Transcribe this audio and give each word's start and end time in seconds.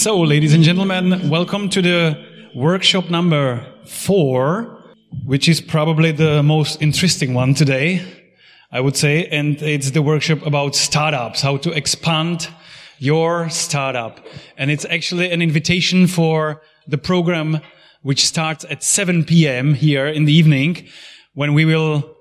So, 0.00 0.18
ladies 0.18 0.54
and 0.54 0.64
gentlemen, 0.64 1.28
welcome 1.28 1.68
to 1.68 1.82
the 1.82 2.24
workshop 2.54 3.10
number 3.10 3.66
four, 3.84 4.82
which 5.26 5.46
is 5.46 5.60
probably 5.60 6.10
the 6.10 6.42
most 6.42 6.80
interesting 6.80 7.34
one 7.34 7.52
today, 7.52 8.02
I 8.72 8.80
would 8.80 8.96
say. 8.96 9.26
And 9.26 9.60
it's 9.60 9.90
the 9.90 10.00
workshop 10.00 10.46
about 10.46 10.74
startups, 10.74 11.42
how 11.42 11.58
to 11.58 11.72
expand 11.72 12.48
your 12.98 13.50
startup. 13.50 14.24
And 14.56 14.70
it's 14.70 14.86
actually 14.86 15.30
an 15.32 15.42
invitation 15.42 16.06
for 16.06 16.62
the 16.88 16.96
program 16.96 17.60
which 18.00 18.24
starts 18.24 18.64
at 18.70 18.82
7 18.82 19.24
p.m. 19.24 19.74
here 19.74 20.06
in 20.06 20.24
the 20.24 20.32
evening 20.32 20.88
when 21.34 21.52
we 21.52 21.66
will 21.66 22.16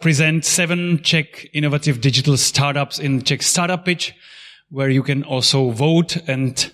present 0.00 0.44
seven 0.44 1.00
Czech 1.04 1.48
innovative 1.54 2.00
digital 2.00 2.36
startups 2.36 2.98
in 2.98 3.22
Czech 3.22 3.42
Startup 3.42 3.84
Pitch, 3.84 4.14
where 4.70 4.90
you 4.90 5.04
can 5.04 5.22
also 5.22 5.70
vote 5.70 6.16
and 6.26 6.72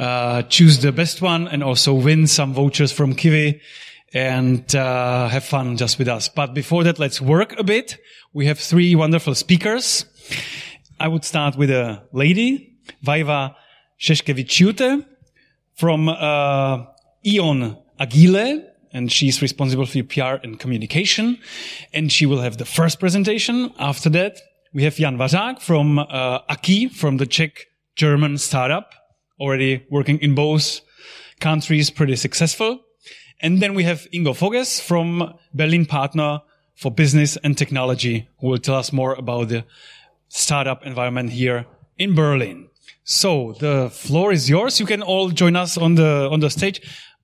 uh, 0.00 0.42
choose 0.44 0.78
the 0.78 0.92
best 0.92 1.20
one 1.20 1.46
and 1.46 1.62
also 1.62 1.92
win 1.92 2.26
some 2.26 2.54
vouchers 2.54 2.90
from 2.90 3.14
Kiwi 3.14 3.60
and 4.14 4.74
uh, 4.74 5.28
have 5.28 5.44
fun 5.44 5.76
just 5.76 5.98
with 5.98 6.08
us. 6.08 6.26
But 6.28 6.54
before 6.54 6.84
that, 6.84 6.98
let's 6.98 7.20
work 7.20 7.54
a 7.58 7.62
bit. 7.62 7.98
We 8.32 8.46
have 8.46 8.58
three 8.58 8.96
wonderful 8.96 9.34
speakers. 9.34 10.06
I 10.98 11.06
would 11.06 11.24
start 11.24 11.56
with 11.56 11.70
a 11.70 12.02
lady, 12.12 12.78
Vaiva 13.04 13.54
Sheshkevičiūtė 14.00 15.04
from 15.76 16.08
uh, 16.08 16.86
Eon 17.26 17.76
Agile, 17.98 18.64
and 18.92 19.12
she's 19.12 19.42
responsible 19.42 19.84
for 19.84 20.02
PR 20.02 20.42
and 20.42 20.58
communication. 20.58 21.38
And 21.92 22.10
she 22.10 22.24
will 22.24 22.40
have 22.40 22.56
the 22.56 22.64
first 22.64 23.00
presentation. 23.00 23.72
After 23.78 24.08
that, 24.10 24.40
we 24.72 24.82
have 24.84 24.96
Jan 24.96 25.18
Vazák 25.18 25.60
from 25.60 25.98
uh, 25.98 26.40
Ackee, 26.48 26.90
from 26.90 27.18
the 27.18 27.26
Czech 27.26 27.66
German 27.96 28.38
startup, 28.38 28.94
already 29.40 29.84
working 29.90 30.18
in 30.18 30.34
both 30.34 30.80
countries, 31.40 31.90
pretty 31.90 32.16
successful. 32.16 32.80
And 33.40 33.60
then 33.60 33.74
we 33.74 33.84
have 33.84 34.06
Ingo 34.12 34.36
Voges 34.36 34.80
from 34.80 35.34
Berlin 35.54 35.86
Partner 35.86 36.42
for 36.76 36.90
Business 36.90 37.38
and 37.42 37.56
Technology, 37.56 38.28
who 38.40 38.48
will 38.48 38.58
tell 38.58 38.76
us 38.76 38.92
more 38.92 39.14
about 39.14 39.48
the 39.48 39.64
startup 40.28 40.84
environment 40.84 41.30
here 41.30 41.66
in 41.98 42.14
Berlin. 42.14 42.68
So 43.04 43.54
the 43.58 43.90
floor 43.90 44.32
is 44.32 44.48
yours. 44.48 44.78
You 44.78 44.86
can 44.86 45.02
all 45.02 45.30
join 45.30 45.56
us 45.56 45.76
on 45.76 45.94
the 45.94 46.28
on 46.30 46.40
the 46.40 46.50
stage. 46.50 46.80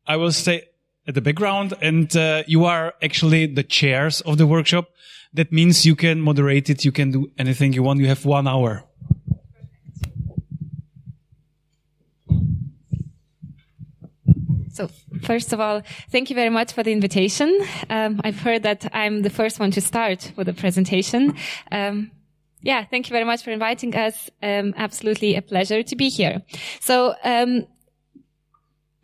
I 0.07 0.17
will 0.17 0.33
stay 0.33 0.65
at 1.07 1.15
the 1.15 1.21
background, 1.21 1.75
and 1.81 2.15
uh, 2.17 2.43
you 2.47 2.65
are 2.65 2.95
actually 3.03 3.47
the 3.47 3.63
chairs 3.63 4.21
of 4.23 4.39
the 4.39 4.47
workshop. 4.47 4.89
That 5.35 5.53
means 5.53 5.87
you 5.87 5.95
can 5.95 6.21
moderate 6.21 6.71
it. 6.71 6.85
You 6.85 6.93
can 6.93 7.11
do 7.13 7.31
anything 7.39 7.73
you 7.73 7.83
want. 7.83 8.01
You 8.01 8.09
have 8.09 8.25
one 8.25 8.49
hour. 8.49 8.85
So, 14.77 14.91
first 15.23 15.55
of 15.55 15.61
all, 15.61 15.81
thank 16.11 16.29
you 16.29 16.37
very 16.37 16.51
much 16.51 16.75
for 16.75 16.83
the 16.83 16.93
invitation. 16.93 17.67
Um, 17.89 18.21
I've 18.23 18.39
heard 18.39 18.63
that 18.65 18.87
I'm 18.93 19.23
the 19.23 19.31
first 19.31 19.59
one 19.59 19.71
to 19.71 19.81
start 19.81 20.33
with 20.37 20.49
the 20.49 20.53
presentation. 20.53 21.35
Um, 21.73 22.11
yeah, 22.61 22.85
thank 22.85 23.09
you 23.09 23.15
very 23.15 23.25
much 23.25 23.43
for 23.43 23.53
inviting 23.53 23.97
us. 23.97 24.29
Um, 24.43 24.75
absolutely 24.77 25.35
a 25.35 25.41
pleasure 25.41 25.83
to 25.83 25.97
be 25.97 26.11
here. 26.11 26.43
So, 26.81 27.15
um, 27.25 27.67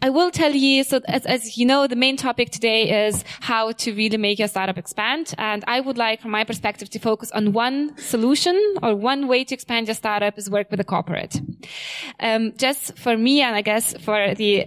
I 0.03 0.11
will 0.11 0.31
tell 0.31 0.53
you, 0.53 0.85
so 0.85 1.01
as, 1.07 1.25
as, 1.25 1.57
you 1.57 1.65
know, 1.65 1.87
the 1.87 1.97
main 1.97 2.19
topic 2.19 2.51
today 2.51 3.07
is 3.07 3.25
how 3.41 3.73
to 3.73 3.95
really 3.95 4.19
make 4.19 4.39
your 4.41 4.49
startup 4.49 4.77
expand. 4.77 5.33
And 5.39 5.65
I 5.67 5.81
would 5.81 5.97
like, 5.97 6.21
from 6.21 6.33
my 6.33 6.45
perspective, 6.45 6.91
to 6.91 6.99
focus 6.99 7.31
on 7.31 7.53
one 7.53 7.97
solution 7.97 8.61
or 8.83 8.95
one 8.95 9.27
way 9.27 9.45
to 9.45 9.55
expand 9.55 9.87
your 9.87 9.95
startup 9.95 10.37
is 10.37 10.51
work 10.51 10.71
with 10.71 10.81
a 10.81 10.85
corporate. 10.85 11.41
Um, 12.21 12.53
just 12.59 12.99
for 12.99 13.17
me, 13.17 13.41
and 13.41 13.55
I 13.55 13.63
guess 13.63 13.95
for 14.03 14.35
the 14.35 14.67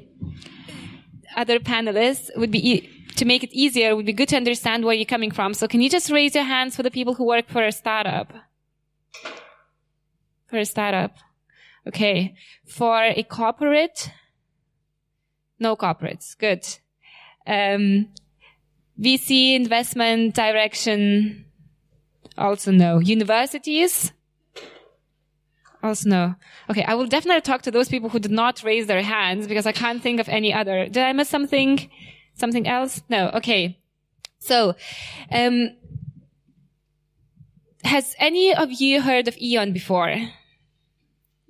other 1.36 1.59
panelists 1.59 2.30
would 2.36 2.52
be 2.52 2.72
e- 2.72 2.89
to 3.16 3.25
make 3.25 3.44
it 3.44 3.53
easier 3.53 3.95
would 3.95 4.05
be 4.05 4.14
good 4.14 4.30
to 4.30 4.36
understand 4.38 4.83
where 4.83 4.96
you're 4.96 5.06
coming 5.06 5.31
from. 5.31 5.53
So 5.53 5.68
can 5.68 5.81
you 5.81 5.90
just 5.90 6.09
raise 6.12 6.35
your 6.35 6.44
hands 6.44 6.75
for 6.75 6.84
the 6.84 6.91
people 6.91 7.13
who 7.13 7.25
work 7.25 7.47
for 7.47 7.63
a 7.63 7.72
startup? 7.72 8.34
For 10.47 10.57
a 10.57 10.66
startup. 10.66 11.16
Okay. 11.88 12.35
For 12.66 13.03
a 13.03 13.24
corporate? 13.24 14.09
No 15.59 15.75
corporates. 15.75 16.38
Good. 16.38 16.68
Um, 17.47 18.09
VC 19.00 19.56
investment 19.56 20.35
direction? 20.35 21.45
Also 22.38 22.72
no. 22.72 23.00
Universities? 23.00 24.12
Also 25.85 26.09
no. 26.09 26.35
Okay, 26.68 26.84
I 26.84 26.96
will 26.96 27.06
definitely 27.06 27.41
talk 27.41 27.62
to 27.62 27.72
those 27.72 27.90
people 27.90 28.09
who 28.09 28.18
did 28.18 28.31
not 28.31 28.63
raise 28.63 28.88
their 28.88 29.03
hands 29.03 29.46
because 29.46 29.68
I 29.68 29.72
can't 29.72 30.01
think 30.01 30.19
of 30.19 30.28
any 30.28 30.51
other. 30.51 30.85
Did 30.85 31.03
I 31.03 31.13
miss 31.13 31.29
something? 31.29 31.91
Something 32.34 32.68
else? 32.68 33.03
No. 33.07 33.29
Okay. 33.35 33.78
So, 34.40 34.75
um, 35.31 35.78
has 37.84 38.16
any 38.18 38.51
of 38.56 38.72
you 38.72 39.00
heard 39.00 39.28
of 39.28 39.38
Eon 39.38 39.74
before? 39.74 40.16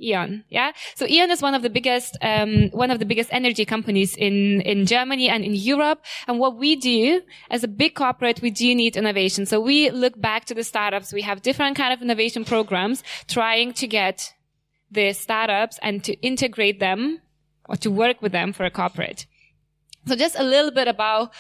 Eon, 0.01 0.43
yeah. 0.49 0.73
So 0.95 1.07
Eon 1.07 1.31
is 1.31 1.41
one 1.41 1.55
of 1.55 1.61
the 1.61 1.69
biggest, 1.69 2.17
um, 2.21 2.69
one 2.71 2.91
of 2.91 2.99
the 2.99 3.05
biggest 3.05 3.29
energy 3.31 3.63
companies 3.63 4.15
in 4.15 4.61
in 4.61 4.85
Germany 4.85 5.29
and 5.29 5.43
in 5.43 5.55
Europe. 5.55 6.03
And 6.27 6.37
what 6.37 6.57
we 6.57 6.75
do 6.75 7.21
as 7.49 7.63
a 7.63 7.67
big 7.67 7.95
corporate, 7.95 8.41
we 8.41 8.51
do 8.51 8.75
need 8.75 8.97
innovation. 8.97 9.45
So 9.45 9.61
we 9.61 9.89
look 9.91 10.19
back 10.19 10.45
to 10.45 10.53
the 10.53 10.63
startups. 10.63 11.13
We 11.13 11.21
have 11.21 11.41
different 11.41 11.77
kind 11.77 11.93
of 11.93 12.01
innovation 12.01 12.43
programs, 12.43 13.03
trying 13.27 13.73
to 13.73 13.87
get 13.87 14.33
the 14.91 15.13
startups 15.13 15.79
and 15.81 16.03
to 16.03 16.13
integrate 16.21 16.79
them 16.79 17.21
or 17.69 17.77
to 17.77 17.89
work 17.89 18.21
with 18.21 18.31
them 18.31 18.53
for 18.53 18.65
a 18.65 18.71
corporate. 18.71 19.25
So 20.07 20.15
just 20.15 20.35
a 20.37 20.43
little 20.43 20.71
bit 20.71 20.87
about 20.87 21.33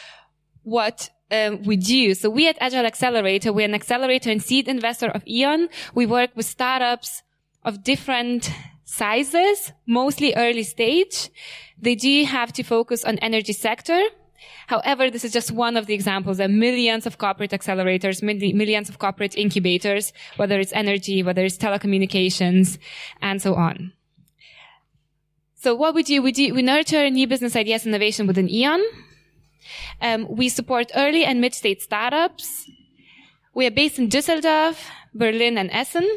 what 0.63 1.09
um, 1.29 1.63
we 1.63 1.75
do. 1.75 2.13
So 2.13 2.29
we 2.29 2.47
at 2.47 2.57
Agile 2.59 2.85
Accelerator, 2.85 3.53
we're 3.53 3.65
an 3.65 3.75
accelerator 3.75 4.31
and 4.31 4.41
seed 4.41 4.67
investor 4.67 5.07
of 5.07 5.27
Eon. 5.27 5.69
We 5.93 6.05
work 6.05 6.31
with 6.35 6.45
startups 6.45 7.21
of 7.65 7.83
different 7.83 8.49
sizes, 8.85 9.73
mostly 9.85 10.33
early 10.35 10.63
stage. 10.63 11.29
They 11.77 11.95
do 11.95 12.23
have 12.23 12.53
to 12.53 12.63
focus 12.63 13.03
on 13.03 13.17
energy 13.17 13.51
sector. 13.51 14.01
However, 14.67 15.09
this 15.09 15.25
is 15.25 15.33
just 15.33 15.51
one 15.51 15.75
of 15.75 15.87
the 15.87 15.93
examples. 15.93 16.37
There 16.37 16.45
are 16.45 16.49
millions 16.49 17.05
of 17.05 17.17
corporate 17.17 17.51
accelerators, 17.51 18.23
millions 18.23 18.89
of 18.89 18.99
corporate 18.99 19.35
incubators, 19.35 20.13
whether 20.37 20.59
it's 20.59 20.73
energy, 20.73 21.23
whether 21.23 21.43
it's 21.43 21.57
telecommunications, 21.57 22.77
and 23.21 23.41
so 23.41 23.55
on. 23.55 23.93
So 25.55 25.75
what 25.75 25.95
we 25.95 26.03
do, 26.03 26.21
we 26.21 26.31
do, 26.31 26.53
we 26.53 26.61
nurture 26.61 27.09
new 27.09 27.27
business 27.27 27.55
ideas 27.55 27.85
innovation 27.85 28.27
within 28.27 28.49
Eon. 28.49 28.83
Um, 30.01 30.27
we 30.29 30.49
support 30.49 30.91
early 30.95 31.25
and 31.25 31.41
mid-stage 31.41 31.81
startups. 31.81 32.69
We 33.55 33.65
are 33.65 33.71
based 33.71 33.97
in 33.97 34.09
Düsseldorf, 34.09 34.77
Berlin, 35.13 35.57
and 35.57 35.71
Essen. 35.71 36.07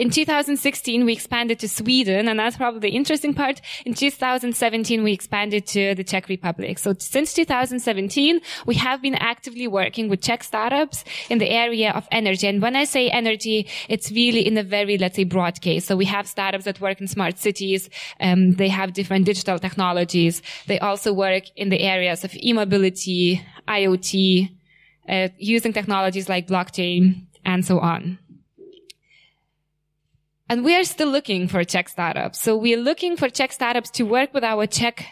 In 0.00 0.08
2016, 0.08 1.04
we 1.04 1.12
expanded 1.12 1.58
to 1.58 1.68
Sweden, 1.68 2.26
and 2.26 2.38
that's 2.38 2.56
probably 2.56 2.80
the 2.80 2.96
interesting 2.96 3.34
part. 3.34 3.60
In 3.84 3.92
2017, 3.92 5.02
we 5.02 5.12
expanded 5.12 5.66
to 5.66 5.94
the 5.94 6.02
Czech 6.02 6.30
Republic. 6.30 6.78
So 6.78 6.94
since 6.98 7.34
2017, 7.34 8.40
we 8.64 8.76
have 8.76 9.02
been 9.02 9.14
actively 9.16 9.68
working 9.68 10.08
with 10.08 10.22
Czech 10.22 10.42
startups 10.42 11.04
in 11.28 11.36
the 11.36 11.50
area 11.50 11.92
of 11.92 12.08
energy. 12.12 12.46
And 12.46 12.62
when 12.62 12.76
I 12.76 12.84
say 12.84 13.10
energy, 13.10 13.66
it's 13.90 14.10
really 14.10 14.46
in 14.46 14.56
a 14.56 14.62
very, 14.62 14.96
let's 14.96 15.16
say, 15.16 15.24
broad 15.24 15.60
case. 15.60 15.84
So 15.84 15.96
we 15.96 16.06
have 16.06 16.26
startups 16.26 16.64
that 16.64 16.80
work 16.80 16.98
in 17.02 17.06
smart 17.06 17.36
cities. 17.36 17.90
Um, 18.20 18.54
they 18.54 18.68
have 18.68 18.94
different 18.94 19.26
digital 19.26 19.58
technologies. 19.58 20.40
They 20.66 20.78
also 20.78 21.12
work 21.12 21.42
in 21.56 21.68
the 21.68 21.80
areas 21.80 22.24
of 22.24 22.34
e-mobility, 22.36 23.44
IoT, 23.68 24.50
uh, 25.10 25.28
using 25.36 25.74
technologies 25.74 26.26
like 26.26 26.46
blockchain, 26.46 27.26
and 27.44 27.66
so 27.66 27.80
on. 27.80 28.18
And 30.50 30.64
we 30.64 30.74
are 30.74 30.82
still 30.82 31.08
looking 31.08 31.46
for 31.46 31.62
Czech 31.62 31.88
startups. 31.88 32.40
So 32.40 32.56
we 32.56 32.74
are 32.74 32.82
looking 32.82 33.16
for 33.16 33.28
Czech 33.28 33.52
startups 33.52 33.88
to 33.92 34.02
work 34.02 34.34
with 34.34 34.42
our 34.42 34.66
Czech 34.66 35.06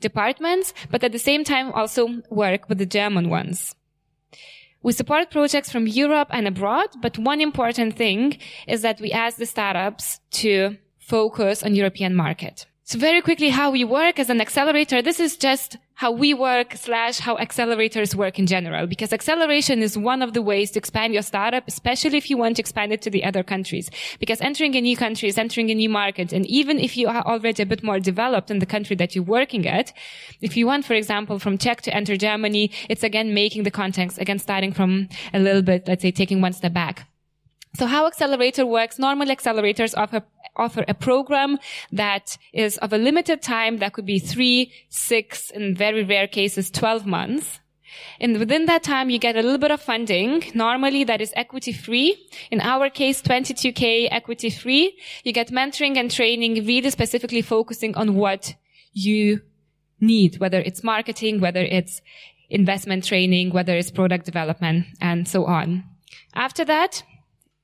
departments, 0.00 0.72
but 0.90 1.04
at 1.04 1.12
the 1.12 1.18
same 1.18 1.44
time 1.44 1.70
also 1.72 2.08
work 2.30 2.66
with 2.70 2.78
the 2.78 2.86
German 2.86 3.28
ones. 3.28 3.74
We 4.82 4.92
support 4.92 5.30
projects 5.30 5.70
from 5.70 5.86
Europe 5.86 6.28
and 6.30 6.48
abroad, 6.48 6.88
but 7.02 7.18
one 7.18 7.42
important 7.42 7.94
thing 7.94 8.38
is 8.66 8.80
that 8.80 9.02
we 9.02 9.12
ask 9.12 9.36
the 9.36 9.44
startups 9.44 10.18
to 10.40 10.78
focus 10.98 11.62
on 11.62 11.74
European 11.74 12.14
market. 12.14 12.64
So 12.90 12.98
very 12.98 13.22
quickly, 13.22 13.50
how 13.50 13.70
we 13.70 13.84
work 13.84 14.18
as 14.18 14.30
an 14.30 14.40
accelerator. 14.40 15.00
This 15.00 15.20
is 15.20 15.36
just 15.36 15.76
how 15.94 16.10
we 16.10 16.34
work 16.34 16.74
slash 16.74 17.20
how 17.20 17.36
accelerators 17.36 18.16
work 18.16 18.36
in 18.36 18.48
general, 18.48 18.88
because 18.88 19.12
acceleration 19.12 19.80
is 19.80 19.96
one 19.96 20.22
of 20.22 20.32
the 20.32 20.42
ways 20.42 20.72
to 20.72 20.80
expand 20.80 21.12
your 21.12 21.22
startup, 21.22 21.62
especially 21.68 22.18
if 22.18 22.28
you 22.28 22.36
want 22.36 22.56
to 22.56 22.62
expand 22.62 22.92
it 22.92 23.00
to 23.02 23.08
the 23.08 23.22
other 23.22 23.44
countries. 23.44 23.92
Because 24.18 24.40
entering 24.40 24.74
a 24.74 24.80
new 24.80 24.96
country 24.96 25.28
is 25.28 25.38
entering 25.38 25.70
a 25.70 25.74
new 25.76 25.88
market. 25.88 26.32
And 26.32 26.44
even 26.46 26.80
if 26.80 26.96
you 26.96 27.06
are 27.06 27.24
already 27.24 27.62
a 27.62 27.66
bit 27.66 27.84
more 27.84 28.00
developed 28.00 28.50
in 28.50 28.58
the 28.58 28.66
country 28.66 28.96
that 28.96 29.14
you're 29.14 29.22
working 29.22 29.68
at, 29.68 29.92
if 30.40 30.56
you 30.56 30.66
want, 30.66 30.84
for 30.84 30.94
example, 30.94 31.38
from 31.38 31.58
Czech 31.58 31.82
to 31.82 31.94
enter 31.94 32.16
Germany, 32.16 32.72
it's 32.88 33.04
again 33.04 33.32
making 33.32 33.62
the 33.62 33.70
context, 33.70 34.18
again 34.18 34.40
starting 34.40 34.72
from 34.72 35.08
a 35.32 35.38
little 35.38 35.62
bit, 35.62 35.86
let's 35.86 36.02
say 36.02 36.10
taking 36.10 36.40
one 36.40 36.54
step 36.54 36.72
back. 36.72 37.06
So 37.74 37.86
how 37.86 38.06
accelerator 38.06 38.66
works, 38.66 38.98
normal 38.98 39.28
accelerators 39.28 39.94
offer, 39.96 40.22
offer 40.56 40.84
a 40.88 40.94
program 40.94 41.58
that 41.92 42.36
is 42.52 42.78
of 42.78 42.92
a 42.92 42.98
limited 42.98 43.42
time 43.42 43.78
that 43.78 43.92
could 43.92 44.06
be 44.06 44.18
three, 44.18 44.72
six, 44.88 45.50
in 45.50 45.76
very 45.76 46.02
rare 46.02 46.26
cases, 46.26 46.70
12 46.70 47.06
months. 47.06 47.60
And 48.20 48.38
within 48.38 48.66
that 48.66 48.82
time, 48.82 49.10
you 49.10 49.18
get 49.18 49.36
a 49.36 49.42
little 49.42 49.58
bit 49.58 49.70
of 49.70 49.80
funding. 49.80 50.44
Normally 50.54 51.04
that 51.04 51.20
is 51.20 51.32
equity 51.36 51.72
free. 51.72 52.16
In 52.50 52.60
our 52.60 52.90
case, 52.90 53.22
22K 53.22 54.08
equity 54.10 54.50
free. 54.50 54.98
You 55.24 55.32
get 55.32 55.48
mentoring 55.50 55.96
and 55.96 56.10
training 56.10 56.66
really 56.66 56.90
specifically 56.90 57.42
focusing 57.42 57.94
on 57.96 58.14
what 58.14 58.54
you 58.92 59.42
need, 60.00 60.38
whether 60.38 60.60
it's 60.60 60.82
marketing, 60.82 61.40
whether 61.40 61.60
it's 61.60 62.00
investment 62.48 63.04
training, 63.04 63.50
whether 63.50 63.76
it's 63.76 63.90
product 63.90 64.24
development 64.24 64.86
and 65.00 65.26
so 65.28 65.44
on. 65.46 65.84
After 66.34 66.64
that, 66.64 67.02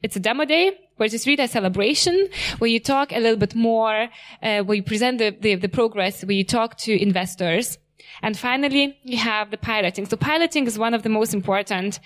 it's 0.07 0.15
a 0.15 0.21
demo 0.21 0.45
day 0.45 0.71
where 0.97 1.09
it's 1.13 1.27
really 1.27 1.43
a 1.43 1.49
celebration 1.49 2.29
where 2.59 2.71
you 2.71 2.79
talk 2.79 3.11
a 3.11 3.19
little 3.19 3.37
bit 3.37 3.57
more, 3.57 4.09
uh, 4.41 4.61
where 4.63 4.77
you 4.77 4.83
present 4.83 5.19
the, 5.19 5.37
the, 5.41 5.57
the 5.57 5.69
progress, 5.69 6.25
where 6.25 6.39
you 6.41 6.45
talk 6.45 6.79
to 6.79 6.93
investors. 7.09 7.77
And 8.23 8.39
finally, 8.39 8.97
you 9.03 9.19
have 9.19 9.51
the 9.51 9.59
piloting. 9.59 10.07
So 10.07 10.17
piloting 10.17 10.65
is 10.69 10.79
one 10.79 10.95
of 10.95 11.03
the 11.03 11.09
most 11.09 11.35
important 11.35 11.99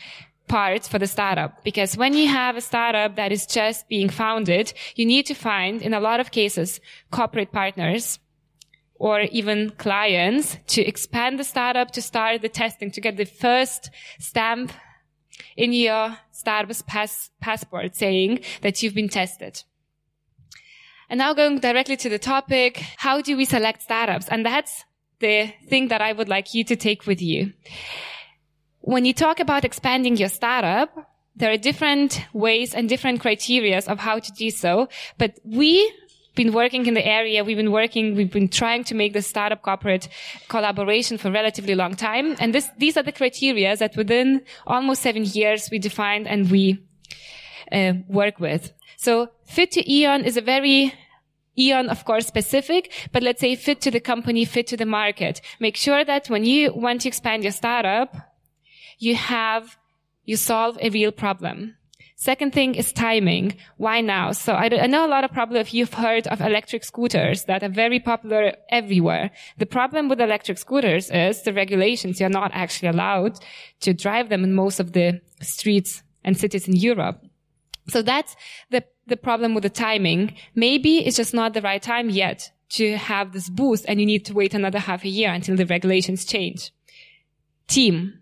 parts 0.49 0.88
for 0.88 0.99
the 0.99 1.06
startup 1.06 1.62
because 1.62 1.97
when 1.97 2.14
you 2.14 2.26
have 2.26 2.56
a 2.56 2.61
startup 2.62 3.17
that 3.17 3.31
is 3.32 3.44
just 3.47 3.87
being 3.88 4.08
founded, 4.08 4.73
you 4.96 5.05
need 5.05 5.26
to 5.26 5.35
find, 5.35 5.82
in 5.82 5.93
a 5.93 6.00
lot 6.00 6.19
of 6.19 6.31
cases, 6.31 6.81
corporate 7.11 7.53
partners 7.53 8.19
or 8.94 9.20
even 9.20 9.70
clients 9.76 10.56
to 10.69 10.81
expand 10.82 11.38
the 11.38 11.44
startup, 11.44 11.91
to 11.91 12.00
start 12.00 12.41
the 12.41 12.49
testing, 12.49 12.91
to 12.91 13.00
get 13.00 13.19
the 13.19 13.26
first 13.26 13.91
stamp 14.19 14.73
in 15.57 15.73
your 15.73 16.17
startup's 16.33 16.83
pass- 16.83 17.31
passport 17.41 17.97
saying 17.97 18.41
that 18.63 18.83
you've 18.83 18.95
been 18.95 19.09
tested. 19.09 19.63
And 21.09 21.19
now 21.19 21.35
going 21.35 21.59
directly 21.59 21.97
to 21.99 22.09
the 22.09 22.19
topic, 22.19 22.83
how 22.97 23.21
do 23.21 23.37
we 23.37 23.45
select 23.45 23.83
startups? 23.83 24.29
And 24.29 24.47
that's 24.47 24.85
the 25.19 25.53
thing 25.69 25.89
that 25.89 26.01
I 26.01 26.13
would 26.13 26.29
like 26.29 26.55
you 26.55 26.65
to 26.65 26.77
take 26.77 27.07
with 27.07 27.21
you. 27.21 27.53
When 28.81 29.05
you 29.05 29.13
talk 29.13 29.41
about 29.41 29.65
expanding 29.65 30.17
your 30.17 30.29
startup, 30.29 31.11
there 31.37 31.51
are 31.51 31.57
different 31.57 32.25
ways 32.33 32.75
and 32.75 32.89
different 32.89 33.23
criterias 33.23 33.89
of 33.89 33.99
how 33.99 34.19
to 34.19 34.33
do 34.33 34.51
so, 34.51 34.89
but 35.19 35.39
we 35.45 35.93
been 36.35 36.53
working 36.53 36.87
in 36.87 36.94
the 36.94 37.06
area. 37.06 37.44
We've 37.44 37.56
been 37.56 37.73
working, 37.73 38.15
we've 38.15 38.31
been 38.31 38.49
trying 38.49 38.85
to 38.85 38.94
make 38.94 39.12
the 39.12 39.23
startup 39.23 39.62
corporate 39.62 40.09
collaboration 40.49 41.19
for 41.19 41.29
a 41.29 41.32
relatively 41.32 41.75
long 41.75 41.94
time. 41.94 42.37
And 42.38 42.55
this, 42.55 42.69
these 42.79 42.97
are 42.97 43.03
the 43.03 43.12
criteria 43.12 43.77
that 43.77 43.97
within 43.97 44.43
almost 44.67 45.03
seven 45.03 45.25
years 45.25 45.69
we 45.71 45.79
defined 45.79 46.29
and 46.29 46.50
we 46.50 46.82
uh, 47.73 47.94
work 48.09 48.38
with. 48.38 48.73
So 48.97 49.31
fit 49.44 49.73
to 49.73 49.93
E.ON 49.93 50.25
is 50.25 50.37
a 50.37 50.41
very 50.41 50.94
E.ON, 51.59 51.88
of 51.88 52.05
course, 52.05 52.27
specific, 52.27 52.93
but 53.12 53.23
let's 53.23 53.41
say 53.41 53.55
fit 53.55 53.81
to 53.82 53.91
the 53.91 54.00
company, 54.00 54.44
fit 54.44 54.67
to 54.69 54.77
the 54.77 54.87
market. 54.87 55.41
Make 55.59 55.77
sure 55.77 56.05
that 56.05 56.29
when 56.29 56.44
you 56.44 56.73
want 56.73 57.03
to 57.03 57.09
expand 57.09 57.43
your 57.43 57.53
startup, 57.53 58.15
you 58.99 59.15
have, 59.15 59.77
you 60.25 60.37
solve 60.37 60.79
a 60.81 60.91
real 60.91 61.12
problem. 61.12 61.77
Second 62.20 62.52
thing 62.52 62.75
is 62.75 62.93
timing. 62.93 63.56
Why 63.78 64.02
now? 64.02 64.32
So 64.32 64.52
I, 64.52 64.67
I, 64.67 64.87
know 64.88 65.06
a 65.06 65.08
lot 65.08 65.25
of 65.25 65.32
probably 65.32 65.61
if 65.61 65.72
you've 65.72 65.94
heard 65.94 66.26
of 66.26 66.43
electric 66.43 66.84
scooters 66.84 67.44
that 67.44 67.62
are 67.62 67.70
very 67.70 67.99
popular 67.99 68.52
everywhere. 68.69 69.31
The 69.56 69.64
problem 69.64 70.11
with 70.11 70.20
electric 70.20 70.58
scooters 70.58 71.11
is 71.11 71.40
the 71.44 71.55
regulations. 71.55 72.20
You're 72.20 72.28
not 72.28 72.50
actually 72.52 72.88
allowed 72.88 73.38
to 73.81 73.94
drive 73.94 74.28
them 74.28 74.44
in 74.44 74.52
most 74.52 74.81
of 74.81 74.93
the 74.93 75.22
streets 75.40 76.02
and 76.22 76.37
cities 76.37 76.69
in 76.69 76.76
Europe. 76.76 77.25
So 77.88 78.02
that's 78.02 78.37
the, 78.69 78.84
the 79.06 79.17
problem 79.17 79.55
with 79.55 79.62
the 79.62 79.70
timing. 79.70 80.34
Maybe 80.55 80.99
it's 80.99 81.17
just 81.17 81.32
not 81.32 81.55
the 81.55 81.62
right 81.62 81.82
time 81.82 82.11
yet 82.11 82.52
to 82.72 82.99
have 82.99 83.32
this 83.32 83.49
boost 83.49 83.87
and 83.88 83.99
you 83.99 84.05
need 84.05 84.26
to 84.26 84.34
wait 84.34 84.52
another 84.52 84.78
half 84.78 85.06
a 85.06 85.08
year 85.08 85.32
until 85.32 85.56
the 85.56 85.64
regulations 85.64 86.26
change. 86.26 86.70
Team 87.67 88.19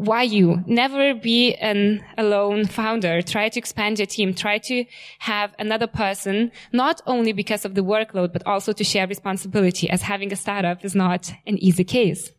why 0.00 0.22
you 0.22 0.64
never 0.66 1.12
be 1.12 1.54
an 1.56 2.02
alone 2.16 2.64
founder. 2.64 3.20
Try 3.20 3.50
to 3.50 3.58
expand 3.58 3.98
your 3.98 4.06
team. 4.06 4.32
Try 4.32 4.56
to 4.56 4.86
have 5.18 5.54
another 5.58 5.86
person 5.86 6.52
not 6.72 7.02
only 7.06 7.32
because 7.34 7.66
of 7.66 7.74
the 7.74 7.82
workload 7.82 8.32
but 8.32 8.46
also 8.46 8.72
to 8.72 8.82
share 8.82 9.06
responsibility 9.06 9.90
as 9.90 10.00
having 10.00 10.32
a 10.32 10.36
startup 10.36 10.82
is 10.86 10.94
not 10.94 11.30
an 11.46 11.58
easy 11.58 11.84
case. 11.84 12.32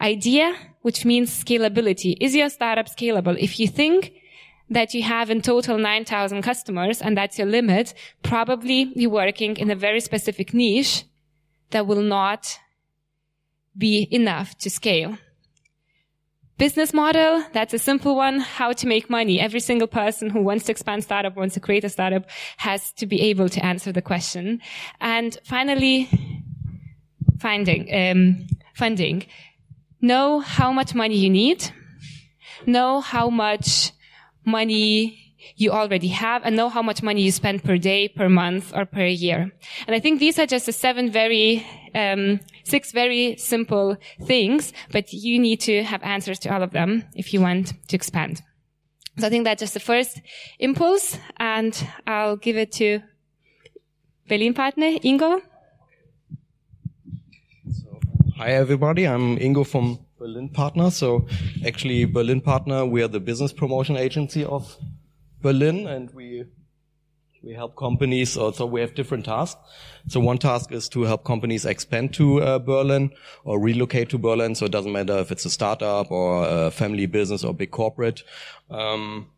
Idea 0.00 0.56
which 0.82 1.04
means 1.04 1.30
scalability. 1.44 2.16
Is 2.20 2.34
your 2.34 2.50
startup 2.50 2.86
scalable? 2.86 3.36
If 3.38 3.60
you 3.60 3.68
think 3.68 4.12
that 4.68 4.92
you 4.92 5.04
have 5.04 5.30
in 5.30 5.42
total 5.42 5.78
9000 5.78 6.42
customers 6.42 7.00
and 7.00 7.16
that's 7.16 7.38
your 7.38 7.46
limit 7.46 7.94
probably 8.24 8.90
you're 8.96 9.08
working 9.08 9.56
in 9.56 9.70
a 9.70 9.76
very 9.76 10.00
specific 10.00 10.52
niche 10.52 11.04
that 11.70 11.86
will 11.86 12.02
not 12.02 12.58
be 13.78 14.08
enough 14.10 14.58
to 14.58 14.68
scale 14.68 15.16
Business 16.58 16.94
model, 16.94 17.44
that's 17.52 17.74
a 17.74 17.78
simple 17.78 18.16
one. 18.16 18.40
How 18.40 18.72
to 18.72 18.86
make 18.86 19.10
money. 19.10 19.38
Every 19.38 19.60
single 19.60 19.86
person 19.86 20.30
who 20.30 20.40
wants 20.40 20.64
to 20.64 20.72
expand 20.72 21.04
startup, 21.04 21.36
wants 21.36 21.52
to 21.54 21.60
create 21.60 21.84
a 21.84 21.90
startup 21.90 22.24
has 22.56 22.92
to 22.92 23.06
be 23.06 23.20
able 23.20 23.50
to 23.50 23.62
answer 23.62 23.92
the 23.92 24.00
question. 24.00 24.62
And 24.98 25.38
finally, 25.44 26.08
finding, 27.38 27.94
um, 27.94 28.46
funding. 28.74 29.26
Know 30.00 30.40
how 30.40 30.72
much 30.72 30.94
money 30.94 31.16
you 31.16 31.28
need. 31.28 31.70
Know 32.64 33.02
how 33.02 33.28
much 33.28 33.92
money 34.46 35.25
you 35.56 35.70
already 35.70 36.08
have 36.08 36.42
and 36.44 36.56
know 36.56 36.68
how 36.68 36.82
much 36.82 37.02
money 37.02 37.22
you 37.22 37.32
spend 37.32 37.62
per 37.62 37.78
day, 37.78 38.08
per 38.08 38.28
month, 38.28 38.72
or 38.74 38.84
per 38.84 39.06
year. 39.06 39.52
And 39.86 39.94
I 39.94 40.00
think 40.00 40.18
these 40.20 40.38
are 40.38 40.46
just 40.46 40.66
the 40.66 40.72
seven 40.72 41.10
very, 41.10 41.66
um, 41.94 42.40
six 42.64 42.92
very 42.92 43.36
simple 43.36 43.96
things, 44.22 44.72
but 44.90 45.12
you 45.12 45.38
need 45.38 45.60
to 45.60 45.82
have 45.84 46.02
answers 46.02 46.38
to 46.40 46.54
all 46.54 46.62
of 46.62 46.72
them 46.72 47.04
if 47.14 47.32
you 47.32 47.40
want 47.40 47.72
to 47.88 47.96
expand. 47.96 48.42
So 49.18 49.26
I 49.26 49.30
think 49.30 49.44
that's 49.44 49.60
just 49.60 49.74
the 49.74 49.80
first 49.80 50.20
impulse, 50.58 51.18
and 51.38 51.72
I'll 52.06 52.36
give 52.36 52.56
it 52.56 52.72
to 52.72 53.00
Berlin 54.28 54.52
partner, 54.52 54.98
Ingo. 55.04 55.40
So, 57.70 58.00
hi 58.36 58.50
everybody, 58.50 59.06
I'm 59.06 59.38
Ingo 59.38 59.66
from 59.66 60.00
Berlin 60.18 60.48
Partner. 60.48 60.90
So 60.90 61.26
actually 61.64 62.04
Berlin 62.04 62.40
Partner, 62.40 62.84
we 62.84 63.02
are 63.02 63.08
the 63.08 63.20
business 63.20 63.52
promotion 63.52 63.96
agency 63.96 64.44
of 64.44 64.76
Berlin 65.42 65.86
and 65.86 66.10
we 66.14 66.44
we 67.42 67.54
help 67.54 67.76
companies 67.76 68.36
also 68.36 68.66
we 68.66 68.80
have 68.80 68.94
different 68.94 69.24
tasks 69.24 69.60
so 70.08 70.18
one 70.18 70.38
task 70.38 70.72
is 70.72 70.88
to 70.88 71.02
help 71.02 71.22
companies 71.24 71.64
expand 71.64 72.12
to 72.12 72.42
uh, 72.42 72.58
berlin 72.58 73.10
or 73.44 73.60
relocate 73.60 74.08
to 74.08 74.18
berlin 74.18 74.54
so 74.54 74.66
it 74.66 74.72
doesn't 74.72 74.92
matter 74.92 75.18
if 75.18 75.30
it's 75.30 75.44
a 75.44 75.50
startup 75.50 76.10
or 76.10 76.44
a 76.48 76.70
family 76.72 77.06
business 77.06 77.44
or 77.44 77.54
big 77.54 77.70
corporate 77.70 78.24
um, 78.70 79.28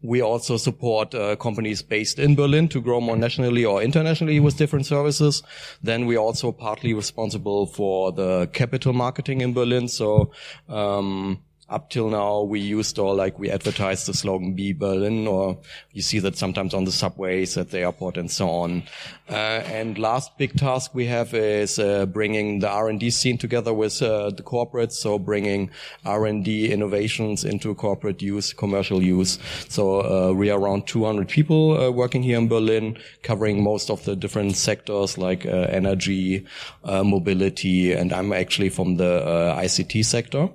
we 0.00 0.20
also 0.20 0.56
support 0.56 1.14
uh, 1.14 1.34
companies 1.36 1.82
based 1.82 2.18
in 2.18 2.36
Berlin 2.36 2.68
to 2.68 2.80
grow 2.80 3.00
more 3.00 3.16
nationally 3.16 3.64
or 3.64 3.82
internationally 3.82 4.38
with 4.38 4.56
different 4.56 4.86
services. 4.86 5.42
Then 5.82 6.06
we're 6.06 6.20
also 6.20 6.52
partly 6.52 6.94
responsible 6.94 7.66
for 7.66 8.12
the 8.12 8.48
capital 8.52 8.92
marketing 8.92 9.40
in 9.40 9.54
Berlin. 9.54 9.88
So 9.88 10.30
um, 10.68 11.42
up 11.68 11.90
till 11.90 12.08
now 12.08 12.40
we 12.40 12.60
used 12.60 12.98
or 12.98 13.14
like 13.14 13.38
we 13.38 13.50
advertised 13.50 14.06
the 14.06 14.14
slogan 14.14 14.54
be 14.54 14.72
Berlin 14.72 15.26
or 15.26 15.58
you 15.92 16.00
see 16.00 16.18
that 16.18 16.36
sometimes 16.36 16.72
on 16.72 16.84
the 16.84 16.92
subways 16.92 17.58
at 17.58 17.70
the 17.70 17.80
airport 17.80 18.16
and 18.16 18.30
so 18.30 18.48
on. 18.48 18.82
Uh, 19.28 19.60
and 19.66 19.98
last 19.98 20.36
big 20.38 20.56
task 20.56 20.94
we 20.94 21.04
have 21.04 21.34
is 21.34 21.78
uh, 21.78 22.06
bringing 22.06 22.60
the 22.60 22.68
R&D 22.68 23.10
scene 23.10 23.36
together 23.36 23.74
with 23.74 24.00
uh, 24.00 24.30
the 24.30 24.42
corporates. 24.42 24.92
So 24.92 25.18
bringing 25.18 25.70
R&D 26.06 26.72
innovations 26.72 27.44
into 27.44 27.74
corporate 27.74 28.22
use, 28.22 28.54
commercial 28.54 29.02
use. 29.02 29.38
So 29.68 30.00
uh, 30.00 30.32
we 30.32 30.50
are 30.50 30.58
around 30.58 30.86
200 30.86 31.28
people 31.28 31.78
uh, 31.78 31.90
working 31.90 32.22
here 32.22 32.38
in 32.38 32.48
Berlin, 32.48 32.96
covering 33.22 33.62
most 33.62 33.90
of 33.90 34.02
the 34.06 34.16
different 34.16 34.56
sectors 34.56 35.18
like 35.18 35.44
uh, 35.44 35.66
energy, 35.68 36.46
mobility, 36.84 37.92
and 37.92 38.12
I'm 38.12 38.32
actually 38.32 38.70
from 38.70 38.96
the 38.96 39.54
ICT 39.58 40.04
sector. 40.06 40.48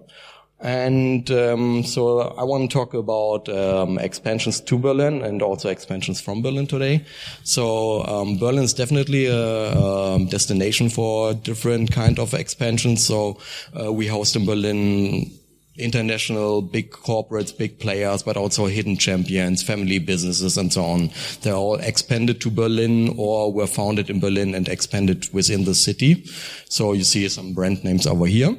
And 0.64 1.30
um, 1.30 1.84
so 1.84 2.20
I 2.22 2.44
want 2.44 2.72
to 2.72 2.74
talk 2.74 2.94
about 2.94 3.50
um, 3.50 4.00
expansions 4.00 4.62
to 4.62 4.78
Berlin 4.80 5.22
and 5.22 5.42
also 5.42 5.68
expansions 5.68 6.22
from 6.22 6.42
Berlin 6.42 6.68
today. 6.68 7.04
So 7.44 8.04
um, 8.06 8.38
Berlin 8.38 8.64
is 8.64 8.74
definitely 8.74 9.26
a, 9.26 9.36
a, 9.38 10.26
destination 10.30 10.88
for 10.88 11.34
different 11.34 11.92
kind 11.92 12.18
of 12.18 12.34
expansions. 12.34 13.06
So 13.06 13.40
uh, 13.78 13.92
we 13.92 14.08
host 14.08 14.38
in 14.38 14.46
Berlin 14.46 15.32
international 15.76 16.62
big 16.62 16.92
corporates, 16.92 17.56
big 17.56 17.80
players, 17.80 18.22
but 18.24 18.38
also 18.38 18.68
hidden 18.68 18.98
champions, 18.98 19.64
family 19.64 20.00
businesses 20.00 20.58
and 20.58 20.72
so 20.72 20.84
on. 20.84 21.10
They're 21.42 21.56
all 21.56 21.76
expanded 21.76 22.42
to 22.42 22.52
Berlin 22.52 23.16
or 23.18 23.52
were 23.52 23.68
founded 23.68 24.10
in 24.10 24.20
Berlin 24.20 24.54
and 24.54 24.68
expanded 24.68 25.28
within 25.34 25.66
the 25.66 25.74
city. 25.74 26.26
So 26.70 26.94
you 26.94 27.04
see 27.04 27.28
some 27.30 27.54
brand 27.54 27.84
names 27.84 28.06
over 28.06 28.26
here. 28.26 28.56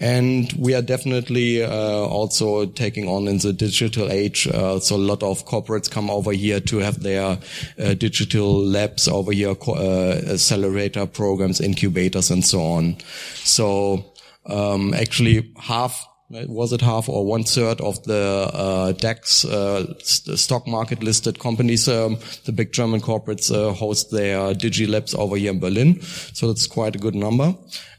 And 0.00 0.52
we 0.58 0.74
are 0.74 0.82
definitely 0.82 1.62
uh, 1.62 1.70
also 1.70 2.66
taking 2.66 3.08
on 3.08 3.28
in 3.28 3.38
the 3.38 3.52
digital 3.52 4.10
age. 4.10 4.48
Uh, 4.48 4.80
so 4.80 4.96
a 4.96 4.98
lot 4.98 5.22
of 5.22 5.46
corporates 5.46 5.90
come 5.90 6.10
over 6.10 6.32
here 6.32 6.60
to 6.60 6.78
have 6.78 7.02
their 7.02 7.38
uh, 7.78 7.94
digital 7.94 8.64
labs 8.64 9.06
over 9.06 9.32
here, 9.32 9.54
uh, 9.68 10.32
accelerator 10.32 11.06
programs, 11.06 11.60
incubators 11.60 12.30
and 12.30 12.44
so 12.44 12.60
on. 12.60 12.96
So 13.34 14.12
um, 14.46 14.94
actually 14.94 15.52
half 15.58 16.06
was 16.30 16.72
it 16.72 16.80
half 16.80 17.08
or 17.08 17.24
one 17.26 17.44
third 17.44 17.80
of 17.80 18.02
the 18.04 18.50
uh, 18.52 18.92
DAX 18.92 19.44
uh, 19.44 19.94
stock 20.00 20.66
market 20.66 21.02
listed 21.02 21.38
companies? 21.38 21.88
Um, 21.88 22.18
the 22.44 22.52
big 22.52 22.72
German 22.72 23.00
corporates 23.00 23.54
uh, 23.54 23.72
host 23.72 24.10
their 24.10 24.54
digi 24.54 24.88
labs 24.88 25.14
over 25.14 25.36
here 25.36 25.52
in 25.52 25.60
Berlin, 25.60 26.00
so 26.00 26.48
that's 26.48 26.66
quite 26.66 26.96
a 26.96 26.98
good 26.98 27.14
number. 27.14 27.54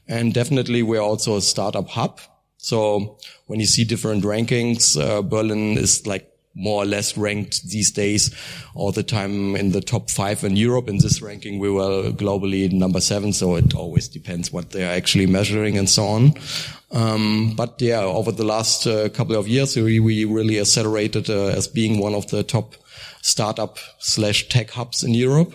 And 0.08 0.34
definitely, 0.34 0.84
we're 0.84 1.02
also 1.02 1.38
a 1.38 1.42
startup 1.42 1.90
hub. 1.90 2.20
So 2.58 3.18
when 3.46 3.60
you 3.60 3.66
see 3.66 3.84
different 3.84 4.24
rankings, 4.24 5.00
uh, 5.00 5.22
Berlin 5.22 5.78
is 5.78 6.06
like 6.08 6.30
more 6.56 6.84
or 6.84 6.86
less 6.86 7.18
ranked 7.18 7.70
these 7.70 7.92
days 7.92 8.34
all 8.74 8.92
the 8.92 9.04
time 9.04 9.56
in 9.56 9.72
the 9.72 9.82
top 9.82 10.10
five 10.10 10.44
in 10.44 10.56
Europe. 10.56 10.88
In 10.88 10.98
this 10.98 11.22
ranking, 11.22 11.60
we 11.60 11.70
were 11.70 12.12
globally 12.12 12.72
number 12.72 13.02
seven. 13.02 13.34
So 13.34 13.56
it 13.56 13.76
always 13.76 14.08
depends 14.08 14.52
what 14.52 14.72
they're 14.72 14.96
actually 14.96 15.28
measuring 15.28 15.78
and 15.78 15.90
so 15.90 16.06
on. 16.06 16.34
Um, 16.92 17.54
but 17.58 17.82
yeah, 17.82 18.00
over 18.00 18.32
the 18.32 18.46
last 18.46 18.88
uh, 18.88 19.10
couple 19.10 19.36
of 19.36 19.48
years, 19.48 19.76
we, 19.76 20.00
we 20.00 20.24
really 20.24 20.60
accelerated 20.60 21.30
uh, 21.30 21.48
as 21.48 21.68
being 21.68 22.00
one 22.00 22.16
of 22.16 22.28
the 22.28 22.44
top 22.44 22.76
startup 23.22 23.78
slash 24.00 24.48
tech 24.48 24.70
hubs 24.72 25.04
in 25.04 25.14
Europe. 25.14 25.54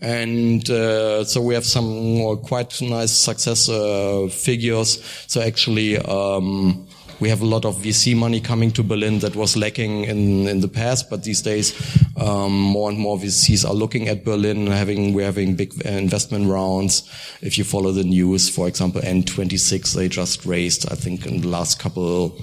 And 0.00 0.68
uh, 0.70 1.24
so 1.24 1.42
we 1.42 1.52
have 1.52 1.66
some 1.66 2.38
quite 2.38 2.80
nice 2.80 3.12
success 3.12 3.68
uh, 3.68 4.28
figures. 4.30 5.02
So 5.26 5.42
actually, 5.42 5.98
um, 5.98 6.86
we 7.20 7.28
have 7.28 7.42
a 7.42 7.46
lot 7.46 7.64
of 7.64 7.76
VC 7.76 8.16
money 8.16 8.40
coming 8.40 8.70
to 8.72 8.82
Berlin 8.82 9.18
that 9.20 9.36
was 9.36 9.56
lacking 9.56 10.04
in, 10.04 10.48
in 10.48 10.60
the 10.60 10.68
past, 10.68 11.10
but 11.10 11.22
these 11.22 11.42
days 11.42 11.74
um, 12.16 12.52
more 12.52 12.88
and 12.88 12.98
more 12.98 13.18
VCs 13.18 13.68
are 13.68 13.74
looking 13.74 14.08
at 14.08 14.24
Berlin. 14.24 14.66
Having 14.66 15.12
we're 15.12 15.26
having 15.26 15.54
big 15.54 15.74
investment 15.84 16.48
rounds. 16.48 17.08
If 17.42 17.58
you 17.58 17.64
follow 17.64 17.92
the 17.92 18.04
news, 18.04 18.48
for 18.48 18.68
example, 18.68 19.02
N26 19.02 19.94
they 19.94 20.08
just 20.08 20.46
raised, 20.46 20.90
I 20.90 20.94
think, 20.94 21.26
in 21.26 21.42
the 21.42 21.48
last 21.48 21.78
couple 21.78 22.36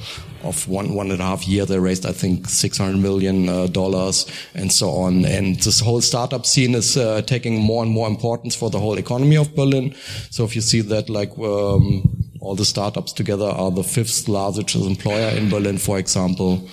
of 0.44 0.68
one 0.68 0.94
one 0.94 1.12
and 1.12 1.20
a 1.20 1.24
half 1.24 1.48
year 1.48 1.66
they 1.66 1.80
raised 1.80 2.06
I 2.06 2.12
think 2.12 2.48
600 2.48 2.98
million 2.98 3.50
uh, 3.50 3.68
dollars 3.68 4.26
and 4.54 4.72
so 4.72 4.92
on. 4.92 5.26
And 5.26 5.56
this 5.60 5.80
whole 5.80 6.02
startup 6.02 6.46
scene 6.46 6.76
is 6.76 6.98
uh, 6.98 7.22
taking 7.24 7.60
more 7.60 7.84
and 7.84 7.92
more 7.92 8.08
importance 8.08 8.56
for 8.56 8.70
the 8.70 8.80
whole 8.80 8.98
economy 8.98 9.38
of 9.38 9.56
Berlin. 9.56 9.96
So 10.30 10.44
if 10.46 10.56
you 10.56 10.62
see 10.62 10.82
that 10.82 11.10
like 11.10 11.38
um, 11.40 12.27
all 12.48 12.56
the 12.56 12.66
startups 12.66 13.12
together 13.12 13.46
are 13.46 13.72
the 13.72 13.84
fifth 13.84 14.30
largest 14.30 14.74
employer 14.75 15.30
in 15.36 15.50
Berlin, 15.50 15.77
for 15.77 16.00
example. 16.00 16.66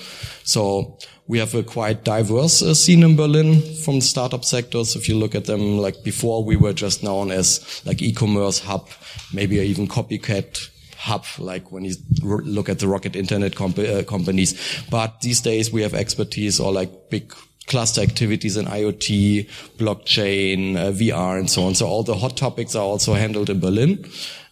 So 0.44 0.98
we 1.26 1.38
have 1.38 1.54
a 1.54 1.64
quite 1.64 2.04
diverse 2.04 2.62
uh, 2.62 2.74
scene 2.74 3.02
in 3.02 3.16
Berlin 3.16 3.60
from 3.82 4.00
startup 4.00 4.44
sectors. 4.44 4.94
If 4.94 5.08
you 5.08 5.16
look 5.16 5.34
at 5.34 5.46
them, 5.46 5.78
like 5.78 6.04
before, 6.04 6.44
we 6.44 6.54
were 6.54 6.72
just 6.72 7.02
known 7.02 7.32
as 7.32 7.82
like 7.84 8.02
e-commerce 8.02 8.60
hub, 8.60 8.88
maybe 9.32 9.56
even 9.56 9.88
copycat 9.88 10.68
hub, 10.96 11.24
like 11.38 11.72
when 11.72 11.84
you 11.84 11.94
look 12.22 12.68
at 12.68 12.78
the 12.78 12.86
rocket 12.86 13.16
internet 13.16 13.56
comp 13.56 13.78
uh, 13.78 14.04
companies. 14.04 14.54
But 14.90 15.22
these 15.22 15.40
days 15.40 15.72
we 15.72 15.82
have 15.82 15.94
expertise 15.94 16.60
or 16.60 16.72
like 16.72 17.10
big 17.10 17.34
cluster 17.66 18.02
activities 18.02 18.56
in 18.56 18.66
IoT, 18.66 19.48
blockchain, 19.78 20.76
uh, 20.76 20.92
VR, 20.92 21.38
and 21.38 21.50
so 21.50 21.64
on. 21.64 21.74
So 21.74 21.86
all 21.86 22.02
the 22.02 22.14
hot 22.14 22.36
topics 22.36 22.74
are 22.74 22.84
also 22.84 23.14
handled 23.14 23.50
in 23.50 23.60
Berlin. 23.60 24.04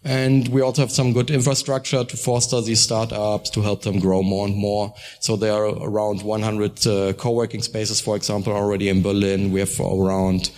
And 0.04 0.48
we 0.48 0.62
also 0.62 0.82
have 0.82 0.90
some 0.90 1.12
good 1.12 1.30
infrastructure 1.30 2.04
to 2.04 2.16
foster 2.16 2.60
these 2.60 2.80
startups, 2.80 3.50
to 3.50 3.62
help 3.62 3.82
them 3.82 4.00
grow 4.00 4.22
more 4.22 4.46
and 4.46 4.56
more. 4.56 4.92
So 5.20 5.36
there 5.36 5.52
are 5.52 5.66
around 5.66 6.22
100 6.22 6.86
uh, 6.86 7.12
co-working 7.12 7.62
spaces, 7.62 8.00
for 8.00 8.16
example, 8.16 8.52
already 8.52 8.88
in 8.88 9.02
Berlin. 9.02 9.52
We 9.52 9.60
have 9.60 9.78
around 9.78 10.50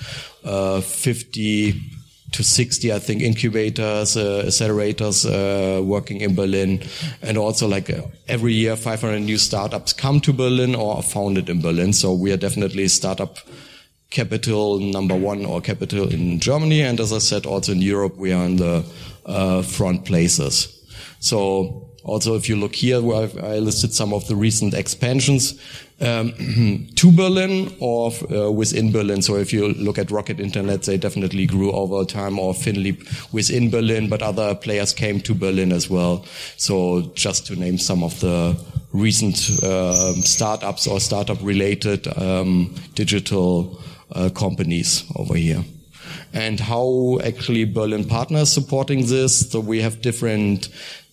uh, 0.45 0.81
50 0.81 1.75
to 2.33 2.43
60, 2.43 2.93
I 2.93 2.99
think, 2.99 3.23
incubators, 3.23 4.17
uh, 4.17 4.45
accelerators 4.47 5.25
uh, 5.25 5.83
working 5.83 6.21
in 6.21 6.35
Berlin. 6.35 6.83
And 7.23 7.39
also 7.39 7.69
like 7.69 7.91
uh, 7.91 8.03
every 8.27 8.55
year, 8.55 8.77
500 8.77 9.21
new 9.21 9.39
startups 9.39 9.93
come 9.93 10.21
to 10.21 10.33
Berlin 10.33 10.75
or 10.75 10.97
are 10.97 11.03
founded 11.03 11.49
in 11.49 11.61
Berlin. 11.61 11.93
So 11.93 12.13
we 12.13 12.33
are 12.33 12.37
definitely 12.37 12.85
a 12.85 12.89
startup 12.89 13.39
capital 14.15 14.79
number 14.79 15.17
one 15.17 15.45
or 15.45 15.61
capital 15.61 16.09
in 16.09 16.39
Germany. 16.41 16.83
And 16.83 17.01
as 17.01 17.13
I 17.13 17.19
said, 17.19 17.47
also 17.47 17.73
in 17.73 17.83
Europe, 17.83 18.17
we 18.17 18.33
are 18.33 18.45
in 18.47 18.57
the 18.57 18.85
uh, 19.27 19.63
front 19.63 20.05
places. 20.05 20.71
So 21.19 21.91
also, 22.05 22.37
if 22.37 22.51
you 22.51 22.57
look 22.57 22.75
here, 22.75 23.01
where 23.01 23.31
I 23.43 23.59
listed 23.59 23.95
some 23.95 24.13
of 24.13 24.29
the 24.29 24.37
recent 24.37 24.75
expansions 24.75 25.59
um, 26.03 26.35
to 26.97 27.11
Berlin 27.11 27.75
or 27.81 28.13
uh, 28.31 28.51
within 28.51 28.93
Berlin. 28.93 29.23
So 29.23 29.37
if 29.37 29.55
you 29.55 29.69
look 29.69 29.99
at 29.99 30.11
Rocket 30.11 30.39
Internet, 30.39 30.83
they 30.83 30.99
definitely 30.99 31.47
grew 31.47 31.73
over 31.73 32.05
time, 32.05 32.39
or 32.39 32.53
FinLeap 32.53 33.33
within 33.33 33.71
Berlin, 33.71 34.11
but 34.11 34.23
other 34.23 34.55
players 34.55 34.93
came 34.93 35.19
to 35.21 35.35
Berlin 35.35 35.73
as 35.73 35.89
well. 35.89 36.27
So 36.59 37.11
just 37.15 37.47
to 37.47 37.57
name 37.57 37.79
some 37.79 38.05
of 38.05 38.21
the 38.21 38.55
recent 38.93 39.63
uh, 39.63 40.13
startups 40.23 40.87
or 40.87 41.01
startup-related 41.01 42.07
um, 42.19 42.75
digital 42.95 43.81
companies 44.35 45.05
over 45.17 45.35
here 45.35 45.65
and 46.33 46.61
how 46.61 47.19
actually 47.25 47.65
Berlin 47.65 48.05
partners 48.05 48.53
supporting 48.53 49.07
this. 49.07 49.51
So 49.51 49.61
we 49.61 49.81
have 49.81 50.03
different 50.03 50.69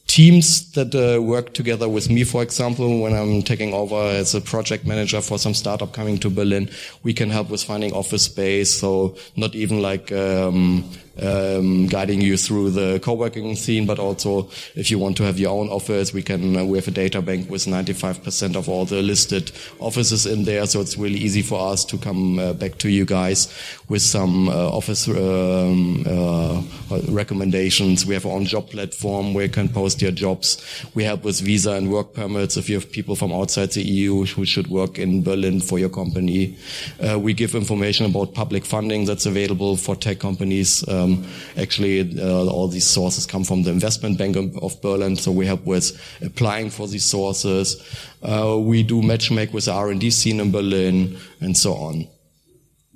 teams 0.08 0.72
that 0.74 0.94
uh, 0.94 1.22
work 1.22 1.54
together 1.54 1.88
with 1.88 2.10
me, 2.10 2.26
for 2.26 2.44
example, 2.44 3.00
when 3.00 3.14
I'm 3.14 3.42
taking 3.44 3.74
over 3.74 3.96
as 3.96 4.36
a 4.36 4.42
project 4.42 4.86
manager 4.86 5.22
for 5.22 5.38
some 5.38 5.54
startup 5.54 5.94
coming 5.94 6.18
to 6.20 6.30
Berlin, 6.30 6.70
we 7.04 7.14
can 7.14 7.30
help 7.30 7.50
with 7.50 7.64
finding 7.64 7.94
office 7.94 8.24
space. 8.24 8.78
So 8.78 9.16
not 9.38 9.56
even 9.56 9.82
like 9.82 10.12
um, 10.12 10.84
um, 11.22 11.88
guiding 11.88 12.22
you 12.22 12.38
through 12.38 12.72
the 12.72 13.00
co-working 13.00 13.56
scene, 13.56 13.86
but 13.86 14.00
also 14.00 14.50
if 14.76 14.90
you 14.90 15.00
want 15.00 15.18
to 15.18 15.24
have 15.24 15.40
your 15.40 15.52
own 15.52 15.70
office, 15.70 16.14
we 16.14 16.24
can, 16.24 16.56
uh, 16.56 16.64
we 16.64 16.78
have 16.78 16.88
a 16.88 16.92
data 16.92 17.22
bank 17.22 17.50
with 17.50 17.66
95% 17.66 18.56
of 18.56 18.70
all 18.70 18.86
the 18.86 19.02
listed 19.02 19.52
offices 19.80 20.26
in 20.26 20.46
there. 20.46 20.66
So 20.66 20.82
it's 20.82 20.98
really 20.98 21.20
easy 21.20 21.42
for 21.42 21.72
us 21.72 21.86
to 21.86 21.98
come 21.98 22.40
uh, 22.40 22.54
back 22.54 22.78
to 22.80 22.90
you 22.90 23.06
guys 23.06 23.48
with 23.90 24.02
some 24.02 24.50
uh, 24.50 24.70
office 24.70 25.08
um, 25.08 26.04
uh, 26.08 26.62
recommendations. 27.10 28.06
We 28.06 28.14
have 28.14 28.26
our 28.26 28.34
own 28.34 28.46
job 28.46 28.70
platform 28.70 29.34
where 29.34 29.46
you 29.46 29.52
can 29.52 29.70
post 29.70 30.02
your 30.02 30.12
jobs. 30.12 30.64
We 30.96 31.04
help 31.04 31.24
with 31.24 31.40
visa 31.42 31.72
and 31.72 31.92
work 31.92 32.14
permits 32.14 32.58
if 32.58 32.70
you 32.70 32.76
have 32.76 32.92
people 32.92 33.16
from 33.16 33.34
outside 33.34 33.72
the 33.72 33.84
EU 33.84 34.26
who 34.26 34.46
should 34.46 34.68
work 34.68 34.98
in 34.98 35.24
Berlin 35.24 35.60
for 35.60 35.80
your 35.80 35.90
company. 35.90 36.58
Uh, 37.06 37.20
we 37.20 37.34
give 37.34 37.56
information 37.56 38.06
about 38.06 38.34
public 38.34 38.66
funding 38.66 39.06
that's 39.06 39.26
available 39.26 39.76
for 39.76 39.96
tech 39.96 40.20
companies. 40.20 40.88
Um, 41.02 41.26
actually, 41.58 42.20
uh, 42.20 42.46
all 42.46 42.68
these 42.68 42.88
sources 42.88 43.26
come 43.26 43.44
from 43.44 43.64
the 43.64 43.72
investment 43.72 44.18
bank 44.18 44.36
of 44.38 44.82
Berlin, 44.82 45.16
so 45.16 45.32
we 45.32 45.46
help 45.46 45.66
with 45.66 46.00
applying 46.22 46.70
for 46.70 46.88
these 46.88 47.06
sources. 47.06 47.82
Uh, 48.22 48.58
we 48.60 48.84
do 48.84 49.02
matchmake 49.02 49.54
with 49.54 49.66
the 49.66 49.74
R&D 49.74 50.12
scene 50.12 50.40
in 50.40 50.52
Berlin, 50.52 51.18
and 51.40 51.58
so 51.58 51.74
on. 51.74 52.08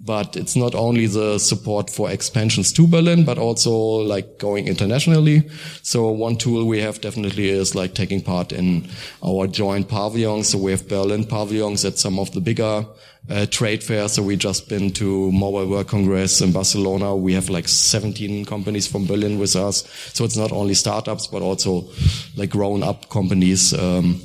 But 0.05 0.35
it's 0.35 0.55
not 0.55 0.75
only 0.75 1.07
the 1.07 1.39
support 1.39 1.89
for 1.89 2.11
expansions 2.11 2.71
to 2.73 2.87
Berlin, 2.87 3.25
but 3.25 3.39
also 3.39 3.71
like 3.71 4.37
going 4.37 4.67
internationally. 4.67 5.49
So 5.81 6.09
one 6.09 6.37
tool 6.37 6.65
we 6.65 6.79
have 6.81 7.01
definitely 7.01 7.49
is 7.49 7.73
like 7.73 7.95
taking 7.95 8.21
part 8.21 8.51
in 8.51 8.87
our 9.25 9.47
joint 9.47 9.89
pavilions. 9.89 10.49
So 10.49 10.59
we 10.59 10.71
have 10.71 10.87
Berlin 10.87 11.25
pavilions 11.25 11.83
at 11.85 11.97
some 11.97 12.19
of 12.19 12.31
the 12.33 12.41
bigger 12.41 12.85
uh, 13.29 13.45
trade 13.47 13.83
fairs. 13.83 14.13
So 14.13 14.23
we 14.23 14.35
just 14.35 14.69
been 14.69 14.91
to 14.91 15.31
Mobile 15.31 15.67
World 15.67 15.87
Congress 15.87 16.41
in 16.41 16.51
Barcelona. 16.51 17.15
We 17.15 17.33
have 17.33 17.49
like 17.49 17.67
17 17.67 18.45
companies 18.45 18.87
from 18.87 19.07
Berlin 19.07 19.39
with 19.39 19.55
us. 19.55 19.87
So 20.13 20.23
it's 20.23 20.37
not 20.37 20.51
only 20.51 20.75
startups, 20.75 21.27
but 21.27 21.41
also 21.41 21.85
like 22.35 22.51
grown 22.51 22.83
up 22.83 23.09
companies. 23.09 23.73
Um, 23.73 24.21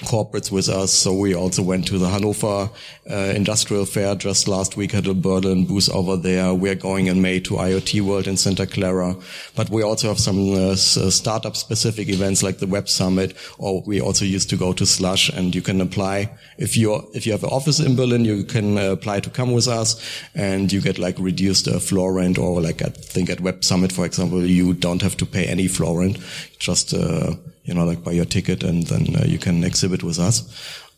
corporates 0.00 0.50
with 0.50 0.68
us. 0.68 0.92
So 0.92 1.12
we 1.12 1.34
also 1.34 1.62
went 1.62 1.86
to 1.86 1.98
the 1.98 2.08
Hanover 2.08 2.68
uh, 3.08 3.14
Industrial 3.14 3.84
Fair 3.84 4.14
just 4.16 4.48
last 4.48 4.76
week, 4.76 4.92
had 4.92 5.06
a 5.06 5.14
Berlin 5.14 5.66
booth 5.66 5.88
over 5.90 6.16
there. 6.16 6.52
We're 6.52 6.74
going 6.74 7.06
in 7.06 7.22
May 7.22 7.40
to 7.40 7.54
IoT 7.54 8.00
World 8.00 8.26
in 8.26 8.36
Santa 8.36 8.66
Clara, 8.66 9.16
but 9.54 9.70
we 9.70 9.82
also 9.82 10.08
have 10.08 10.18
some 10.18 10.52
uh, 10.52 10.72
uh, 10.72 10.76
startup 10.76 11.56
specific 11.56 12.08
events 12.08 12.42
like 12.42 12.58
the 12.58 12.66
Web 12.66 12.88
Summit, 12.88 13.36
or 13.58 13.82
we 13.86 14.00
also 14.00 14.24
used 14.24 14.50
to 14.50 14.56
go 14.56 14.72
to 14.72 14.84
Slush 14.84 15.28
and 15.28 15.54
you 15.54 15.62
can 15.62 15.80
apply. 15.80 16.36
If 16.58 16.76
you 16.76 17.08
if 17.14 17.24
you 17.24 17.32
have 17.32 17.44
an 17.44 17.50
office 17.50 17.78
in 17.78 17.94
Berlin, 17.94 18.24
you 18.24 18.44
can 18.44 18.76
uh, 18.76 18.92
apply 18.92 19.20
to 19.20 19.30
come 19.30 19.52
with 19.52 19.68
us 19.68 20.00
and 20.34 20.72
you 20.72 20.80
get 20.80 20.98
like 20.98 21.18
reduced 21.18 21.68
uh, 21.68 21.78
floor 21.78 22.12
rent 22.14 22.36
or 22.36 22.60
like 22.60 22.82
I 22.82 22.88
think 22.88 23.30
at 23.30 23.40
Web 23.40 23.62
Summit, 23.62 23.92
for 23.92 24.04
example, 24.04 24.44
you 24.44 24.74
don't 24.74 25.02
have 25.02 25.16
to 25.18 25.26
pay 25.26 25.46
any 25.46 25.68
floor 25.68 26.00
rent. 26.00 26.18
Just, 26.58 26.94
uh, 26.94 27.34
you 27.64 27.74
know, 27.74 27.84
like 27.84 28.04
buy 28.04 28.12
your 28.12 28.24
ticket 28.24 28.62
and 28.62 28.86
then 28.86 29.16
uh, 29.16 29.24
you 29.24 29.38
can 29.38 29.64
exhibit 29.64 30.02
with 30.02 30.18
us. 30.18 30.42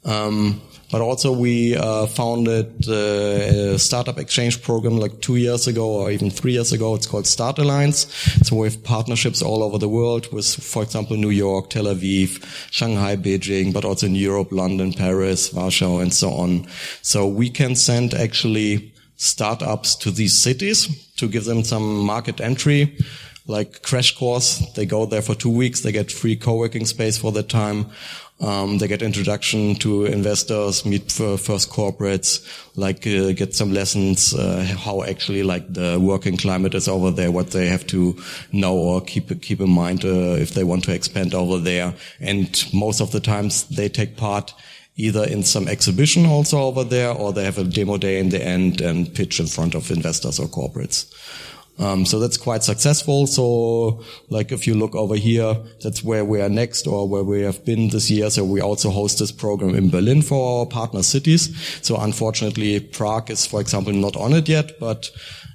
Um, 0.05 0.61
but 0.91 1.01
also 1.01 1.33
we 1.33 1.77
uh, 1.77 2.07
founded 2.07 2.89
uh, 2.89 3.75
a 3.75 3.79
startup 3.79 4.19
exchange 4.19 4.63
program 4.63 4.99
like 4.99 5.21
two 5.21 5.35
years 5.35 5.67
ago 5.67 5.89
or 5.89 6.11
even 6.13 6.31
three 6.31 6.53
years 6.53 6.73
ago. 6.73 6.95
It's 6.95 7.09
called 7.09 7.27
Start 7.27 7.59
Alliance. 7.59 8.07
So 8.47 8.57
we 8.57 8.69
have 8.69 8.85
partnerships 8.85 9.43
all 9.43 9.65
over 9.65 9.79
the 9.79 9.89
world 9.89 10.33
with, 10.33 10.47
for 10.47 10.85
example, 10.85 11.17
New 11.17 11.31
York, 11.31 11.71
Tel 11.71 11.87
Aviv, 11.87 12.45
Shanghai, 12.71 13.17
Beijing, 13.17 13.73
but 13.73 13.85
also 13.85 14.07
in 14.07 14.15
Europe, 14.15 14.53
London, 14.53 14.93
Paris, 14.93 15.53
Warsaw, 15.53 15.99
and 15.99 16.15
so 16.15 16.31
on. 16.31 16.69
So 17.03 17.27
we 17.27 17.51
can 17.51 17.75
send 17.75 18.15
actually 18.15 18.93
startups 19.17 19.97
to 19.97 20.13
these 20.13 20.39
cities 20.39 20.89
to 21.17 21.27
give 21.27 21.47
them 21.47 21.65
some 21.65 21.99
market 21.99 22.41
entry 22.41 22.97
like 23.47 23.83
crash 23.83 24.17
course. 24.17 24.59
They 24.75 24.87
go 24.87 25.07
there 25.07 25.23
for 25.23 25.35
two 25.35 25.51
weeks. 25.51 25.81
They 25.81 25.93
get 25.93 26.11
free 26.11 26.37
co-working 26.37 26.87
space 26.87 27.17
for 27.19 27.33
that 27.33 27.49
time. 27.49 27.87
Um, 28.39 28.77
they 28.77 28.87
get 28.87 29.01
introduction 29.01 29.77
to 29.77 30.05
investors, 30.05 30.85
meet 30.85 31.11
first 31.11 31.71
corporates, 31.71 32.45
like 32.77 33.07
uh, 33.07 33.33
get 33.33 33.55
some 33.55 33.73
lessons 33.73 34.35
uh, 34.35 34.75
how 34.79 35.03
actually 35.05 35.43
like 35.43 35.73
the 35.73 35.99
working 35.99 36.37
climate 36.37 36.75
is 36.75 36.87
over 36.87 37.11
there, 37.11 37.31
what 37.31 37.53
they 37.53 37.67
have 37.69 37.87
to 37.87 38.15
know 38.53 38.75
or 38.75 39.01
keep 39.01 39.41
keep 39.41 39.61
in 39.61 39.71
mind 39.71 40.05
uh, 40.05 40.37
if 40.39 40.53
they 40.53 40.65
want 40.65 40.85
to 40.85 40.93
expand 40.93 41.33
over 41.33 41.59
there. 41.59 41.95
And 42.21 42.63
most 42.75 43.01
of 43.01 43.11
the 43.11 43.21
times 43.21 43.65
they 43.69 43.89
take 43.89 44.19
part 44.19 44.53
either 44.97 45.25
in 45.25 45.43
some 45.43 45.69
exhibition 45.69 46.27
also 46.27 46.59
over 46.59 46.85
there, 46.85 47.13
or 47.13 47.33
they 47.33 47.45
have 47.45 47.59
a 47.59 47.65
demo 47.65 47.97
day 47.97 48.19
in 48.19 48.29
the 48.31 48.43
end 48.43 48.83
and 48.83 49.15
pitch 49.15 49.41
in 49.41 49.47
front 49.47 49.75
of 49.75 49.91
investors 49.91 50.39
or 50.39 50.47
corporates. 50.47 51.07
Um, 51.79 52.07
so 52.07 52.19
that's 52.19 52.37
quite 52.37 52.63
successful. 52.65 53.27
So 53.27 54.03
like 54.31 54.51
if 54.51 54.67
you 54.67 54.75
look 54.75 54.95
over 54.95 55.15
here, 55.15 55.57
that's 55.83 56.03
where 56.03 56.25
we 56.25 56.41
are 56.41 56.49
next 56.49 56.87
or 56.87 57.07
where 57.07 57.23
we 57.23 57.43
have 57.43 57.65
been 57.65 57.91
this 57.91 58.11
year. 58.11 58.31
So 58.31 58.45
we 58.45 58.61
also 58.61 58.91
host 58.91 59.19
this 59.19 59.33
program 59.33 59.75
in 59.75 59.91
Berlin 59.91 60.23
for 60.23 60.61
our 60.61 60.67
partner 60.67 61.03
cities. 61.03 61.55
So 61.83 61.97
unfortunately, 61.97 62.81
Prague 62.81 63.31
is, 63.31 63.47
for 63.47 63.61
example, 63.61 63.93
not 63.93 64.17
on 64.17 64.33
it 64.33 64.49
yet, 64.49 64.81
but 64.81 65.11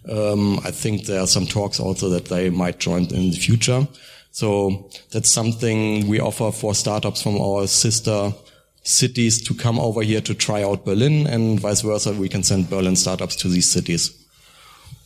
um, 0.10 0.60
I 0.60 0.72
think 0.72 1.06
there 1.06 1.22
are 1.22 1.28
some 1.28 1.48
talks 1.48 1.80
also 1.80 2.10
that 2.10 2.26
they 2.26 2.50
might 2.50 2.80
join 2.80 3.06
in 3.06 3.32
the 3.32 3.38
future. 3.38 3.88
So 4.32 4.90
that's 5.12 5.30
something 5.30 6.08
we 6.08 6.20
offer 6.20 6.52
for 6.52 6.74
startups 6.74 7.22
from 7.22 7.40
our 7.40 7.68
sister 7.68 8.34
cities 8.84 9.42
to 9.44 9.54
come 9.54 9.80
over 9.80 10.02
here 10.02 10.22
to 10.22 10.34
try 10.34 10.64
out 10.64 10.86
Berlin 10.86 11.28
and 11.28 11.60
vice 11.60 11.82
versa. 11.82 12.14
We 12.14 12.30
can 12.30 12.44
send 12.44 12.70
Berlin 12.70 12.96
startups 12.96 13.36
to 13.38 13.48
these 13.48 13.70
cities. 13.70 14.21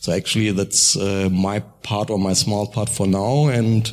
So 0.00 0.12
actually, 0.12 0.52
that's 0.52 0.96
uh, 0.96 1.28
my 1.32 1.60
part 1.82 2.10
or 2.10 2.18
my 2.18 2.32
small 2.34 2.66
part 2.66 2.88
for 2.88 3.06
now. 3.06 3.48
And 3.48 3.90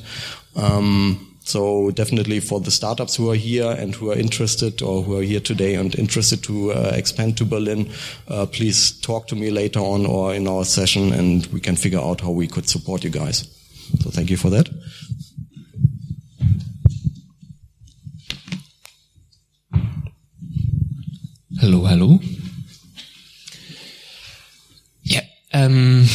um, 0.55 1.35
so 1.43 1.91
definitely 1.91 2.39
for 2.39 2.59
the 2.59 2.71
startups 2.71 3.15
who 3.15 3.29
are 3.31 3.35
here 3.35 3.69
and 3.71 3.95
who 3.95 4.11
are 4.11 4.17
interested 4.17 4.81
or 4.81 5.03
who 5.03 5.17
are 5.17 5.23
here 5.23 5.39
today 5.39 5.75
and 5.75 5.93
interested 5.95 6.43
to 6.43 6.71
uh, 6.71 6.91
expand 6.93 7.37
to 7.37 7.45
Berlin, 7.45 7.91
uh, 8.27 8.45
please 8.45 8.91
talk 9.01 9.27
to 9.27 9.35
me 9.35 9.49
later 9.49 9.79
on 9.79 10.05
or 10.05 10.33
in 10.33 10.47
our 10.47 10.65
session, 10.65 11.11
and 11.11 11.47
we 11.47 11.59
can 11.59 11.75
figure 11.75 11.99
out 11.99 12.21
how 12.21 12.31
we 12.31 12.47
could 12.47 12.69
support 12.69 13.03
you 13.03 13.09
guys. 13.09 13.47
So 14.01 14.09
thank 14.09 14.29
you 14.29 14.37
for 14.37 14.49
that. 14.51 14.69
Hello, 21.59 21.85
hello. 21.85 22.19
Um, 25.53 26.05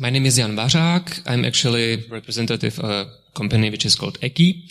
my 0.00 0.10
name 0.10 0.26
is 0.26 0.36
Jan 0.36 0.56
Vařák. 0.56 1.22
I'm 1.26 1.44
actually 1.44 2.04
representative 2.10 2.80
of 2.80 2.90
a 2.90 3.06
company 3.32 3.70
which 3.70 3.86
is 3.86 3.94
called 3.94 4.18
Ackee. 4.20 4.68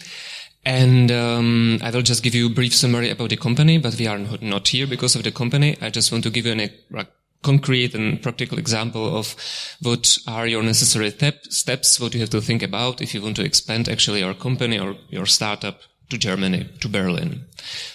And 0.66 1.10
um, 1.10 1.80
I 1.82 1.90
will 1.90 2.02
just 2.02 2.22
give 2.22 2.36
you 2.36 2.48
a 2.48 2.54
brief 2.54 2.76
summary 2.76 3.10
about 3.10 3.30
the 3.30 3.38
company, 3.38 3.78
but 3.78 3.96
we 3.96 4.08
are 4.08 4.20
not 4.42 4.68
here 4.68 4.88
because 4.88 5.16
of 5.16 5.24
the 5.24 5.32
company. 5.32 5.78
I 5.82 5.90
just 5.90 6.12
want 6.12 6.26
to 6.26 6.30
give 6.30 6.46
you 6.46 6.54
a 6.54 7.00
uh, 7.00 7.04
concrete 7.44 7.96
and 7.96 8.22
practical 8.22 8.58
example 8.58 9.18
of 9.18 9.36
what 9.82 10.18
are 10.28 10.48
your 10.48 10.64
necessary 10.64 11.12
step, 11.12 11.46
steps, 11.46 12.00
what 12.00 12.14
you 12.14 12.20
have 12.20 12.30
to 12.32 12.42
think 12.42 12.62
about 12.62 13.02
if 13.02 13.14
you 13.14 13.22
want 13.22 13.38
to 13.38 13.46
expand 13.46 13.88
actually 13.88 14.20
your 14.20 14.34
company 14.34 14.80
or 14.80 14.96
your 15.10 15.26
startup 15.26 15.80
to 16.14 16.18
Germany, 16.20 16.70
to 16.80 16.88
Berlin. 16.88 17.46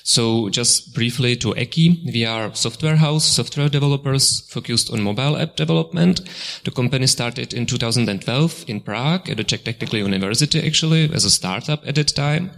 So 0.03 0.49
just 0.49 0.95
briefly 0.95 1.37
to 1.37 1.55
Ackee, 1.55 2.05
we 2.13 2.25
are 2.25 2.55
software 2.55 2.97
house, 2.97 3.25
software 3.25 3.69
developers 3.69 4.41
focused 4.51 4.93
on 4.93 5.03
mobile 5.03 5.37
app 5.37 5.55
development. 5.57 6.21
The 6.65 6.71
company 6.73 7.07
started 7.07 7.55
in 7.55 7.67
2012 7.67 8.65
in 8.67 8.81
Prague 8.81 9.31
at 9.31 9.37
the 9.37 9.45
Czech 9.45 9.65
Technical 9.65 10.01
University 10.01 10.67
actually 10.67 11.13
as 11.13 11.25
a 11.25 11.31
startup 11.31 11.87
at 11.87 11.95
that 11.95 12.09
time. 12.09 12.51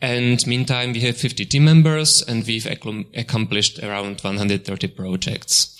And 0.00 0.46
meantime, 0.46 0.92
we 0.92 1.00
have 1.00 1.16
50 1.16 1.44
team 1.46 1.64
members 1.64 2.22
and 2.22 2.46
we've 2.46 2.66
accomplished 2.66 3.80
around 3.80 4.20
130 4.20 4.88
projects. 4.88 5.76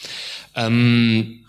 Um, 0.57 1.45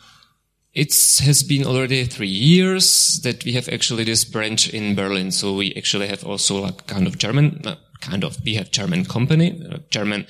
it 0.74 0.94
has 1.22 1.44
been 1.44 1.66
already 1.66 2.06
three 2.06 2.28
years 2.28 3.20
that 3.24 3.44
we 3.44 3.54
have 3.54 3.68
actually 3.68 4.06
this 4.06 4.24
branch 4.24 4.70
in 4.70 4.96
Berlin. 4.96 5.32
So 5.32 5.56
we 5.56 5.74
actually 5.76 6.08
have 6.08 6.24
also 6.24 6.62
like 6.62 6.88
kind 6.88 7.08
of 7.08 7.18
German, 7.18 7.62
uh, 7.66 7.76
kind 8.00 8.24
of, 8.24 8.38
we 8.46 8.56
have 8.56 8.72
German 8.72 9.04
company, 9.06 9.62
uh, 9.70 9.80
German 9.90 10.28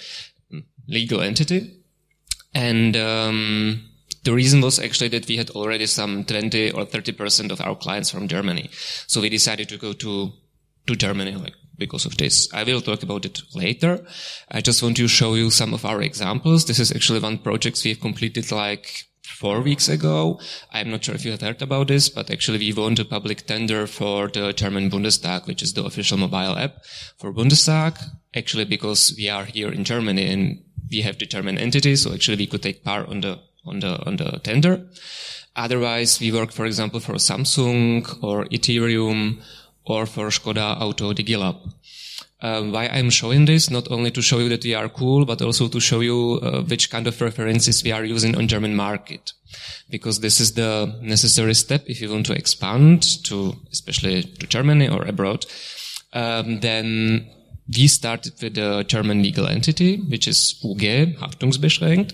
mm, 0.52 0.64
legal 0.88 1.22
entity. 1.22 1.78
And, 2.56 2.98
um, 2.98 3.88
the 4.24 4.34
reason 4.34 4.62
was 4.62 4.80
actually 4.80 5.08
that 5.10 5.28
we 5.28 5.38
had 5.38 5.50
already 5.52 5.88
some 5.88 6.26
20 6.26 6.72
or 6.72 6.86
30% 6.86 7.52
of 7.52 7.62
our 7.62 7.76
clients 7.76 8.12
from 8.12 8.28
Germany. 8.28 8.70
So 9.08 9.22
we 9.22 9.30
decided 9.30 9.70
to 9.70 9.78
go 9.78 9.94
to, 9.94 10.32
to 10.88 10.96
Germany, 10.96 11.36
like, 11.36 11.54
because 11.78 12.06
of 12.06 12.18
this. 12.18 12.52
I 12.54 12.64
will 12.64 12.82
talk 12.82 13.02
about 13.02 13.26
it 13.26 13.42
later. 13.56 14.06
I 14.50 14.62
just 14.62 14.84
want 14.84 14.98
to 14.98 15.08
show 15.08 15.34
you 15.34 15.50
some 15.50 15.74
of 15.74 15.86
our 15.86 16.02
examples. 16.02 16.66
This 16.66 16.80
is 16.80 16.92
actually 16.92 17.20
one 17.20 17.40
project 17.40 17.82
we've 17.84 18.00
completed 18.00 18.52
like 18.52 19.06
four 19.24 19.62
weeks 19.62 19.88
ago. 19.88 20.40
I'm 20.72 20.92
not 20.92 21.04
sure 21.04 21.16
if 21.16 21.26
you 21.26 21.32
have 21.32 21.42
heard 21.42 21.62
about 21.62 21.88
this, 21.88 22.10
but 22.10 22.30
actually 22.30 22.60
we 22.60 22.74
won 22.74 22.96
the 22.96 23.06
public 23.06 23.46
tender 23.46 23.88
for 23.88 24.28
the 24.28 24.54
German 24.54 24.90
Bundestag, 24.90 25.48
which 25.48 25.62
is 25.62 25.74
the 25.74 25.84
official 25.84 26.18
mobile 26.18 26.58
app 26.58 26.78
for 27.18 27.34
Bundestag. 27.34 27.98
Actually, 28.36 28.66
because 28.66 29.14
we 29.18 29.30
are 29.30 29.46
here 29.46 29.72
in 29.72 29.84
Germany 29.84 30.28
and 30.32 30.64
we 30.90 31.02
have 31.02 31.18
the 31.18 31.26
German 31.26 31.58
entity, 31.58 31.96
so 31.96 32.14
actually 32.14 32.38
we 32.38 32.48
could 32.48 32.64
take 32.64 32.84
part 32.84 33.08
on 33.10 33.22
the 33.22 33.40
on 33.66 33.80
the 33.80 34.04
on 34.06 34.18
the 34.18 34.40
tender. 34.44 34.88
Otherwise, 35.56 36.20
we 36.20 36.32
work, 36.32 36.52
for 36.52 36.66
example, 36.66 37.00
for 37.00 37.14
Samsung 37.16 38.24
or 38.24 38.46
Ethereum 38.46 39.42
or 39.86 40.06
for 40.06 40.28
Skoda 40.28 40.80
Auto 40.80 41.14
Digilab. 41.14 41.74
Um, 42.44 42.72
why 42.72 42.88
I'm 42.88 43.12
showing 43.12 43.46
this, 43.46 43.70
not 43.70 43.92
only 43.92 44.10
to 44.12 44.22
show 44.22 44.40
you 44.40 44.50
that 44.50 44.64
we 44.64 44.74
are 44.74 44.90
cool, 44.90 45.26
but 45.26 45.44
also 45.44 45.68
to 45.68 45.80
show 45.80 46.00
you 46.00 46.40
uh, 46.42 46.62
which 46.64 46.90
kind 46.90 47.06
of 47.06 47.22
references 47.22 47.84
we 47.84 47.92
are 47.92 48.04
using 48.04 48.36
on 48.36 48.48
German 48.48 48.76
market. 48.76 49.34
Because 49.92 50.22
this 50.22 50.40
is 50.40 50.54
the 50.54 50.98
necessary 51.02 51.54
step 51.54 51.84
if 51.86 52.02
you 52.02 52.10
want 52.10 52.26
to 52.28 52.34
expand 52.34 53.04
to, 53.26 53.56
especially 53.72 54.24
to 54.24 54.48
Germany 54.48 54.90
or 54.90 55.04
abroad. 55.06 55.46
Um, 56.14 56.62
then 56.62 57.30
we 57.68 57.88
started 57.88 58.34
with 58.42 58.58
a 58.58 58.84
German 58.86 59.22
legal 59.22 59.46
entity, 59.46 59.98
which 59.98 60.28
is 60.28 60.60
UG, 60.64 61.20
Haftungsbeschränkt. 61.20 62.14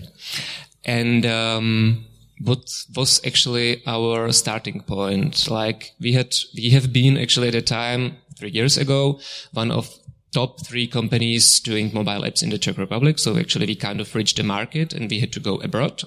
And, 0.84 1.24
um, 1.24 2.04
what 2.40 2.70
was 2.94 3.20
actually 3.26 3.82
our 3.86 4.30
starting 4.30 4.80
point? 4.82 5.50
Like 5.50 5.92
we 6.00 6.12
had, 6.12 6.34
we 6.54 6.70
have 6.70 6.92
been 6.92 7.16
actually 7.16 7.48
at 7.48 7.54
a 7.54 7.62
time 7.62 8.16
three 8.38 8.50
years 8.50 8.76
ago, 8.78 9.18
one 9.52 9.72
of 9.72 9.92
top 10.32 10.66
three 10.66 10.86
companies 10.86 11.60
doing 11.60 11.92
mobile 11.92 12.22
apps 12.22 12.42
in 12.42 12.50
the 12.50 12.58
Czech 12.58 12.78
Republic. 12.78 13.18
So 13.18 13.36
actually 13.36 13.66
we 13.66 13.74
kind 13.76 14.00
of 14.00 14.14
reached 14.14 14.36
the 14.36 14.42
market 14.42 14.92
and 14.92 15.10
we 15.10 15.20
had 15.20 15.32
to 15.32 15.40
go 15.40 15.56
abroad. 15.56 16.02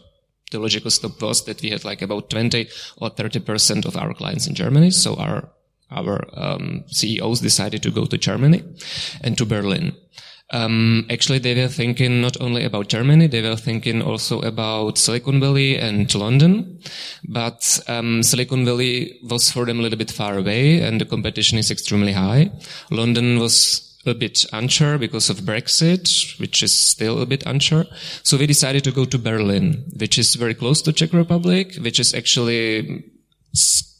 The 0.52 0.60
logical 0.60 0.92
step 0.92 1.22
was 1.22 1.46
that 1.46 1.62
we 1.62 1.70
had 1.70 1.86
like 1.86 2.02
about 2.02 2.30
20 2.30 2.68
or 2.98 3.10
30% 3.10 3.86
of 3.86 3.96
our 3.96 4.14
clients 4.14 4.48
in 4.48 4.56
Germany. 4.56 4.92
So 4.92 5.16
our, 5.16 5.50
our 5.90 6.28
um, 6.34 6.84
CEOs 6.88 7.40
decided 7.40 7.82
to 7.84 7.92
go 7.92 8.06
to 8.06 8.18
Germany 8.18 8.64
and 9.22 9.38
to 9.38 9.46
Berlin. 9.46 9.96
Um, 10.54 11.06
actually, 11.10 11.40
they 11.40 11.56
were 11.56 11.70
thinking 11.70 12.22
not 12.22 12.40
only 12.42 12.66
about 12.66 12.90
Germany, 12.90 13.28
they 13.28 13.42
were 13.42 13.56
thinking 13.56 14.02
also 14.02 14.42
about 14.42 14.98
Silicon 14.98 15.40
Valley 15.40 15.78
and 15.78 16.14
London. 16.14 16.82
But 17.28 17.80
um, 17.88 18.22
Silicon 18.22 18.66
Valley 18.66 19.18
was 19.24 19.50
for 19.50 19.66
them 19.66 19.80
a 19.80 19.82
little 19.82 19.98
bit 19.98 20.12
far 20.12 20.38
away, 20.38 20.82
and 20.82 21.00
the 21.00 21.06
competition 21.06 21.58
is 21.58 21.72
extremely 21.72 22.12
high. 22.12 22.52
London 22.90 23.40
was 23.40 23.91
a 24.06 24.14
bit 24.14 24.46
unsure 24.52 24.98
because 24.98 25.30
of 25.30 25.38
Brexit, 25.38 26.40
which 26.40 26.64
is 26.64 26.74
still 26.74 27.22
a 27.22 27.26
bit 27.26 27.44
unsure. 27.46 27.86
So 28.24 28.38
we 28.38 28.48
decided 28.48 28.84
to 28.86 28.92
go 28.92 29.06
to 29.06 29.18
Berlin, 29.18 29.86
which 29.98 30.18
is 30.18 30.36
very 30.36 30.56
close 30.56 30.82
to 30.84 30.94
Czech 30.94 31.14
Republic, 31.14 31.76
which 31.76 32.00
is 32.00 32.14
actually 32.14 33.04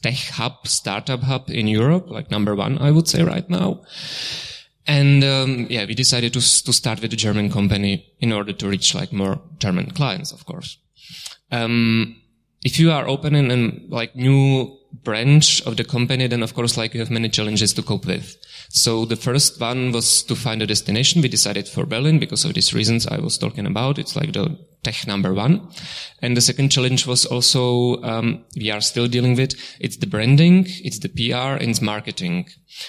tech 0.02 0.18
hub, 0.34 0.66
startup 0.66 1.22
hub 1.22 1.50
in 1.50 1.68
Europe, 1.68 2.10
like 2.10 2.30
number 2.30 2.54
one, 2.54 2.78
I 2.78 2.90
would 2.90 3.08
say 3.08 3.22
right 3.22 3.48
now. 3.48 3.82
And 4.86 5.22
um, 5.22 5.66
yeah, 5.70 5.86
we 5.86 5.94
decided 5.94 6.32
to 6.32 6.40
to 6.40 6.72
start 6.72 7.00
with 7.00 7.12
a 7.12 7.16
German 7.16 7.50
company 7.50 8.12
in 8.18 8.32
order 8.32 8.52
to 8.52 8.68
reach 8.68 8.94
like 8.94 9.12
more 9.12 9.40
German 9.58 9.92
clients, 9.92 10.32
of 10.32 10.44
course. 10.44 10.76
Um, 11.52 12.16
if 12.64 12.80
you 12.80 12.90
are 12.90 13.06
opening 13.06 13.50
a 13.50 13.94
like 13.94 14.16
new 14.16 14.76
branch 14.92 15.62
of 15.66 15.76
the 15.76 15.84
company, 15.84 16.26
then 16.26 16.42
of 16.42 16.54
course, 16.54 16.76
like 16.76 16.94
you 16.94 17.00
have 17.00 17.10
many 17.10 17.28
challenges 17.28 17.72
to 17.74 17.82
cope 17.82 18.06
with. 18.06 18.36
So 18.74 19.04
the 19.04 19.16
first 19.16 19.60
one 19.60 19.92
was 19.92 20.22
to 20.22 20.34
find 20.34 20.62
a 20.62 20.66
destination. 20.66 21.20
We 21.20 21.28
decided 21.28 21.68
for 21.68 21.84
Berlin 21.84 22.18
because 22.18 22.46
of 22.46 22.54
these 22.54 22.72
reasons 22.72 23.06
I 23.06 23.20
was 23.20 23.36
talking 23.36 23.66
about. 23.66 23.98
It's 23.98 24.16
like 24.16 24.32
the 24.32 24.58
tech 24.82 25.06
number 25.06 25.34
one. 25.34 25.68
And 26.22 26.34
the 26.34 26.40
second 26.40 26.70
challenge 26.70 27.06
was 27.06 27.26
also, 27.26 28.02
um, 28.02 28.46
we 28.56 28.70
are 28.70 28.80
still 28.80 29.08
dealing 29.08 29.36
with, 29.36 29.54
it's 29.78 29.98
the 29.98 30.06
branding, 30.06 30.64
it's 30.82 31.00
the 31.00 31.10
PR, 31.10 31.60
and 31.60 31.68
it's 31.68 31.82
marketing. 31.82 32.48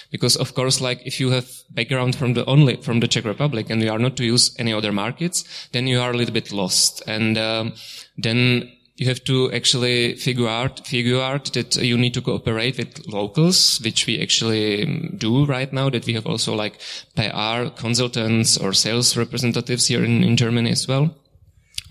Because 0.10 0.38
of 0.38 0.56
course, 0.56 0.80
like 0.80 1.06
if 1.06 1.20
you 1.20 1.32
have 1.32 1.52
background 1.72 2.16
from 2.16 2.34
the 2.34 2.46
only, 2.46 2.78
from 2.78 3.02
the 3.02 3.08
Czech 3.10 3.26
Republic 3.26 3.70
and 3.70 3.82
you 3.82 3.92
are 3.92 4.00
not 4.00 4.16
to 4.18 4.24
use 4.24 4.56
any 4.58 4.72
other 4.72 4.94
markets, 4.94 5.68
then 5.74 5.86
you 5.86 6.00
are 6.00 6.12
a 6.12 6.18
little 6.18 6.34
bit 6.34 6.54
lost. 6.54 7.04
And, 7.08 7.38
um, 7.38 7.74
then 8.18 8.72
you 8.96 9.08
have 9.08 9.24
to 9.24 9.52
actually 9.52 10.16
figure 10.16 10.48
out 10.48 10.86
figure 10.86 11.20
out 11.20 11.52
that 11.54 11.76
you 11.78 11.98
need 11.98 12.14
to 12.14 12.22
cooperate 12.22 12.78
with 12.78 13.08
locals, 13.08 13.80
which 13.84 14.06
we 14.06 14.22
actually 14.22 14.84
um, 14.84 15.16
do 15.18 15.46
right 15.46 15.72
now. 15.74 15.90
That 15.90 16.06
we 16.06 16.14
have 16.14 16.28
also 16.28 16.54
like 16.54 16.80
PR 17.16 17.70
consultants 17.76 18.58
or 18.58 18.74
sales 18.74 19.18
representatives 19.18 19.88
here 19.88 20.04
in, 20.04 20.24
in 20.24 20.38
Germany 20.38 20.72
as 20.72 20.88
well, 20.88 21.16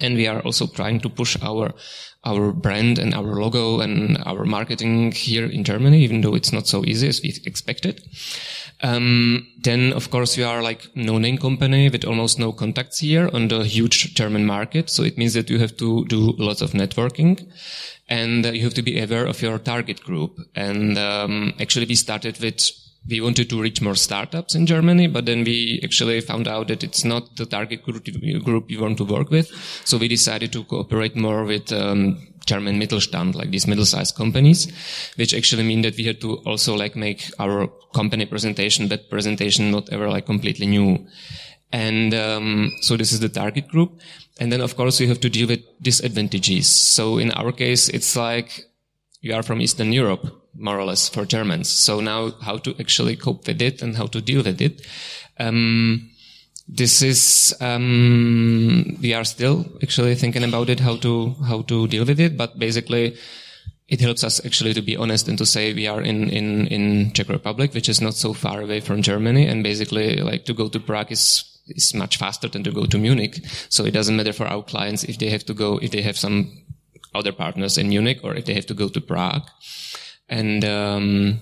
and 0.00 0.14
we 0.14 0.28
are 0.28 0.40
also 0.40 0.66
trying 0.66 1.00
to 1.00 1.08
push 1.08 1.36
our 1.42 1.74
our 2.24 2.52
brand 2.52 2.98
and 2.98 3.14
our 3.14 3.34
logo 3.34 3.80
and 3.80 4.18
our 4.24 4.44
marketing 4.44 5.10
here 5.10 5.46
in 5.46 5.64
Germany, 5.64 5.98
even 6.04 6.20
though 6.20 6.36
it's 6.36 6.52
not 6.52 6.68
so 6.68 6.84
easy 6.84 7.08
as 7.08 7.20
we 7.20 7.34
expected. 7.44 8.00
Um, 8.82 9.46
then, 9.62 9.92
of 9.92 10.10
course, 10.10 10.36
we 10.36 10.42
are 10.42 10.60
like 10.60 10.90
no-name 10.96 11.38
company 11.38 11.88
with 11.88 12.04
almost 12.04 12.38
no 12.38 12.52
contacts 12.52 12.98
here 12.98 13.30
on 13.32 13.48
the 13.48 13.64
huge 13.64 14.14
German 14.14 14.44
market. 14.44 14.90
So 14.90 15.04
it 15.04 15.16
means 15.16 15.34
that 15.34 15.48
you 15.48 15.58
have 15.58 15.76
to 15.76 16.04
do 16.06 16.32
lots 16.32 16.62
of 16.62 16.72
networking 16.72 17.48
and 18.08 18.44
uh, 18.44 18.50
you 18.50 18.64
have 18.64 18.74
to 18.74 18.82
be 18.82 19.00
aware 19.00 19.26
of 19.26 19.40
your 19.40 19.58
target 19.58 20.02
group. 20.02 20.36
And 20.56 20.98
um, 20.98 21.54
actually, 21.60 21.86
we 21.86 21.94
started 21.94 22.40
with 22.40 22.70
we 23.08 23.20
wanted 23.20 23.50
to 23.50 23.60
reach 23.60 23.82
more 23.82 23.96
startups 23.96 24.54
in 24.54 24.66
Germany, 24.66 25.08
but 25.08 25.26
then 25.26 25.44
we 25.44 25.80
actually 25.82 26.20
found 26.20 26.46
out 26.46 26.68
that 26.68 26.84
it's 26.84 27.04
not 27.04 27.36
the 27.36 27.46
target 27.46 27.82
group, 27.82 28.04
group 28.44 28.68
we 28.68 28.76
want 28.76 28.96
to 28.98 29.04
work 29.04 29.30
with. 29.30 29.48
So 29.84 29.98
we 29.98 30.08
decided 30.08 30.52
to 30.52 30.64
cooperate 30.64 31.16
more 31.16 31.44
with 31.44 31.72
um, 31.72 32.28
German 32.46 32.80
Mittelstand, 32.80 33.34
like 33.34 33.50
these 33.50 33.66
middle-sized 33.66 34.14
companies, 34.14 34.70
which 35.16 35.34
actually 35.34 35.64
mean 35.64 35.82
that 35.82 35.96
we 35.96 36.04
had 36.04 36.20
to 36.20 36.36
also 36.38 36.76
like 36.76 36.94
make 36.94 37.28
our 37.40 37.68
company 37.92 38.24
presentation, 38.26 38.88
that 38.88 39.10
presentation 39.10 39.70
not 39.70 39.88
ever 39.90 40.08
like 40.08 40.26
completely 40.26 40.66
new. 40.66 41.06
And 41.72 42.14
um, 42.14 42.70
so 42.82 42.96
this 42.96 43.12
is 43.12 43.20
the 43.20 43.28
target 43.28 43.68
group. 43.68 44.00
And 44.38 44.52
then 44.52 44.60
of 44.60 44.76
course 44.76 45.00
you 45.00 45.08
have 45.08 45.20
to 45.20 45.30
deal 45.30 45.48
with 45.48 45.60
disadvantages. 45.80 46.68
So 46.68 47.18
in 47.18 47.32
our 47.32 47.50
case, 47.50 47.88
it's 47.88 48.14
like 48.16 48.66
you 49.20 49.34
are 49.34 49.42
from 49.42 49.60
Eastern 49.60 49.92
Europe, 49.92 50.41
more 50.54 50.78
or 50.78 50.84
less 50.84 51.08
for 51.08 51.24
Germans. 51.24 51.68
So 51.68 52.00
now 52.00 52.30
how 52.42 52.58
to 52.58 52.74
actually 52.78 53.16
cope 53.16 53.46
with 53.46 53.62
it 53.62 53.82
and 53.82 53.96
how 53.96 54.06
to 54.06 54.20
deal 54.20 54.42
with 54.42 54.60
it. 54.60 54.86
Um, 55.38 56.10
this 56.68 57.02
is 57.02 57.54
um, 57.60 58.96
we 59.02 59.12
are 59.14 59.24
still 59.24 59.66
actually 59.82 60.14
thinking 60.14 60.44
about 60.44 60.70
it 60.70 60.80
how 60.80 60.96
to 60.96 61.34
how 61.46 61.62
to 61.62 61.86
deal 61.88 62.04
with 62.04 62.20
it 62.20 62.36
but 62.36 62.58
basically 62.58 63.16
it 63.88 64.00
helps 64.00 64.24
us 64.24 64.44
actually 64.46 64.72
to 64.72 64.80
be 64.80 64.96
honest 64.96 65.28
and 65.28 65.36
to 65.36 65.44
say 65.44 65.74
we 65.74 65.86
are 65.86 66.00
in 66.00 66.30
in 66.30 66.66
in 66.68 67.12
czech 67.12 67.28
republic 67.28 67.74
which 67.74 67.88
is 67.88 68.00
not 68.00 68.14
so 68.14 68.32
far 68.32 68.62
away 68.62 68.80
from 68.80 69.02
germany 69.02 69.46
and 69.46 69.62
basically 69.62 70.16
like 70.16 70.44
to 70.44 70.54
go 70.54 70.68
to 70.68 70.80
prague 70.80 71.12
is 71.12 71.44
is 71.66 71.94
much 71.94 72.16
faster 72.16 72.48
than 72.48 72.62
to 72.62 72.70
go 72.70 72.86
to 72.86 72.98
munich 72.98 73.44
so 73.68 73.84
it 73.84 73.92
doesn't 73.92 74.16
matter 74.16 74.32
for 74.32 74.46
our 74.46 74.62
clients 74.62 75.04
if 75.04 75.18
they 75.18 75.28
have 75.28 75.44
to 75.44 75.54
go 75.54 75.78
if 75.78 75.90
they 75.90 76.02
have 76.02 76.16
some 76.16 76.50
other 77.14 77.32
partners 77.32 77.76
in 77.76 77.88
munich 77.88 78.18
or 78.22 78.34
if 78.34 78.44
they 78.46 78.54
have 78.54 78.66
to 78.66 78.74
go 78.74 78.88
to 78.88 79.00
prague 79.00 79.48
and 80.28 80.64
um, 80.64 81.40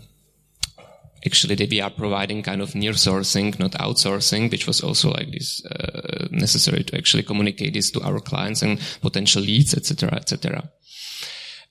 actually 1.24 1.54
that 1.54 1.70
we 1.70 1.80
are 1.80 1.90
providing 1.90 2.42
kind 2.42 2.60
of 2.60 2.74
near 2.74 2.92
sourcing, 2.92 3.58
not 3.58 3.72
outsourcing, 3.72 4.50
which 4.50 4.66
was 4.66 4.80
also 4.80 5.10
like 5.10 5.30
this 5.30 5.64
uh, 5.66 6.28
necessary 6.30 6.84
to 6.84 6.96
actually 6.96 7.22
communicate 7.22 7.74
this 7.74 7.90
to 7.90 8.00
our 8.02 8.20
clients 8.20 8.62
and 8.62 8.80
potential 9.00 9.42
leads, 9.42 9.74
etc., 9.74 10.14
etc. 10.14 10.70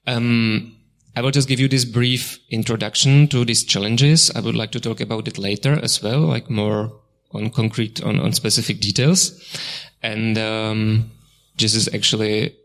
Um, 0.08 0.76
I 1.16 1.22
will 1.22 1.32
just 1.32 1.50
give 1.50 1.60
you 1.60 1.68
this 1.68 1.86
brief 1.86 2.40
introduction 2.50 3.28
to 3.30 3.44
these 3.44 3.64
challenges. 3.64 4.32
I 4.36 4.40
would 4.40 4.56
like 4.56 4.72
to 4.72 4.80
talk 4.80 5.02
about 5.02 5.28
it 5.28 5.38
later 5.38 5.80
as 5.82 6.02
well, 6.02 6.22
like 6.22 6.50
more 6.50 6.94
on 7.32 7.50
concrete, 7.50 8.02
on, 8.04 8.20
on 8.20 8.34
specific 8.34 8.80
details. 8.80 9.60
And 10.02 10.38
um, 10.38 11.12
this 11.58 11.76
is 11.76 11.94
actually 11.94 12.56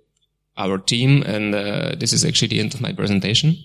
our 0.57 0.79
team, 0.79 1.23
and 1.23 1.55
uh, 1.55 1.95
this 1.99 2.13
is 2.13 2.25
actually 2.25 2.49
the 2.49 2.61
end 2.61 2.75
of 2.75 2.81
my 2.81 2.93
presentation. 2.93 3.57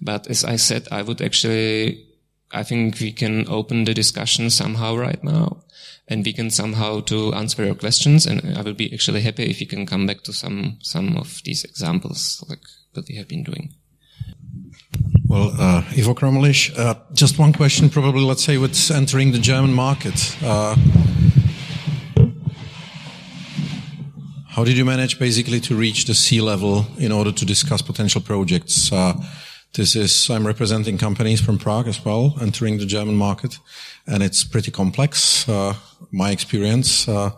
But 0.00 0.26
as 0.28 0.44
I 0.44 0.56
said, 0.56 0.88
I 0.90 1.02
would 1.02 1.20
actually 1.20 2.08
I 2.50 2.62
think 2.62 2.98
we 3.00 3.12
can 3.12 3.46
open 3.48 3.84
the 3.84 3.94
discussion 3.94 4.50
somehow 4.50 4.96
right 4.96 5.22
now 5.22 5.64
and 6.06 6.24
we 6.24 6.32
can 6.32 6.50
somehow 6.50 7.00
to 7.00 7.34
answer 7.34 7.64
your 7.64 7.74
questions. 7.74 8.26
And 8.26 8.56
I 8.56 8.62
will 8.62 8.74
be 8.74 8.92
actually 8.92 9.20
happy 9.20 9.44
if 9.44 9.60
you 9.60 9.66
can 9.66 9.84
come 9.84 10.06
back 10.06 10.22
to 10.22 10.32
some, 10.32 10.78
some 10.80 11.16
of 11.16 11.42
these 11.44 11.64
examples 11.64 12.42
like 12.48 12.62
that 12.94 13.06
we 13.08 13.16
have 13.16 13.28
been 13.28 13.42
doing. 13.44 13.74
Well, 15.26 15.52
uh, 15.58 15.84
Ivo 15.90 16.14
Kromelish, 16.14 16.76
uh, 16.78 16.94
just 17.12 17.38
one 17.38 17.52
question, 17.52 17.90
probably, 17.90 18.22
let's 18.22 18.42
say, 18.42 18.56
with 18.56 18.90
entering 18.90 19.32
the 19.32 19.38
German 19.38 19.74
market. 19.74 20.34
Uh, 20.42 20.74
how 24.58 24.64
did 24.64 24.76
you 24.76 24.84
manage 24.84 25.20
basically 25.20 25.60
to 25.60 25.76
reach 25.76 26.06
the 26.06 26.14
C 26.14 26.40
level 26.40 26.84
in 26.98 27.12
order 27.12 27.30
to 27.30 27.44
discuss 27.44 27.80
potential 27.80 28.20
projects? 28.20 28.92
Uh, 28.92 29.14
this 29.74 29.94
is, 29.94 30.28
I'm 30.30 30.44
representing 30.44 30.98
companies 30.98 31.40
from 31.40 31.58
Prague 31.58 31.86
as 31.86 32.04
well, 32.04 32.34
entering 32.40 32.78
the 32.78 32.84
German 32.84 33.14
market, 33.14 33.60
and 34.04 34.20
it's 34.20 34.42
pretty 34.42 34.72
complex. 34.72 35.48
Uh, 35.48 35.74
my 36.10 36.32
experience, 36.32 37.06
uh, 37.06 37.30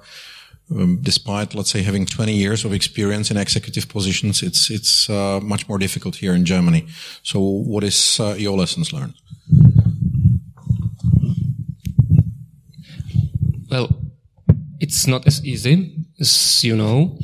um, 0.71 1.01
despite, 1.03 1.55
let's 1.55 1.71
say, 1.71 1.83
having 1.83 2.07
20 2.07 2.33
years 2.33 2.65
of 2.65 2.73
experience 2.73 3.31
in 3.31 3.37
executive 3.37 3.87
positions, 3.87 4.43
it's, 4.43 4.71
it's 4.71 5.11
uh, 5.11 5.41
much 5.43 5.69
more 5.69 5.77
difficult 5.77 6.17
here 6.17 6.33
in 6.33 6.47
Germany. 6.47 6.87
So 7.23 7.39
what 7.39 7.85
is 7.85 8.19
uh, 8.19 8.35
your 8.39 8.57
lessons 8.57 8.95
learned? 8.95 9.13
Well, 13.71 13.91
it's 14.81 15.07
not 15.07 15.27
as 15.27 15.45
easy 15.45 16.00
as 16.21 16.63
you 16.63 16.77
know. 16.77 17.19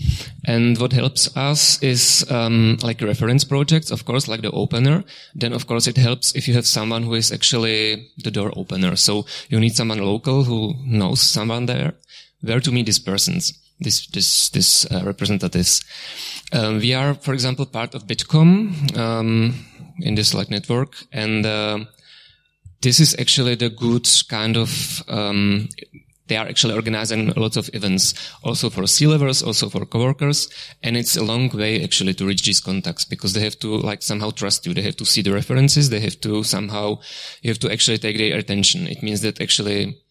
And 0.44 0.78
what 0.78 0.92
helps 0.92 1.36
us 1.36 1.82
is 1.82 2.24
um, 2.30 2.78
like 2.82 3.02
reference 3.02 3.44
projects, 3.44 3.90
of 3.90 4.04
course, 4.04 4.28
like 4.28 4.42
the 4.42 4.50
opener. 4.50 5.04
Then, 5.34 5.52
of 5.52 5.66
course, 5.66 5.86
it 5.86 5.96
helps 5.96 6.34
if 6.34 6.48
you 6.48 6.54
have 6.54 6.66
someone 6.66 7.02
who 7.02 7.14
is 7.14 7.30
actually 7.30 8.10
the 8.24 8.30
door 8.30 8.52
opener. 8.56 8.96
So 8.96 9.26
you 9.48 9.60
need 9.60 9.76
someone 9.76 9.98
local 9.98 10.44
who 10.44 10.74
knows 10.84 11.20
someone 11.20 11.66
there. 11.66 11.94
Where 12.40 12.60
to 12.60 12.72
meet 12.72 12.86
these 12.86 12.98
persons, 12.98 13.52
this 13.80 14.06
this 14.08 14.50
this 14.50 14.86
uh, 14.90 15.02
representatives. 15.04 15.82
Um, 16.52 16.78
we 16.78 16.94
are, 16.94 17.14
for 17.14 17.32
example, 17.32 17.66
part 17.66 17.94
of 17.94 18.06
Bitkom 18.06 18.96
um, 18.96 19.54
in 20.00 20.14
this 20.14 20.34
like 20.34 20.50
network, 20.50 20.94
and 21.12 21.46
uh, 21.46 21.78
this 22.82 23.00
is 23.00 23.16
actually 23.18 23.56
the 23.56 23.70
good 23.70 24.06
kind 24.28 24.56
of 24.56 25.02
um, 25.08 25.68
they 26.28 26.36
are 26.36 26.46
actually 26.46 26.74
organizing 26.74 27.32
lots 27.36 27.56
of 27.56 27.70
events 27.72 28.14
also 28.42 28.70
for 28.70 28.86
C-levels, 28.86 29.42
also 29.42 29.68
for 29.68 29.84
coworkers. 29.86 30.48
And 30.82 30.96
it's 30.96 31.16
a 31.16 31.24
long 31.24 31.48
way 31.50 31.82
actually 31.82 32.14
to 32.14 32.26
reach 32.26 32.44
these 32.44 32.60
contacts 32.60 33.04
because 33.04 33.32
they 33.32 33.40
have 33.40 33.58
to 33.60 33.76
like 33.78 34.02
somehow 34.02 34.30
trust 34.30 34.66
you. 34.66 34.74
They 34.74 34.82
have 34.82 34.96
to 34.96 35.04
see 35.04 35.22
the 35.22 35.32
references. 35.32 35.90
They 35.90 36.00
have 36.00 36.20
to 36.22 36.42
somehow, 36.42 36.98
you 37.42 37.50
have 37.50 37.60
to 37.60 37.70
actually 37.70 37.98
take 37.98 38.18
their 38.18 38.38
attention. 38.38 38.86
It 38.86 39.02
means 39.02 39.20
that 39.20 39.40
actually 39.40 40.02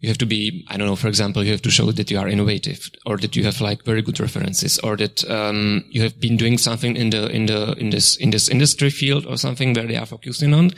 you 0.00 0.08
have 0.08 0.18
to 0.18 0.26
be, 0.26 0.64
I 0.68 0.76
don't 0.76 0.86
know, 0.86 0.94
for 0.94 1.08
example, 1.08 1.42
you 1.42 1.50
have 1.50 1.62
to 1.62 1.70
show 1.70 1.90
that 1.90 2.10
you 2.10 2.20
are 2.20 2.28
innovative 2.28 2.88
or 3.04 3.16
that 3.16 3.34
you 3.34 3.42
have 3.44 3.60
like 3.60 3.84
very 3.84 4.00
good 4.00 4.20
references 4.20 4.78
or 4.78 4.96
that, 4.96 5.28
um, 5.28 5.84
you 5.90 6.02
have 6.02 6.20
been 6.20 6.36
doing 6.36 6.56
something 6.56 6.94
in 6.94 7.10
the, 7.10 7.28
in 7.28 7.46
the, 7.46 7.74
in 7.78 7.90
this, 7.90 8.16
in 8.16 8.30
this 8.30 8.48
industry 8.48 8.90
field 8.90 9.26
or 9.26 9.36
something 9.36 9.74
where 9.74 9.88
they 9.88 9.96
are 9.96 10.06
focusing 10.06 10.54
on. 10.54 10.70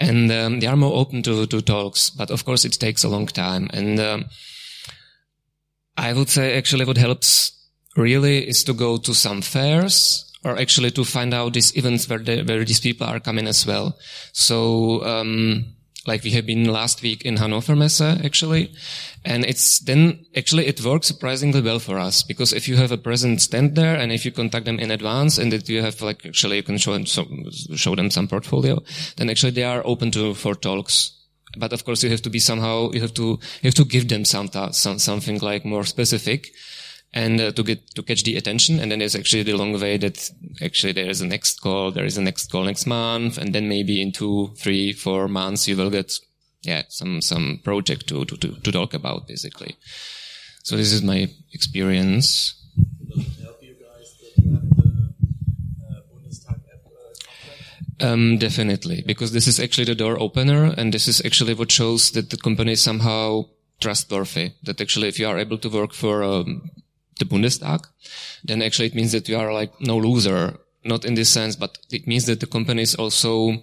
And, 0.00 0.32
um, 0.32 0.58
they 0.58 0.66
are 0.66 0.76
more 0.76 0.98
open 0.98 1.22
to, 1.22 1.46
to 1.46 1.62
talks. 1.62 2.10
But 2.10 2.32
of 2.32 2.44
course, 2.44 2.64
it 2.64 2.72
takes 2.72 3.04
a 3.04 3.08
long 3.08 3.28
time. 3.28 3.70
And, 3.72 4.00
um, 4.00 4.24
I 5.96 6.12
would 6.12 6.28
say 6.28 6.58
actually 6.58 6.86
what 6.86 6.98
helps 6.98 7.52
really 7.96 8.48
is 8.48 8.64
to 8.64 8.72
go 8.72 8.96
to 8.96 9.14
some 9.14 9.42
fairs 9.42 10.24
or 10.44 10.58
actually 10.58 10.90
to 10.90 11.04
find 11.04 11.32
out 11.32 11.52
these 11.52 11.76
events 11.76 12.08
where, 12.08 12.18
where 12.18 12.64
these 12.64 12.80
people 12.80 13.06
are 13.06 13.20
coming 13.20 13.46
as 13.46 13.64
well. 13.64 13.96
So, 14.32 15.04
um, 15.04 15.75
like 16.06 16.22
we 16.22 16.30
have 16.30 16.46
been 16.46 16.64
last 16.64 17.02
week 17.02 17.24
in 17.24 17.36
Hannover 17.36 17.76
Messe 17.76 18.00
actually. 18.00 18.72
And 19.24 19.44
it's 19.44 19.80
then 19.80 20.24
actually 20.36 20.66
it 20.66 20.84
works 20.84 21.08
surprisingly 21.08 21.60
well 21.60 21.78
for 21.78 21.98
us 21.98 22.22
because 22.22 22.52
if 22.52 22.68
you 22.68 22.76
have 22.76 22.92
a 22.92 22.98
present 22.98 23.40
stand 23.40 23.74
there 23.74 23.96
and 23.96 24.12
if 24.12 24.24
you 24.24 24.32
contact 24.32 24.66
them 24.66 24.78
in 24.78 24.90
advance 24.90 25.38
and 25.38 25.52
that 25.52 25.68
you 25.68 25.82
have 25.82 26.00
like 26.00 26.24
actually 26.24 26.56
you 26.56 26.62
can 26.62 26.78
show 26.78 26.92
them 26.92 27.06
some, 27.06 27.44
show 27.74 27.94
them 27.94 28.10
some 28.10 28.28
portfolio, 28.28 28.82
then 29.16 29.30
actually 29.30 29.52
they 29.52 29.64
are 29.64 29.82
open 29.84 30.10
to 30.12 30.34
for 30.34 30.54
talks. 30.54 31.12
But 31.58 31.72
of 31.72 31.84
course 31.84 32.02
you 32.02 32.10
have 32.10 32.22
to 32.22 32.30
be 32.30 32.38
somehow, 32.38 32.90
you 32.92 33.00
have 33.00 33.14
to, 33.14 33.22
you 33.62 33.68
have 33.68 33.74
to 33.74 33.84
give 33.84 34.08
them 34.08 34.24
some, 34.24 34.48
some 34.72 34.98
something 34.98 35.38
like 35.38 35.64
more 35.64 35.84
specific. 35.84 36.48
And 37.16 37.40
uh, 37.40 37.50
to 37.50 37.62
get 37.62 37.94
to 37.94 38.02
catch 38.02 38.22
the 38.24 38.36
attention. 38.36 38.78
And 38.78 38.92
then 38.92 38.98
there's 38.98 39.16
actually 39.16 39.42
the 39.42 39.56
long 39.56 39.72
way 39.80 39.96
that 39.96 40.30
actually 40.62 40.92
there 40.92 41.08
is 41.08 41.22
a 41.22 41.26
next 41.26 41.60
call, 41.62 41.90
there 41.90 42.04
is 42.04 42.18
a 42.18 42.22
next 42.22 42.52
call 42.52 42.64
next 42.64 42.86
month, 42.86 43.38
and 43.38 43.54
then 43.54 43.68
maybe 43.68 44.02
in 44.02 44.12
two, 44.12 44.52
three, 44.58 44.92
four 44.92 45.26
months 45.26 45.66
you 45.66 45.76
will 45.76 45.90
get 45.90 46.12
yeah 46.62 46.82
some 46.88 47.22
some 47.22 47.60
project 47.64 48.06
to 48.08 48.24
to 48.26 48.36
to, 48.36 48.60
to 48.60 48.72
talk 48.72 48.92
about 48.94 49.26
basically. 49.26 49.76
So 50.62 50.76
this 50.76 50.92
is 50.92 51.02
my 51.02 51.28
experience. 51.52 52.62
Um, 57.98 58.36
definitely, 58.36 59.02
because 59.06 59.32
this 59.32 59.48
is 59.48 59.58
actually 59.58 59.86
the 59.86 59.94
door 59.94 60.20
opener, 60.20 60.74
and 60.76 60.92
this 60.92 61.08
is 61.08 61.24
actually 61.24 61.54
what 61.54 61.72
shows 61.72 62.10
that 62.10 62.28
the 62.28 62.36
company 62.36 62.72
is 62.72 62.82
somehow 62.82 63.46
trustworthy. 63.80 64.52
That 64.64 64.82
actually, 64.82 65.08
if 65.08 65.18
you 65.18 65.26
are 65.26 65.38
able 65.38 65.56
to 65.56 65.70
work 65.70 65.94
for 65.94 66.22
um, 66.22 66.70
the 67.18 67.24
Bundestag, 67.24 67.86
then 68.44 68.62
actually 68.62 68.86
it 68.86 68.94
means 68.94 69.12
that 69.12 69.28
you 69.28 69.36
are 69.36 69.52
like 69.52 69.80
no 69.80 69.96
loser. 69.96 70.58
Not 70.84 71.04
in 71.04 71.14
this 71.14 71.30
sense, 71.30 71.56
but 71.56 71.78
it 71.90 72.06
means 72.06 72.26
that 72.26 72.38
the 72.38 72.46
company 72.46 72.82
is 72.82 72.94
also 72.94 73.56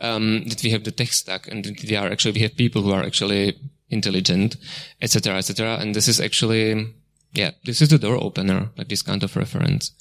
um, 0.00 0.48
that 0.48 0.60
we 0.64 0.70
have 0.70 0.82
the 0.82 0.90
tech 0.90 1.12
stack, 1.12 1.46
and 1.46 1.64
that 1.64 1.84
we 1.84 1.94
are 1.94 2.10
actually 2.10 2.32
we 2.32 2.40
have 2.40 2.56
people 2.56 2.82
who 2.82 2.90
are 2.90 3.04
actually 3.04 3.56
intelligent, 3.90 4.56
etc., 5.00 5.36
etc. 5.36 5.76
And 5.80 5.94
this 5.94 6.08
is 6.08 6.20
actually, 6.20 6.94
yeah, 7.32 7.52
this 7.64 7.80
is 7.80 7.90
the 7.90 7.98
door 7.98 8.16
opener, 8.20 8.70
like 8.76 8.88
this 8.88 9.02
kind 9.02 9.22
of 9.22 9.36
reference. 9.36 9.92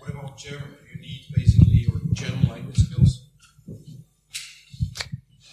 What 0.00 0.10
about 0.10 0.38
German? 0.38 0.74
You 0.92 1.00
need 1.00 1.26
basically 1.36 1.86
your 1.86 2.00
German 2.14 2.48
language 2.48 2.78
skills. 2.78 3.28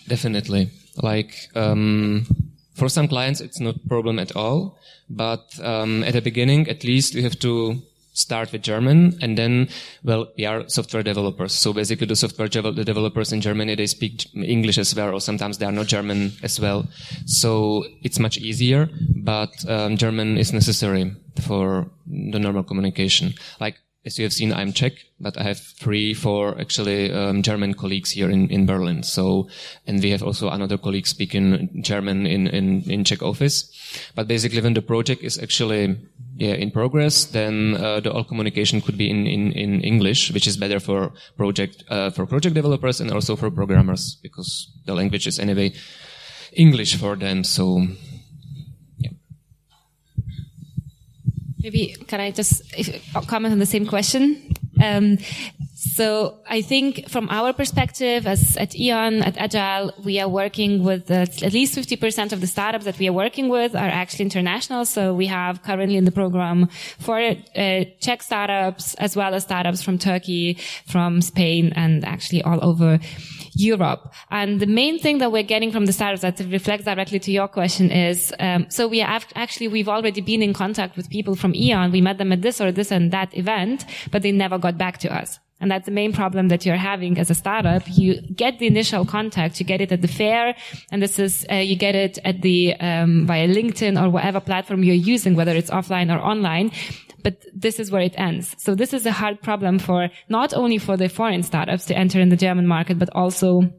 Definitely. 0.07 0.71
Like, 0.97 1.35
um, 1.53 2.25
for 2.73 2.89
some 2.89 3.07
clients, 3.07 3.39
it's 3.39 3.59
not 3.59 3.87
problem 3.87 4.17
at 4.17 4.35
all. 4.35 4.78
But, 5.09 5.59
um, 5.63 6.03
at 6.03 6.13
the 6.13 6.21
beginning, 6.21 6.69
at 6.69 6.83
least 6.83 7.15
we 7.15 7.23
have 7.23 7.39
to 7.39 7.81
start 8.13 8.51
with 8.51 8.61
German 8.61 9.17
and 9.21 9.37
then, 9.37 9.69
well, 10.03 10.27
we 10.37 10.45
are 10.45 10.67
software 10.67 11.03
developers. 11.03 11.53
So 11.53 11.73
basically 11.73 12.07
the 12.07 12.15
software 12.15 12.49
the 12.49 12.83
developers 12.83 13.31
in 13.31 13.41
Germany, 13.41 13.75
they 13.75 13.87
speak 13.87 14.27
English 14.35 14.77
as 14.77 14.93
well, 14.95 15.13
or 15.13 15.21
sometimes 15.21 15.57
they 15.57 15.65
are 15.65 15.71
not 15.71 15.87
German 15.87 16.33
as 16.43 16.59
well. 16.59 16.87
So 17.25 17.85
it's 18.03 18.19
much 18.19 18.37
easier, 18.37 18.89
but 19.15 19.51
um, 19.69 19.97
German 19.97 20.37
is 20.37 20.51
necessary 20.53 21.15
for 21.41 21.89
the 22.07 22.39
normal 22.39 22.63
communication. 22.63 23.33
Like 23.59 23.77
as 24.05 24.17
you 24.17 24.23
have 24.23 24.33
seen, 24.33 24.53
I'm 24.53 24.71
Czech, 24.71 24.93
but 25.19 25.37
I 25.37 25.43
have 25.43 25.59
three, 25.59 26.13
four 26.13 26.59
actually 26.59 27.11
um, 27.11 27.41
German 27.41 27.73
colleagues 27.73 28.11
here 28.11 28.29
in, 28.29 28.49
in 28.49 28.65
Berlin. 28.65 29.03
So, 29.03 29.49
and 29.85 30.01
we 30.01 30.11
have 30.11 30.23
also 30.23 30.49
another 30.49 30.77
colleague 30.77 31.05
speaking 31.05 31.81
German 31.83 32.25
in, 32.25 32.47
in, 32.47 32.89
in 32.89 33.03
Czech 33.03 33.21
office. 33.21 33.69
But 34.15 34.27
basically, 34.27 34.61
when 34.61 34.73
the 34.73 34.81
project 34.81 35.21
is 35.21 35.37
actually 35.37 35.97
yeah, 36.37 36.53
in 36.53 36.71
progress, 36.71 37.25
then 37.25 37.75
uh, 37.75 37.99
the 37.99 38.13
all 38.13 38.23
communication 38.23 38.79
could 38.79 38.97
be 38.97 39.09
in, 39.09 39.27
in, 39.27 39.51
in 39.51 39.81
English, 39.81 40.31
which 40.31 40.47
is 40.47 40.55
better 40.55 40.79
for 40.79 41.11
project 41.35 41.83
uh, 41.89 42.09
for 42.09 42.25
project 42.25 42.55
developers 42.55 43.01
and 43.01 43.11
also 43.11 43.35
for 43.35 43.51
programmers 43.51 44.15
because 44.23 44.71
the 44.85 44.93
language 44.93 45.27
is 45.27 45.39
anyway 45.39 45.73
English 46.53 46.95
for 46.95 47.17
them. 47.17 47.43
So 47.43 47.87
Maybe 51.61 51.95
can 52.07 52.19
I 52.19 52.31
just 52.31 52.63
comment 53.27 53.51
on 53.51 53.59
the 53.59 53.65
same 53.65 53.85
question? 53.85 54.55
Um, 54.81 55.17
so 55.75 56.39
I 56.49 56.61
think 56.61 57.09
from 57.09 57.29
our 57.29 57.53
perspective 57.53 58.27
as 58.27 58.57
at 58.57 58.75
Eon, 58.75 59.23
at 59.23 59.37
Agile, 59.37 59.93
we 60.03 60.19
are 60.19 60.27
working 60.27 60.83
with 60.83 61.09
uh, 61.09 61.25
at 61.41 61.53
least 61.53 61.77
50% 61.77 62.33
of 62.33 62.41
the 62.41 62.47
startups 62.47 62.85
that 62.85 62.99
we 62.99 63.07
are 63.07 63.13
working 63.13 63.49
with 63.49 63.75
are 63.75 63.87
actually 63.87 64.23
international. 64.25 64.85
So 64.85 65.13
we 65.13 65.27
have 65.27 65.63
currently 65.63 65.97
in 65.97 66.05
the 66.05 66.11
program 66.11 66.67
for 66.97 67.17
uh, 67.19 67.85
Czech 68.01 68.23
startups 68.23 68.93
as 68.95 69.15
well 69.15 69.33
as 69.33 69.43
startups 69.43 69.81
from 69.81 69.97
Turkey, 69.97 70.57
from 70.85 71.21
Spain 71.21 71.71
and 71.75 72.05
actually 72.05 72.41
all 72.43 72.63
over 72.63 72.99
Europe. 73.53 74.13
And 74.31 74.59
the 74.59 74.67
main 74.67 74.99
thing 74.99 75.19
that 75.19 75.31
we're 75.31 75.43
getting 75.43 75.71
from 75.71 75.85
the 75.85 75.93
startups 75.93 76.21
that 76.21 76.39
reflects 76.51 76.85
directly 76.85 77.19
to 77.19 77.31
your 77.31 77.47
question 77.47 77.91
is, 77.91 78.33
um, 78.39 78.65
so 78.69 78.87
we 78.87 78.99
have 78.99 79.25
actually, 79.35 79.67
we've 79.67 79.89
already 79.89 80.21
been 80.21 80.41
in 80.41 80.53
contact 80.53 80.97
with 80.97 81.09
people 81.09 81.35
from 81.35 81.55
Eon. 81.55 81.91
We 81.91 82.01
met 82.01 82.17
them 82.17 82.31
at 82.31 82.41
this 82.41 82.61
or 82.61 82.71
this 82.71 82.91
and 82.91 83.11
that 83.11 83.35
event, 83.37 83.85
but 84.11 84.21
they 84.21 84.31
never 84.31 84.57
got 84.57 84.77
back 84.77 84.97
to 84.99 85.13
us. 85.13 85.39
And 85.61 85.69
that's 85.69 85.85
the 85.85 85.91
main 85.91 86.13
problem 86.13 86.47
that 86.47 86.65
you're 86.65 86.77
having 86.77 87.17
as 87.17 87.29
a 87.29 87.35
startup. 87.35 87.83
You 87.87 88.21
get 88.21 88.59
the 88.59 88.67
initial 88.67 89.05
contact, 89.05 89.59
you 89.59 89.65
get 89.65 89.81
it 89.81 89.91
at 89.91 90.01
the 90.01 90.07
fair, 90.07 90.55
and 90.89 91.01
this 91.01 91.19
is 91.19 91.45
uh, 91.51 91.55
you 91.55 91.75
get 91.75 91.95
it 91.95 92.17
at 92.23 92.41
the 92.41 92.75
um, 92.79 93.27
via 93.27 93.47
LinkedIn 93.47 94.01
or 94.01 94.09
whatever 94.09 94.39
platform 94.39 94.83
you're 94.83 94.95
using, 94.95 95.35
whether 95.35 95.53
it's 95.53 95.69
offline 95.69 96.15
or 96.15 96.19
online 96.19 96.71
but 97.23 97.45
this 97.53 97.79
is 97.79 97.91
where 97.91 98.01
it 98.01 98.15
ends. 98.17 98.55
So 98.57 98.75
this 98.75 98.93
is 98.93 99.05
a 99.05 99.11
hard 99.11 99.41
problem 99.41 99.79
for 99.79 100.09
not 100.27 100.53
only 100.53 100.77
for 100.77 100.97
the 100.97 101.09
foreign 101.09 101.43
startups 101.43 101.85
to 101.85 101.97
enter 101.97 102.19
in 102.19 102.29
the 102.29 102.35
German 102.35 102.67
market, 102.67 102.99
but 102.99 103.09
also 103.13 103.69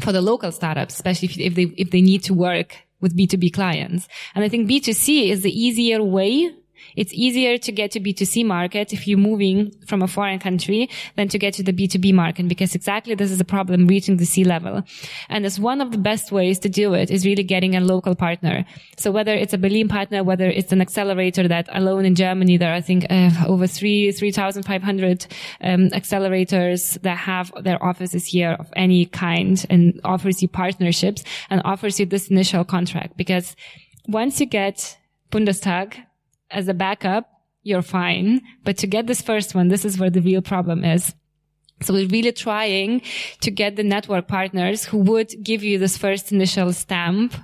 for 0.00 0.12
the 0.12 0.20
local 0.20 0.52
startups, 0.52 0.94
especially 0.94 1.28
if, 1.28 1.38
if 1.38 1.54
they, 1.54 1.74
if 1.76 1.90
they 1.90 2.00
need 2.00 2.22
to 2.24 2.34
work 2.34 2.76
with 3.00 3.16
B2B 3.16 3.52
clients. 3.52 4.08
And 4.34 4.44
I 4.44 4.48
think 4.48 4.68
B2C 4.68 5.30
is 5.30 5.42
the 5.42 5.52
easier 5.52 6.02
way 6.02 6.50
it's 6.96 7.12
easier 7.12 7.58
to 7.58 7.72
get 7.72 7.90
to 7.92 8.00
B2C 8.00 8.44
market 8.44 8.92
if 8.92 9.06
you're 9.06 9.18
moving 9.18 9.72
from 9.86 10.02
a 10.02 10.08
foreign 10.08 10.38
country 10.38 10.88
than 11.16 11.28
to 11.28 11.38
get 11.38 11.54
to 11.54 11.62
the 11.62 11.72
B2B 11.72 12.12
market 12.12 12.48
because 12.48 12.74
exactly 12.74 13.14
this 13.14 13.30
is 13.30 13.40
a 13.40 13.44
problem 13.44 13.86
reaching 13.86 14.16
the 14.16 14.26
C 14.26 14.44
level. 14.44 14.82
And 15.28 15.44
as 15.46 15.58
one 15.60 15.80
of 15.80 15.92
the 15.92 15.98
best 15.98 16.32
ways 16.32 16.58
to 16.60 16.68
do 16.68 16.94
it 16.94 17.10
is 17.10 17.24
really 17.24 17.42
getting 17.42 17.74
a 17.76 17.80
local 17.80 18.14
partner. 18.14 18.64
So 18.96 19.10
whether 19.10 19.34
it's 19.34 19.52
a 19.52 19.58
Berlin 19.58 19.88
partner, 19.88 20.22
whether 20.22 20.48
it's 20.48 20.72
an 20.72 20.80
accelerator 20.80 21.48
that 21.48 21.68
alone 21.72 22.04
in 22.04 22.14
Germany, 22.14 22.56
there 22.56 22.72
are, 22.72 22.76
I 22.76 22.80
think, 22.80 23.06
uh, 23.10 23.30
over 23.46 23.66
three, 23.66 24.12
3,500 24.12 25.26
um, 25.60 25.90
accelerators 25.90 27.00
that 27.02 27.18
have 27.18 27.52
their 27.62 27.82
offices 27.82 28.26
here 28.26 28.56
of 28.58 28.72
any 28.76 29.06
kind 29.06 29.64
and 29.70 30.00
offers 30.04 30.42
you 30.42 30.48
partnerships 30.48 31.24
and 31.50 31.62
offers 31.64 31.98
you 32.00 32.06
this 32.06 32.28
initial 32.28 32.64
contract 32.64 33.16
because 33.16 33.56
once 34.08 34.40
you 34.40 34.46
get 34.46 34.98
Bundestag 35.30 36.04
as 36.54 36.68
a 36.68 36.74
backup, 36.74 37.28
you're 37.62 37.82
fine. 37.82 38.40
But 38.64 38.78
to 38.78 38.86
get 38.86 39.06
this 39.06 39.22
first 39.22 39.54
one, 39.54 39.68
this 39.68 39.84
is 39.84 39.98
where 39.98 40.10
the 40.10 40.20
real 40.20 40.42
problem 40.42 40.84
is. 40.84 41.14
So 41.82 41.92
we're 41.92 42.08
really 42.08 42.32
trying 42.32 43.02
to 43.40 43.50
get 43.50 43.76
the 43.76 43.82
network 43.82 44.28
partners 44.28 44.84
who 44.84 44.98
would 44.98 45.34
give 45.42 45.62
you 45.62 45.78
this 45.78 45.98
first 45.98 46.32
initial 46.32 46.72
stamp 46.72 47.34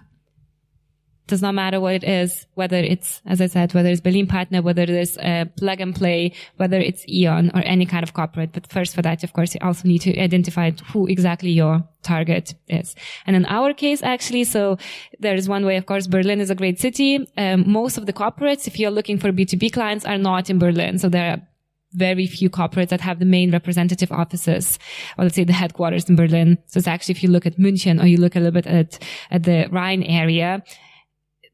does 1.30 1.40
not 1.40 1.54
matter 1.54 1.80
what 1.80 1.94
it 1.94 2.04
is, 2.04 2.46
whether 2.54 2.76
it's, 2.76 3.22
as 3.24 3.40
I 3.40 3.46
said, 3.46 3.72
whether 3.72 3.88
it's 3.88 4.00
Berlin 4.00 4.26
Partner, 4.26 4.60
whether 4.60 4.82
is 4.82 5.16
a 5.18 5.46
plug 5.56 5.80
and 5.80 5.94
play, 5.94 6.32
whether 6.56 6.78
it's 6.78 7.08
Eon 7.08 7.50
or 7.54 7.62
any 7.64 7.86
kind 7.86 8.02
of 8.02 8.12
corporate. 8.12 8.52
But 8.52 8.66
first 8.66 8.94
for 8.94 9.02
that, 9.02 9.24
of 9.24 9.32
course, 9.32 9.54
you 9.54 9.60
also 9.62 9.88
need 9.88 10.00
to 10.00 10.18
identify 10.18 10.72
who 10.92 11.06
exactly 11.06 11.50
your 11.50 11.82
target 12.02 12.54
is. 12.68 12.94
And 13.26 13.36
in 13.36 13.46
our 13.46 13.72
case, 13.72 14.02
actually, 14.02 14.44
so 14.44 14.76
there 15.18 15.34
is 15.34 15.48
one 15.48 15.64
way, 15.64 15.76
of 15.76 15.86
course, 15.86 16.06
Berlin 16.06 16.40
is 16.40 16.50
a 16.50 16.54
great 16.54 16.78
city. 16.80 17.26
Um, 17.38 17.70
most 17.70 17.96
of 17.96 18.06
the 18.06 18.12
corporates, 18.12 18.66
if 18.66 18.78
you're 18.78 18.90
looking 18.90 19.18
for 19.18 19.32
B2B 19.32 19.72
clients, 19.72 20.04
are 20.04 20.18
not 20.18 20.50
in 20.50 20.58
Berlin. 20.58 20.98
So 20.98 21.08
there 21.08 21.32
are 21.32 21.40
very 21.92 22.26
few 22.26 22.50
corporates 22.50 22.90
that 22.90 23.00
have 23.00 23.18
the 23.18 23.24
main 23.24 23.50
representative 23.50 24.12
offices, 24.12 24.78
or 25.18 25.24
let's 25.24 25.36
say 25.36 25.44
the 25.44 25.52
headquarters 25.52 26.08
in 26.08 26.16
Berlin. 26.16 26.58
So 26.66 26.78
it's 26.78 26.88
actually, 26.88 27.12
if 27.12 27.22
you 27.22 27.30
look 27.30 27.46
at 27.46 27.58
München 27.58 28.02
or 28.02 28.06
you 28.06 28.16
look 28.16 28.36
a 28.36 28.40
little 28.40 28.52
bit 28.52 28.66
at, 28.66 28.98
at 29.30 29.42
the 29.42 29.68
Rhine 29.70 30.02
area, 30.02 30.62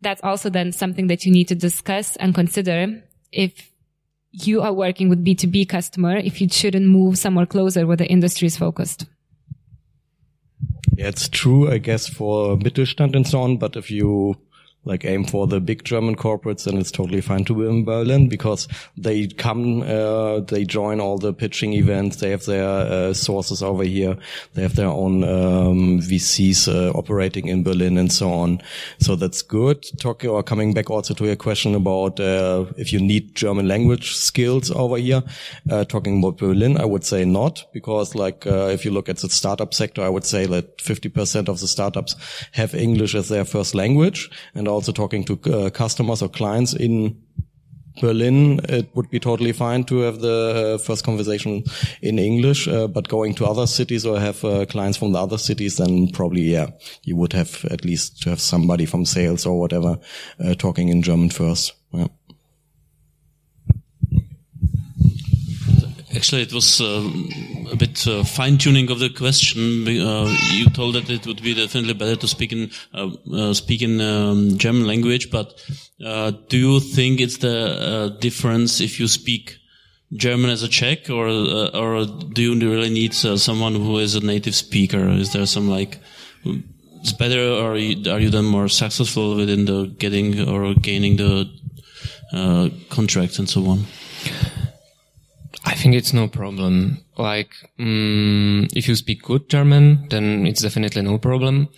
that's 0.01 0.23
also 0.23 0.51
then 0.51 0.73
something 0.73 1.07
that 1.07 1.25
you 1.25 1.33
need 1.33 1.49
to 1.49 1.55
discuss 1.55 2.17
and 2.17 2.35
consider 2.35 3.03
if 3.33 3.71
you 4.31 4.61
are 4.61 4.73
working 4.73 5.09
with 5.09 5.25
B2B 5.25 5.69
customer, 5.69 6.17
if 6.17 6.41
you 6.41 6.49
shouldn't 6.49 6.87
move 6.87 7.19
somewhere 7.19 7.47
closer 7.47 7.87
where 7.87 7.97
the 7.97 8.07
industry 8.07 8.47
is 8.47 8.57
focused. 8.57 9.07
Yeah, 10.97 11.09
it's 11.09 11.29
true, 11.29 11.71
I 11.71 11.79
guess, 11.79 12.09
for 12.09 12.57
Mittelstand 12.57 13.15
and 13.17 13.27
so 13.27 13.41
on. 13.41 13.59
But 13.59 13.77
if 13.77 13.91
you 13.91 14.37
like 14.87 15.05
aim 15.05 15.25
for 15.25 15.47
the 15.47 15.61
big 15.61 15.85
German 15.85 16.17
corporates, 16.17 16.67
and 16.67 16.79
it's 16.79 16.91
totally 16.91 17.21
fine 17.21 17.45
to 17.45 17.55
be 17.55 17.67
in 17.67 17.85
Berlin 17.85 18.29
because 18.29 18.69
they 18.97 19.27
come, 19.27 19.83
uh, 19.83 20.41
they 20.41 20.65
join 20.65 21.01
all 21.01 21.19
the 21.19 21.35
pitching 21.35 21.75
events. 21.75 22.17
They 22.17 22.31
have 22.31 22.45
their 22.47 22.69
uh, 22.69 23.13
sources 23.13 23.63
over 23.63 23.83
here. 23.83 24.17
They 24.55 24.63
have 24.63 24.77
their 24.77 24.89
own 24.89 25.25
um, 25.25 26.01
VCs 26.01 26.73
uh, 26.73 26.97
operating 26.97 27.49
in 27.49 27.65
Berlin 27.65 27.99
and 27.99 28.13
so 28.13 28.31
on. 28.31 28.63
So 29.01 29.17
that's 29.17 29.43
good. 29.43 29.85
Talking 29.99 30.31
or 30.31 30.43
coming 30.43 30.73
back 30.73 30.89
also 30.89 31.15
to 31.15 31.27
your 31.27 31.37
question 31.37 31.75
about 31.75 32.21
uh, 32.21 32.67
if 32.77 32.93
you 32.93 33.01
need 33.01 33.35
German 33.35 33.69
language 33.69 34.15
skills 34.15 34.71
over 34.71 34.97
here. 34.97 35.23
Uh, 35.69 35.85
talking 35.85 36.19
about 36.19 36.39
Berlin, 36.39 36.79
I 36.79 36.85
would 36.85 37.05
say 37.05 37.25
not 37.25 37.65
because 37.73 38.15
like 38.15 38.47
uh, 38.47 38.69
if 38.69 38.85
you 38.85 38.93
look 38.93 39.09
at 39.09 39.19
the 39.19 39.29
startup 39.29 39.75
sector, 39.75 40.03
I 40.03 40.09
would 40.09 40.25
say 40.25 40.47
that 40.47 40.79
50% 40.79 41.49
of 41.49 41.61
the 41.61 41.69
startups 41.69 42.15
have 42.53 42.75
English 42.75 43.15
as 43.15 43.29
their 43.29 43.45
first 43.45 43.75
language 43.75 44.31
and 44.55 44.69
also 44.77 44.93
talking 44.93 45.25
to 45.25 45.35
uh, 45.53 45.71
customers 45.71 46.23
or 46.23 46.29
clients 46.29 46.75
in 46.75 47.17
Berlin, 48.01 48.61
it 48.69 48.89
would 48.95 49.11
be 49.11 49.19
totally 49.19 49.53
fine 49.53 49.85
to 49.85 50.01
have 50.01 50.21
the 50.21 50.75
uh, 50.75 50.79
first 50.79 51.05
conversation 51.05 51.65
in 52.03 52.19
English, 52.19 52.69
uh, 52.69 52.87
but 52.87 53.09
going 53.09 53.35
to 53.35 53.47
other 53.47 53.67
cities 53.67 54.05
or 54.05 54.21
have 54.21 54.45
uh, 54.45 54.67
clients 54.67 54.99
from 54.99 55.13
the 55.13 55.19
other 55.19 55.39
cities, 55.39 55.77
then 55.77 56.09
probably, 56.09 56.43
yeah, 56.43 56.67
you 57.05 57.17
would 57.17 57.33
have 57.33 57.65
at 57.71 57.85
least 57.85 58.23
to 58.23 58.31
have 58.31 58.41
somebody 58.41 58.87
from 58.87 59.05
sales 59.05 59.47
or 59.47 59.59
whatever 59.59 59.99
uh, 60.45 60.55
talking 60.55 60.89
in 60.89 61.03
German 61.03 61.31
first. 61.31 61.73
Yeah. 61.93 62.09
Actually, 66.17 66.43
it 66.43 66.53
was 66.55 66.81
um, 66.81 67.29
a 67.71 67.77
bit 67.77 68.07
uh, 68.07 68.25
fine 68.25 68.57
tuning 68.57 68.91
of 68.91 68.99
the 69.01 69.11
question. 69.11 69.87
Uh, 69.87 70.35
you 70.51 70.71
told 70.71 70.95
that 70.95 71.11
it 71.11 71.27
would 71.27 71.43
be 71.43 71.53
definitely 71.53 71.93
better 71.93 72.17
to 72.17 72.27
speak 72.27 72.53
in 72.53 72.71
uh, 72.95 73.11
uh 73.35 73.53
speak 73.53 73.83
in 73.83 74.01
um, 74.01 74.57
German 74.57 74.87
language, 74.87 75.31
but 75.31 75.63
uh, 76.03 76.33
do 76.49 76.57
you 76.57 76.81
think 76.81 77.21
it's 77.21 77.37
the 77.39 77.59
uh, 77.59 78.09
difference 78.19 78.81
if 78.81 78.99
you 78.99 79.07
speak 79.09 79.59
German 80.15 80.49
as 80.49 80.63
a 80.63 80.69
Czech, 80.69 81.11
or 81.11 81.29
or 81.29 82.07
do 82.07 82.41
you 82.41 82.55
really 82.55 82.91
need 82.91 83.13
someone 83.13 83.75
who 83.75 83.99
is 83.99 84.15
a 84.15 84.21
native 84.21 84.55
speaker? 84.55 85.11
Is 85.11 85.35
there 85.35 85.45
some 85.45 85.69
like 85.69 85.99
it's 87.01 87.13
better, 87.13 87.43
or 87.43 87.73
are 87.73 87.77
you, 87.77 88.11
are 88.11 88.21
you 88.21 88.31
then 88.31 88.47
more 88.47 88.69
successful 88.69 89.37
within 89.37 89.67
the 89.67 89.95
getting 89.99 90.49
or 90.49 90.73
gaining 90.73 91.17
the 91.17 91.51
contracts 92.89 93.39
and 93.39 93.51
so 93.51 93.67
on? 93.67 93.85
I 95.67 95.75
think 95.75 95.97
it's 95.97 96.13
no 96.13 96.29
problem. 96.29 96.99
Like, 97.19 97.51
um, 97.81 98.69
if 98.73 98.87
you 98.87 98.95
speak 98.95 99.23
good 99.23 99.49
German, 99.49 100.07
then 100.11 100.47
it's 100.47 100.63
definitely 100.63 101.03
no 101.03 101.19
problem. 101.19 101.69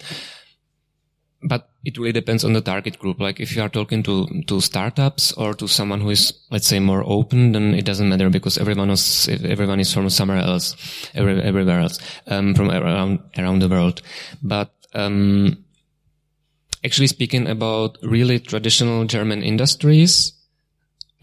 But 1.42 1.70
it 1.84 1.96
really 1.96 2.12
depends 2.12 2.44
on 2.44 2.52
the 2.52 2.60
target 2.60 2.98
group. 2.98 3.18
Like, 3.18 3.40
if 3.40 3.56
you 3.56 3.62
are 3.62 3.70
talking 3.70 4.02
to, 4.02 4.26
to 4.46 4.60
startups 4.60 5.32
or 5.32 5.54
to 5.54 5.66
someone 5.66 6.02
who 6.02 6.10
is, 6.10 6.34
let's 6.50 6.66
say, 6.66 6.80
more 6.80 7.02
open, 7.06 7.52
then 7.52 7.74
it 7.74 7.86
doesn't 7.86 8.08
matter 8.08 8.28
because 8.28 8.58
everyone 8.58 8.90
is, 8.90 9.26
everyone 9.28 9.80
is 9.80 9.94
from 9.94 10.10
somewhere 10.10 10.38
else, 10.38 10.76
every, 11.14 11.40
everywhere 11.40 11.80
else, 11.80 11.98
um, 12.26 12.54
from 12.54 12.70
around, 12.70 13.20
around 13.38 13.60
the 13.60 13.68
world. 13.68 14.02
But, 14.42 14.70
um, 14.92 15.64
actually 16.84 17.06
speaking 17.06 17.46
about 17.46 17.96
really 18.02 18.38
traditional 18.38 19.06
German 19.06 19.42
industries, 19.42 20.32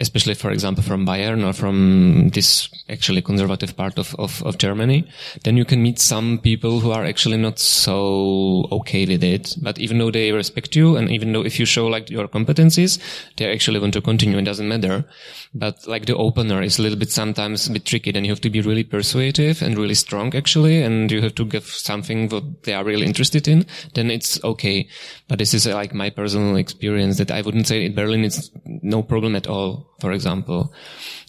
especially 0.01 0.33
for 0.33 0.51
example 0.51 0.83
from 0.83 1.05
Bayern 1.05 1.47
or 1.47 1.53
from 1.53 2.27
this 2.29 2.67
actually 2.89 3.21
conservative 3.21 3.77
part 3.77 3.97
of, 3.97 4.13
of, 4.19 4.43
of, 4.43 4.57
Germany, 4.57 5.07
then 5.43 5.55
you 5.55 5.63
can 5.63 5.81
meet 5.81 5.99
some 5.99 6.37
people 6.37 6.81
who 6.81 6.91
are 6.91 7.05
actually 7.05 7.37
not 7.37 7.59
so 7.59 8.67
okay 8.73 9.05
with 9.05 9.23
it. 9.23 9.55
But 9.61 9.79
even 9.79 9.97
though 9.97 10.11
they 10.11 10.33
respect 10.33 10.75
you 10.75 10.97
and 10.97 11.09
even 11.09 11.31
though 11.31 11.45
if 11.45 11.59
you 11.59 11.65
show 11.65 11.87
like 11.87 12.09
your 12.09 12.27
competencies, 12.27 12.99
they 13.37 13.49
actually 13.49 13.79
want 13.79 13.93
to 13.93 14.01
continue. 14.01 14.37
It 14.37 14.43
doesn't 14.43 14.67
matter. 14.67 15.05
But 15.53 15.87
like 15.87 16.07
the 16.07 16.17
opener 16.17 16.61
is 16.61 16.77
a 16.77 16.81
little 16.81 16.99
bit 16.99 17.11
sometimes 17.11 17.67
a 17.67 17.71
bit 17.71 17.85
tricky. 17.85 18.11
Then 18.11 18.25
you 18.25 18.31
have 18.31 18.41
to 18.41 18.49
be 18.49 18.61
really 18.61 18.83
persuasive 18.83 19.61
and 19.61 19.77
really 19.77 19.95
strong 19.95 20.35
actually. 20.35 20.81
And 20.81 21.09
you 21.09 21.21
have 21.21 21.35
to 21.35 21.45
give 21.45 21.65
something 21.65 22.27
that 22.29 22.63
they 22.63 22.73
are 22.73 22.83
really 22.83 23.05
interested 23.05 23.47
in. 23.47 23.65
Then 23.93 24.11
it's 24.11 24.43
okay. 24.43 24.89
But 25.29 25.39
this 25.39 25.53
is 25.53 25.65
like 25.65 25.93
my 25.93 26.09
personal 26.09 26.57
experience 26.57 27.17
that 27.17 27.31
I 27.31 27.41
wouldn't 27.41 27.67
say 27.67 27.85
in 27.85 27.95
Berlin 27.95 28.25
it's 28.25 28.51
no 28.65 29.01
problem 29.01 29.37
at 29.37 29.47
all 29.47 29.84
for 29.99 30.11
example, 30.11 30.73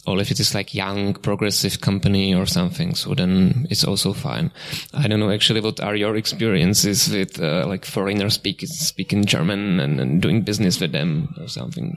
or 0.07 0.21
if 0.21 0.31
it 0.31 0.41
is 0.41 0.55
like 0.55 0.75
young 0.75 1.15
progressive 1.15 1.81
company 1.81 2.35
or 2.35 2.47
something, 2.47 2.95
so 2.95 3.15
then 3.15 3.67
it's 3.71 3.85
also 3.85 4.13
fine. 4.13 4.53
I 4.95 5.09
don't 5.09 5.21
know 5.21 5.31
actually 5.31 5.61
what 5.61 5.81
are 5.81 5.97
your 5.97 6.17
experiences 6.17 7.11
with 7.11 7.41
uh, 7.41 7.67
like 7.67 7.85
foreigners 7.85 8.35
speaking 8.35 8.69
speaking 8.69 9.25
German 9.25 9.81
and, 9.81 10.01
and, 10.01 10.23
doing 10.23 10.43
business 10.43 10.81
with 10.81 10.93
them 10.93 11.35
or 11.41 11.49
something. 11.49 11.97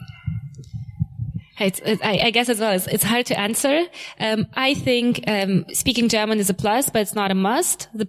It's, 1.60 1.80
it, 1.80 2.00
I, 2.04 2.20
I, 2.28 2.32
guess 2.32 2.48
as 2.48 2.62
well, 2.62 2.72
it's, 2.72 2.88
it's 2.88 3.04
hard 3.04 3.26
to 3.28 3.38
answer. 3.38 3.86
Um, 4.18 4.48
I 4.54 4.74
think 4.76 5.26
um, 5.28 5.66
speaking 5.74 6.08
German 6.08 6.40
is 6.40 6.50
a 6.50 6.54
plus, 6.54 6.90
but 6.90 7.02
it's 7.02 7.16
not 7.16 7.32
a 7.32 7.36
must. 7.36 7.90
The, 7.94 8.08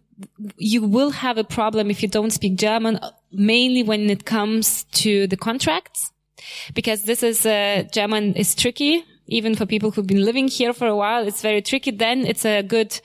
you 0.57 0.83
will 0.83 1.11
have 1.11 1.37
a 1.37 1.43
problem 1.43 1.91
if 1.91 2.01
you 2.01 2.09
don't 2.09 2.31
speak 2.31 2.57
German, 2.57 3.01
mainly 3.33 3.83
when 3.83 4.09
it 4.09 4.25
comes 4.25 4.85
to 4.93 5.27
the 5.27 5.37
contracts 5.37 6.13
because 6.75 7.05
this 7.05 7.23
is 7.23 7.47
uh, 7.47 7.85
German 7.93 8.35
is 8.35 8.55
tricky 8.55 9.05
even 9.31 9.55
for 9.55 9.65
people 9.65 9.91
who've 9.91 10.07
been 10.07 10.25
living 10.25 10.49
here 10.49 10.73
for 10.73 10.89
a 10.89 10.97
while. 10.97 11.27
It's 11.27 11.41
very 11.41 11.63
tricky. 11.63 11.93
Then 11.93 12.27
it's 12.27 12.45
a 12.45 12.63
good 12.63 13.01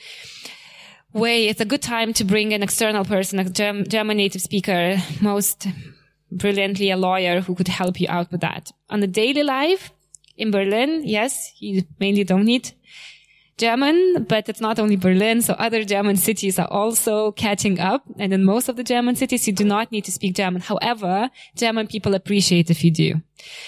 way. 1.14 1.48
It's 1.48 1.62
a 1.62 1.66
good 1.66 1.82
time 1.82 2.14
to 2.14 2.24
bring 2.24 2.54
an 2.54 2.64
external 2.64 3.06
person, 3.06 3.40
a 3.40 3.50
German, 3.50 3.88
German 3.88 4.18
native 4.18 4.42
speaker, 4.42 4.98
most 5.22 5.68
brilliantly 6.32 6.90
a 6.90 6.98
lawyer 6.98 7.42
who 7.42 7.56
could 7.56 7.68
help 7.68 8.02
you 8.02 8.08
out 8.10 8.32
with 8.32 8.42
that. 8.42 8.72
On 8.90 9.00
the 9.00 9.08
daily 9.08 9.44
life 9.44 9.92
in 10.36 10.52
Berlin, 10.52 11.04
yes, 11.06 11.54
you 11.60 11.84
mainly 12.00 12.24
don't 12.24 12.46
need 12.46 12.74
German, 13.58 14.26
but 14.28 14.50
it's 14.50 14.60
not 14.60 14.80
only 14.80 14.98
Berlin. 14.98 15.41
So 15.41 15.54
other 15.54 15.86
German 15.86 16.18
cities 16.18 16.60
are 16.60 16.68
also 16.68 17.32
catching 17.32 17.80
up. 17.80 18.04
And 18.20 18.34
in 18.34 18.44
most 18.44 18.68
of 18.68 18.76
the 18.76 18.84
German 18.84 19.15
cities, 19.15 19.48
you 19.48 19.54
do 19.54 19.63
not 19.63 19.91
need 19.94 20.04
to 20.06 20.12
speak 20.12 20.36
German. 20.36 20.62
However, 20.62 21.30
German 21.56 21.88
people 21.88 22.15
appreciate 22.15 22.70
if 22.70 22.84
you 22.84 22.91
do. 22.91 23.22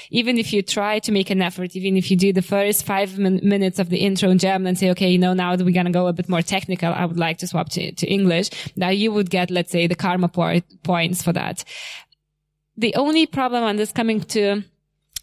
Even 0.09 0.37
if 0.37 0.51
you 0.51 0.61
try 0.61 0.99
to 0.99 1.11
make 1.11 1.29
an 1.29 1.41
effort, 1.41 1.75
even 1.75 1.95
if 1.95 2.11
you 2.11 2.17
do 2.17 2.33
the 2.33 2.41
first 2.41 2.85
five 2.85 3.17
min- 3.17 3.39
minutes 3.43 3.79
of 3.79 3.89
the 3.89 3.99
intro 3.99 4.29
in 4.29 4.39
German 4.39 4.67
and 4.67 4.77
say, 4.77 4.89
okay, 4.91 5.09
you 5.09 5.17
know, 5.17 5.33
now 5.33 5.55
that 5.55 5.63
we're 5.63 5.71
going 5.71 5.85
to 5.85 5.91
go 5.91 6.07
a 6.07 6.13
bit 6.13 6.27
more 6.27 6.41
technical, 6.41 6.91
I 6.91 7.05
would 7.05 7.17
like 7.17 7.37
to 7.39 7.47
swap 7.47 7.69
to, 7.69 7.91
to 7.93 8.07
English. 8.07 8.49
Now 8.75 8.89
you 8.89 9.13
would 9.13 9.29
get, 9.29 9.51
let's 9.51 9.71
say, 9.71 9.87
the 9.87 9.95
karma 9.95 10.27
po- 10.27 10.61
points 10.83 11.23
for 11.23 11.31
that. 11.33 11.63
The 12.75 12.93
only 12.95 13.25
problem 13.25 13.63
on 13.63 13.77
this 13.77 13.91
coming 13.91 14.21
to 14.21 14.63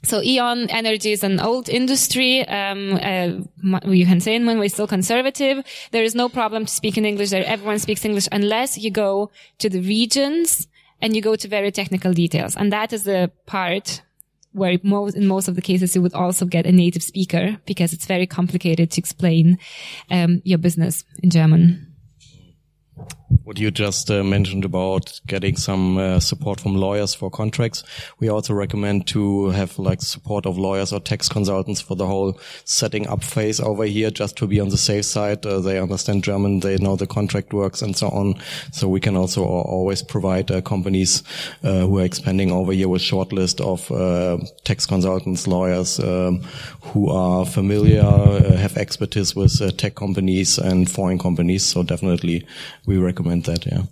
so 0.05 0.23
E.ON 0.23 0.71
Energy 0.71 1.13
is 1.13 1.25
an 1.25 1.41
old 1.41 1.69
industry. 1.69 2.47
Um, 2.47 2.95
uh, 2.95 3.81
you 3.91 4.07
can 4.07 4.21
say 4.21 4.35
in 4.35 4.47
one 4.47 4.59
way 4.59 4.69
still 4.69 4.87
conservative. 4.87 5.65
There 5.91 6.05
is 6.05 6.15
no 6.15 6.29
problem 6.29 6.67
to 6.67 6.73
speak 6.73 6.97
in 6.97 7.05
English 7.05 7.31
there. 7.31 7.45
Everyone 7.45 7.79
speaks 7.79 8.05
English 8.05 8.29
unless 8.31 8.79
you 8.79 8.91
go 8.91 9.31
to 9.59 9.69
the 9.69 9.81
regions 9.81 10.69
and 11.01 11.15
you 11.17 11.23
go 11.23 11.37
to 11.37 11.49
very 11.49 11.71
technical 11.71 12.13
details. 12.13 12.57
And 12.57 12.73
that 12.73 12.93
is 12.93 13.05
the 13.05 13.31
part 13.47 14.03
where 14.53 14.79
most, 14.83 15.17
in 15.17 15.27
most 15.27 15.49
of 15.49 15.57
the 15.57 15.63
cases 15.63 15.95
you 15.95 16.03
would 16.03 16.15
also 16.15 16.47
get 16.47 16.67
a 16.67 16.73
native 16.73 17.03
speaker 17.03 17.59
because 17.67 17.93
it's 17.93 18.07
very 18.07 18.27
complicated 18.27 18.91
to 18.93 19.01
explain 19.01 19.59
um, 20.11 20.41
your 20.45 20.59
business 20.59 21.05
in 21.23 21.31
German 21.31 21.94
what 23.45 23.59
you 23.59 23.71
just 23.71 24.11
uh, 24.11 24.25
mentioned 24.25 24.65
about 24.65 25.21
getting 25.27 25.55
some 25.55 25.99
uh, 25.99 26.19
support 26.19 26.59
from 26.61 26.75
lawyers 26.75 27.15
for 27.15 27.31
contracts. 27.31 27.85
We 28.19 28.31
also 28.31 28.55
recommend 28.55 29.07
to 29.09 29.51
have 29.51 29.79
like 29.79 30.01
support 30.01 30.47
of 30.47 30.57
lawyers 30.57 30.95
or 30.95 31.01
tax 31.01 31.29
consultants 31.29 31.83
for 31.83 31.95
the 31.95 32.07
whole 32.07 32.41
setting 32.65 33.07
up 33.07 33.23
phase 33.23 33.61
over 33.61 33.85
here, 33.85 34.11
just 34.11 34.37
to 34.39 34.47
be 34.47 34.61
on 34.61 34.71
the 34.71 34.79
safe 34.79 35.05
side. 35.05 35.45
Uh, 35.45 35.61
they 35.61 35.79
understand 35.79 36.25
German, 36.25 36.61
they 36.61 36.79
know 36.79 36.97
the 36.97 37.07
contract 37.07 37.53
works 37.53 37.83
and 37.83 37.95
so 37.95 38.09
on. 38.09 38.35
So 38.73 38.89
we 38.89 39.01
can 39.01 39.15
also 39.15 39.45
always 39.45 40.03
provide 40.03 40.51
uh, 40.51 40.63
companies 40.63 41.23
uh, 41.63 41.81
who 41.81 41.99
are 41.99 42.05
expanding 42.05 42.51
over 42.51 42.73
here 42.73 42.89
with 42.89 43.03
short 43.03 43.31
list 43.31 43.61
of 43.61 43.91
uh, 43.93 44.39
tax 44.65 44.87
consultants, 44.87 45.47
lawyers 45.47 46.01
um, 46.01 46.41
who 46.81 47.11
are 47.11 47.45
familiar, 47.45 48.03
have 48.57 48.79
expertise 48.79 49.37
with 49.37 49.77
tech 49.77 49.97
companies 49.97 50.57
and 50.57 50.91
foreign 50.91 51.19
companies. 51.19 51.63
So 51.63 51.83
definitely 51.83 52.47
we 52.87 52.97
recommend 52.97 53.34
that. 53.43 53.67
Yeah. 53.67 53.83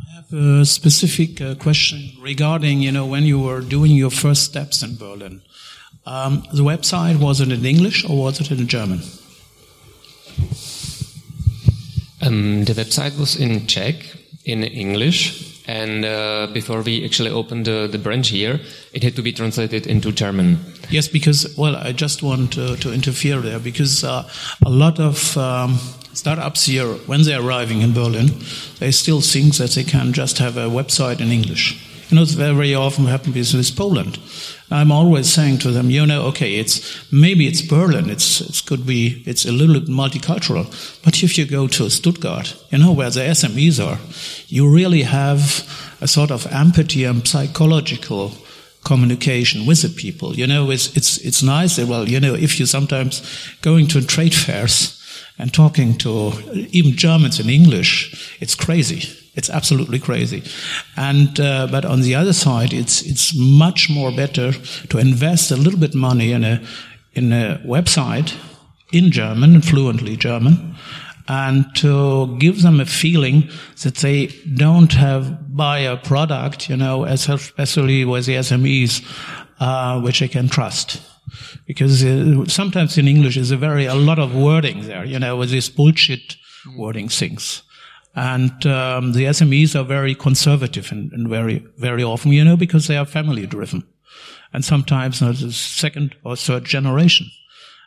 I 0.00 0.14
have 0.14 0.32
a 0.32 0.64
specific 0.64 1.40
uh, 1.40 1.54
question 1.54 2.10
regarding 2.20 2.80
you 2.80 2.92
know 2.92 3.06
when 3.06 3.24
you 3.24 3.38
were 3.38 3.60
doing 3.60 3.92
your 3.92 4.10
first 4.10 4.44
steps 4.44 4.82
in 4.82 4.96
Berlin. 4.96 5.42
Um, 6.04 6.42
the 6.52 6.64
website 6.64 7.20
was 7.20 7.40
it 7.40 7.52
in 7.52 7.64
English 7.64 8.04
or 8.04 8.16
was 8.16 8.40
it 8.40 8.50
in 8.50 8.66
German? 8.66 9.02
Um, 12.20 12.64
the 12.64 12.72
website 12.72 13.18
was 13.18 13.36
in 13.36 13.66
Czech, 13.66 13.96
in 14.44 14.62
English, 14.64 15.51
and 15.66 16.04
uh, 16.04 16.48
before 16.52 16.82
we 16.82 17.04
actually 17.04 17.30
opened 17.30 17.66
the, 17.66 17.88
the 17.90 17.98
branch 17.98 18.28
here, 18.28 18.60
it 18.92 19.02
had 19.02 19.16
to 19.16 19.22
be 19.22 19.32
translated 19.32 19.86
into 19.86 20.12
German. 20.12 20.58
Yes, 20.90 21.08
because, 21.08 21.54
well, 21.56 21.76
I 21.76 21.92
just 21.92 22.22
want 22.22 22.52
to, 22.54 22.76
to 22.76 22.92
interfere 22.92 23.40
there 23.40 23.58
because 23.58 24.04
uh, 24.04 24.28
a 24.64 24.70
lot 24.70 24.98
of 24.98 25.36
um, 25.36 25.78
startups 26.12 26.66
here, 26.66 26.86
when 27.06 27.22
they're 27.22 27.40
arriving 27.40 27.82
in 27.82 27.92
Berlin, 27.92 28.30
they 28.78 28.90
still 28.90 29.20
think 29.20 29.56
that 29.56 29.70
they 29.70 29.84
can 29.84 30.12
just 30.12 30.38
have 30.38 30.56
a 30.56 30.68
website 30.68 31.20
in 31.20 31.30
English. 31.30 31.78
You 32.10 32.16
know, 32.16 32.22
it's 32.22 32.32
very 32.32 32.74
often 32.74 33.06
happens 33.06 33.54
with 33.54 33.74
Poland. 33.74 34.18
I'm 34.72 34.90
always 34.90 35.32
saying 35.32 35.58
to 35.58 35.70
them, 35.70 35.90
you 35.90 36.06
know, 36.06 36.22
okay, 36.28 36.56
it's 36.56 37.12
maybe 37.12 37.46
it's 37.46 37.62
Berlin, 37.62 38.10
it's 38.10 38.40
it 38.40 38.66
could 38.66 38.86
be 38.86 39.22
it's 39.26 39.44
a 39.44 39.52
little 39.52 39.78
bit 39.78 39.88
multicultural, 39.88 40.64
but 41.04 41.22
if 41.22 41.36
you 41.36 41.44
go 41.46 41.68
to 41.68 41.90
Stuttgart, 41.90 42.56
you 42.70 42.78
know 42.78 42.92
where 42.92 43.10
the 43.10 43.20
SMEs 43.20 43.78
are, 43.84 43.98
you 44.48 44.68
really 44.68 45.02
have 45.02 45.40
a 46.00 46.08
sort 46.08 46.30
of 46.30 46.46
empathy 46.46 47.04
and 47.04 47.26
psychological 47.26 48.32
communication 48.84 49.66
with 49.66 49.82
the 49.82 49.88
people. 49.88 50.34
You 50.34 50.46
know, 50.46 50.70
it's 50.70 50.96
it's 50.96 51.18
it's 51.18 51.42
nice. 51.42 51.78
Well, 51.78 52.08
you 52.08 52.20
know, 52.20 52.34
if 52.34 52.58
you 52.58 52.66
sometimes 52.66 53.22
going 53.62 53.88
to 53.88 54.00
trade 54.06 54.34
fairs 54.34 54.98
and 55.38 55.52
talking 55.52 55.98
to 55.98 56.32
even 56.72 56.96
Germans 56.96 57.38
in 57.38 57.50
English, 57.50 58.38
it's 58.40 58.54
crazy 58.54 59.21
it's 59.34 59.50
absolutely 59.50 59.98
crazy. 59.98 60.42
And, 60.96 61.38
uh, 61.40 61.66
but 61.70 61.84
on 61.84 62.02
the 62.02 62.14
other 62.14 62.32
side, 62.32 62.72
it's, 62.72 63.02
it's 63.02 63.36
much 63.36 63.88
more 63.90 64.12
better 64.12 64.52
to 64.52 64.98
invest 64.98 65.50
a 65.50 65.56
little 65.56 65.80
bit 65.80 65.94
money 65.94 66.32
in 66.32 66.44
a, 66.44 66.62
in 67.12 67.32
a 67.32 67.60
website 67.64 68.34
in 68.92 69.10
German, 69.10 69.62
fluently 69.62 70.16
German, 70.16 70.74
and 71.28 71.64
to 71.76 72.36
give 72.38 72.62
them 72.62 72.80
a 72.80 72.84
feeling 72.84 73.48
that 73.82 73.96
they 73.96 74.26
don't 74.54 74.92
have 74.92 75.56
buy 75.56 75.78
a 75.78 75.96
product, 75.96 76.68
you 76.68 76.76
know, 76.76 77.04
especially 77.04 78.04
with 78.04 78.26
the 78.26 78.34
SMEs, 78.34 79.02
uh, 79.60 80.00
which 80.00 80.20
they 80.20 80.28
can 80.28 80.48
trust. 80.48 81.00
because 81.66 82.04
uh, 82.04 82.44
sometimes 82.46 82.98
in 82.98 83.08
English 83.08 83.36
is 83.36 83.50
a 83.50 83.56
very 83.56 83.86
a 83.86 83.94
lot 83.94 84.18
of 84.18 84.34
wording 84.34 84.86
there, 84.86 85.04
you 85.04 85.18
know, 85.18 85.36
with 85.36 85.50
these 85.50 85.68
bullshit 85.68 86.36
wording 86.76 87.08
things. 87.08 87.62
And 88.14 88.66
um, 88.66 89.12
the 89.12 89.24
SMEs 89.24 89.78
are 89.78 89.84
very 89.84 90.14
conservative 90.14 90.92
and, 90.92 91.10
and, 91.12 91.28
very 91.28 91.64
very 91.78 92.04
often, 92.04 92.32
you 92.32 92.44
know, 92.44 92.56
because 92.56 92.86
they 92.86 92.98
are 92.98 93.06
family 93.06 93.46
driven, 93.46 93.84
and 94.52 94.64
sometimes 94.64 95.22
not 95.22 95.36
the 95.36 95.50
second 95.50 96.14
or 96.22 96.36
third 96.36 96.64
generation. 96.64 97.28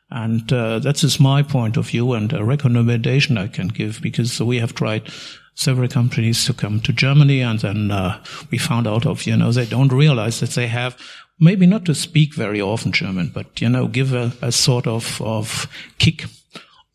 And 0.09 0.51
uh, 0.51 0.79
that 0.79 1.03
is 1.03 1.19
my 1.19 1.43
point 1.43 1.77
of 1.77 1.89
view 1.89 2.13
and 2.13 2.31
a 2.33 2.43
recommendation 2.43 3.37
I 3.37 3.47
can 3.47 3.67
give 3.67 4.01
because 4.01 4.39
we 4.39 4.59
have 4.59 4.73
tried 4.73 5.11
several 5.55 5.87
companies 5.87 6.45
to 6.45 6.53
come 6.53 6.79
to 6.81 6.93
Germany 6.93 7.41
and 7.41 7.59
then 7.59 7.91
uh, 7.91 8.23
we 8.51 8.57
found 8.57 8.87
out 8.87 9.05
of, 9.05 9.25
you 9.25 9.35
know, 9.35 9.51
they 9.51 9.65
don't 9.65 9.91
realize 9.91 10.41
that 10.41 10.51
they 10.51 10.67
have 10.67 10.97
maybe 11.39 11.65
not 11.65 11.85
to 11.85 11.95
speak 11.95 12.35
very 12.35 12.61
often 12.61 12.91
German, 12.91 13.31
but, 13.33 13.61
you 13.61 13.69
know, 13.69 13.87
give 13.87 14.13
a, 14.13 14.31
a 14.41 14.51
sort 14.51 14.85
of, 14.85 15.21
of 15.21 15.67
kick 15.97 16.25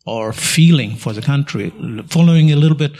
or 0.05 0.33
feeling 0.33 0.95
for 0.95 1.13
the 1.13 1.21
country, 1.21 1.71
following 2.07 2.51
a 2.51 2.55
little 2.55 2.77
bit 2.77 2.91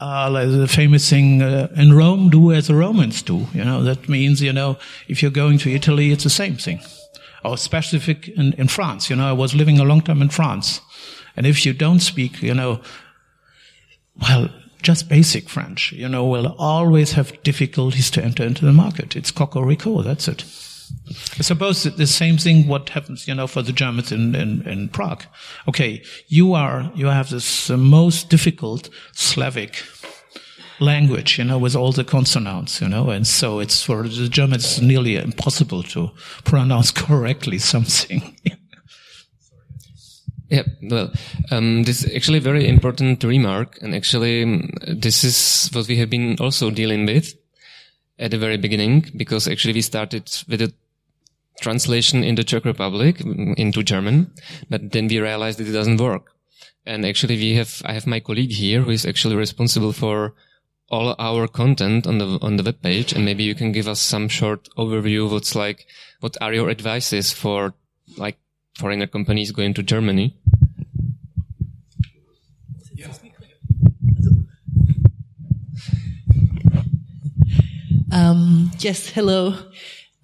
uh, 0.00 0.30
like 0.30 0.48
the 0.48 0.66
famous 0.66 1.10
thing 1.10 1.42
uh, 1.42 1.68
in 1.76 1.92
Rome, 1.92 2.30
do 2.30 2.52
as 2.52 2.68
the 2.68 2.74
Romans 2.74 3.22
do. 3.22 3.46
You 3.52 3.64
know, 3.64 3.82
that 3.82 4.08
means, 4.08 4.40
you 4.40 4.52
know, 4.52 4.78
if 5.08 5.20
you're 5.20 5.30
going 5.30 5.58
to 5.58 5.70
Italy, 5.70 6.10
it's 6.10 6.24
the 6.24 6.30
same 6.30 6.56
thing 6.56 6.80
or 7.44 7.56
specific 7.56 8.28
in, 8.28 8.52
in 8.54 8.68
France. 8.68 9.10
You 9.10 9.16
know, 9.16 9.28
I 9.28 9.32
was 9.32 9.54
living 9.54 9.78
a 9.78 9.84
long 9.84 10.00
time 10.00 10.22
in 10.22 10.28
France. 10.28 10.80
And 11.36 11.46
if 11.46 11.64
you 11.64 11.72
don't 11.72 12.00
speak, 12.00 12.42
you 12.42 12.54
know, 12.54 12.80
well, 14.20 14.48
just 14.82 15.08
basic 15.08 15.48
French, 15.48 15.92
you 15.92 16.08
know, 16.08 16.24
will 16.24 16.54
always 16.58 17.12
have 17.12 17.42
difficulties 17.42 18.10
to 18.12 18.24
enter 18.24 18.42
into 18.42 18.64
the 18.64 18.72
market. 18.72 19.16
It's 19.16 19.30
cocorico, 19.30 20.02
that's 20.02 20.28
it. 20.28 20.44
I 21.38 21.42
suppose 21.42 21.82
the 21.82 22.06
same 22.06 22.38
thing 22.38 22.66
what 22.66 22.90
happens, 22.90 23.26
you 23.26 23.34
know, 23.34 23.46
for 23.46 23.62
the 23.62 23.72
Germans 23.72 24.12
in, 24.12 24.34
in, 24.34 24.62
in 24.62 24.88
Prague. 24.88 25.24
Okay, 25.68 26.02
you 26.28 26.54
are, 26.54 26.90
you 26.94 27.06
have 27.06 27.30
this 27.30 27.70
uh, 27.70 27.76
most 27.76 28.28
difficult 28.28 28.88
Slavic 29.12 29.82
language, 30.80 31.38
you 31.38 31.44
know, 31.44 31.58
with 31.58 31.76
all 31.76 31.92
the 31.92 32.04
consonants, 32.04 32.80
you 32.80 32.88
know, 32.88 33.10
and 33.10 33.26
so 33.26 33.58
it's 33.58 33.82
for 33.82 34.04
the 34.04 34.28
Germans 34.28 34.80
nearly 34.80 35.16
impossible 35.16 35.82
to 35.82 36.10
pronounce 36.44 36.90
correctly 37.06 37.58
something. 37.58 38.36
Yeah, 40.50 40.64
well, 40.82 41.12
um, 41.52 41.84
this 41.84 42.02
is 42.02 42.12
actually 42.12 42.38
a 42.38 42.40
very 42.40 42.66
important 42.66 43.22
remark, 43.22 43.78
and 43.82 43.94
actually, 43.94 44.42
um, 44.42 44.70
this 44.84 45.22
is 45.22 45.70
what 45.72 45.86
we 45.86 45.96
have 45.98 46.10
been 46.10 46.38
also 46.40 46.70
dealing 46.70 47.06
with 47.06 47.36
at 48.18 48.32
the 48.32 48.38
very 48.38 48.56
beginning, 48.56 49.12
because 49.16 49.46
actually 49.46 49.74
we 49.74 49.80
started 49.80 50.28
with 50.48 50.60
a 50.60 50.74
translation 51.60 52.24
in 52.24 52.34
the 52.34 52.44
Czech 52.44 52.64
Republic 52.64 53.20
into 53.20 53.82
German, 53.82 54.30
but 54.68 54.92
then 54.92 55.08
we 55.08 55.20
realized 55.20 55.58
that 55.58 55.68
it 55.68 55.72
doesn't 55.72 56.00
work. 56.00 56.32
And 56.86 57.04
actually, 57.04 57.36
we 57.36 57.54
have 57.54 57.82
I 57.84 57.92
have 57.92 58.06
my 58.06 58.20
colleague 58.20 58.52
here 58.52 58.82
who 58.82 58.90
is 58.90 59.04
actually 59.06 59.36
responsible 59.36 59.92
for 59.92 60.34
all 60.88 61.14
our 61.18 61.46
content 61.46 62.06
on 62.06 62.18
the 62.18 62.38
on 62.40 62.56
the 62.56 62.62
web 62.62 62.82
page, 62.82 63.12
and 63.12 63.24
maybe 63.24 63.44
you 63.44 63.54
can 63.54 63.72
give 63.72 63.86
us 63.86 64.00
some 64.00 64.28
short 64.28 64.68
overview. 64.76 65.30
What's 65.30 65.54
like, 65.54 65.86
what 66.20 66.36
are 66.40 66.54
your 66.54 66.70
advices 66.70 67.32
for 67.32 67.74
like 68.16 68.38
foreigner 68.78 69.06
companies 69.06 69.52
going 69.52 69.74
to 69.74 69.82
Germany? 69.82 70.34
Um, 78.12 78.72
yes, 78.80 79.08
hello. 79.08 79.54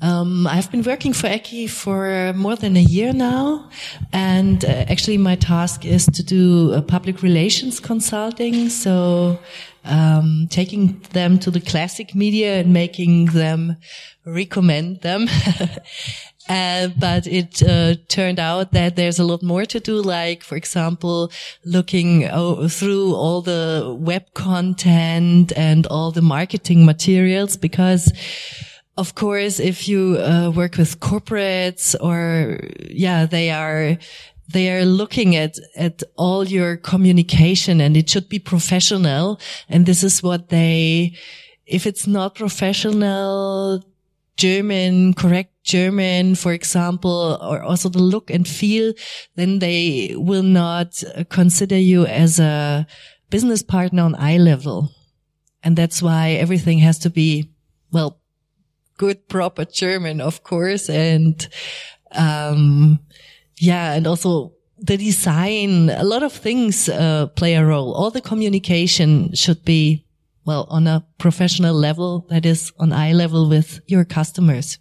Um, 0.06 0.46
I've 0.46 0.70
been 0.70 0.84
working 0.84 1.12
for 1.12 1.26
Ackee 1.26 1.68
for 1.68 2.32
more 2.36 2.54
than 2.54 2.76
a 2.76 2.86
year 2.96 3.12
now, 3.12 3.68
and 4.12 4.64
uh, 4.64 4.68
actually 4.88 5.18
my 5.18 5.34
task 5.34 5.84
is 5.84 6.06
to 6.06 6.22
do 6.22 6.72
uh, 6.72 6.80
public 6.80 7.22
relations 7.22 7.80
consulting. 7.80 8.68
So 8.68 9.40
um, 9.84 10.46
taking 10.48 11.00
them 11.10 11.40
to 11.40 11.50
the 11.50 11.60
classic 11.60 12.14
media 12.14 12.60
and 12.60 12.72
making 12.72 13.26
them 13.26 13.76
recommend 14.24 15.00
them. 15.00 15.26
Uh, 16.48 16.86
but 17.00 17.26
it 17.26 17.60
uh, 17.60 17.96
turned 18.06 18.38
out 18.38 18.70
that 18.70 18.94
there's 18.94 19.18
a 19.18 19.24
lot 19.24 19.42
more 19.42 19.64
to 19.64 19.80
do, 19.80 20.00
like, 20.00 20.44
for 20.44 20.54
example, 20.54 21.28
looking 21.64 22.22
through 22.68 23.12
all 23.16 23.42
the 23.42 23.92
web 23.98 24.22
content 24.32 25.52
and 25.56 25.88
all 25.88 26.12
the 26.12 26.22
marketing 26.22 26.86
materials, 26.86 27.56
because 27.56 28.12
of 28.96 29.14
course, 29.14 29.60
if 29.60 29.88
you 29.88 30.18
uh, 30.18 30.50
work 30.50 30.78
with 30.78 31.00
corporates 31.00 31.94
or, 32.00 32.58
yeah, 32.90 33.26
they 33.26 33.50
are 33.50 33.98
they 34.48 34.70
are 34.70 34.84
looking 34.84 35.34
at, 35.34 35.56
at 35.76 36.02
all 36.14 36.46
your 36.46 36.76
communication 36.76 37.80
and 37.80 37.96
it 37.96 38.08
should 38.08 38.28
be 38.28 38.38
professional. 38.38 39.40
And 39.68 39.86
this 39.86 40.04
is 40.04 40.22
what 40.22 40.50
they, 40.50 41.16
if 41.66 41.84
it's 41.84 42.06
not 42.06 42.36
professional, 42.36 43.84
German, 44.36 45.14
correct 45.14 45.52
German, 45.64 46.36
for 46.36 46.52
example, 46.52 47.38
or 47.42 47.60
also 47.62 47.88
the 47.88 47.98
look 47.98 48.30
and 48.30 48.46
feel, 48.46 48.92
then 49.34 49.58
they 49.58 50.14
will 50.16 50.44
not 50.44 51.02
consider 51.28 51.78
you 51.78 52.06
as 52.06 52.38
a 52.38 52.86
business 53.30 53.62
partner 53.62 54.02
on 54.02 54.14
eye 54.14 54.38
level. 54.38 54.92
And 55.64 55.74
that's 55.74 56.00
why 56.00 56.30
everything 56.32 56.78
has 56.78 57.00
to 57.00 57.10
be, 57.10 57.50
well, 57.90 58.20
good, 58.96 59.28
proper 59.28 59.64
German, 59.64 60.20
of 60.20 60.42
course. 60.42 60.88
And, 60.88 61.46
um, 62.12 63.00
yeah, 63.58 63.92
and 63.92 64.06
also 64.06 64.52
the 64.78 64.96
design, 64.96 65.90
a 65.90 66.04
lot 66.04 66.22
of 66.22 66.32
things 66.32 66.88
uh, 66.88 67.26
play 67.28 67.54
a 67.54 67.64
role. 67.64 67.92
All 67.94 68.10
the 68.10 68.20
communication 68.20 69.34
should 69.34 69.64
be, 69.64 70.06
well, 70.44 70.66
on 70.70 70.86
a 70.86 71.04
professional 71.18 71.74
level, 71.74 72.26
that 72.30 72.46
is 72.46 72.72
on 72.78 72.92
eye 72.92 73.12
level 73.12 73.48
with 73.48 73.80
your 73.86 74.04
customers. 74.04 74.78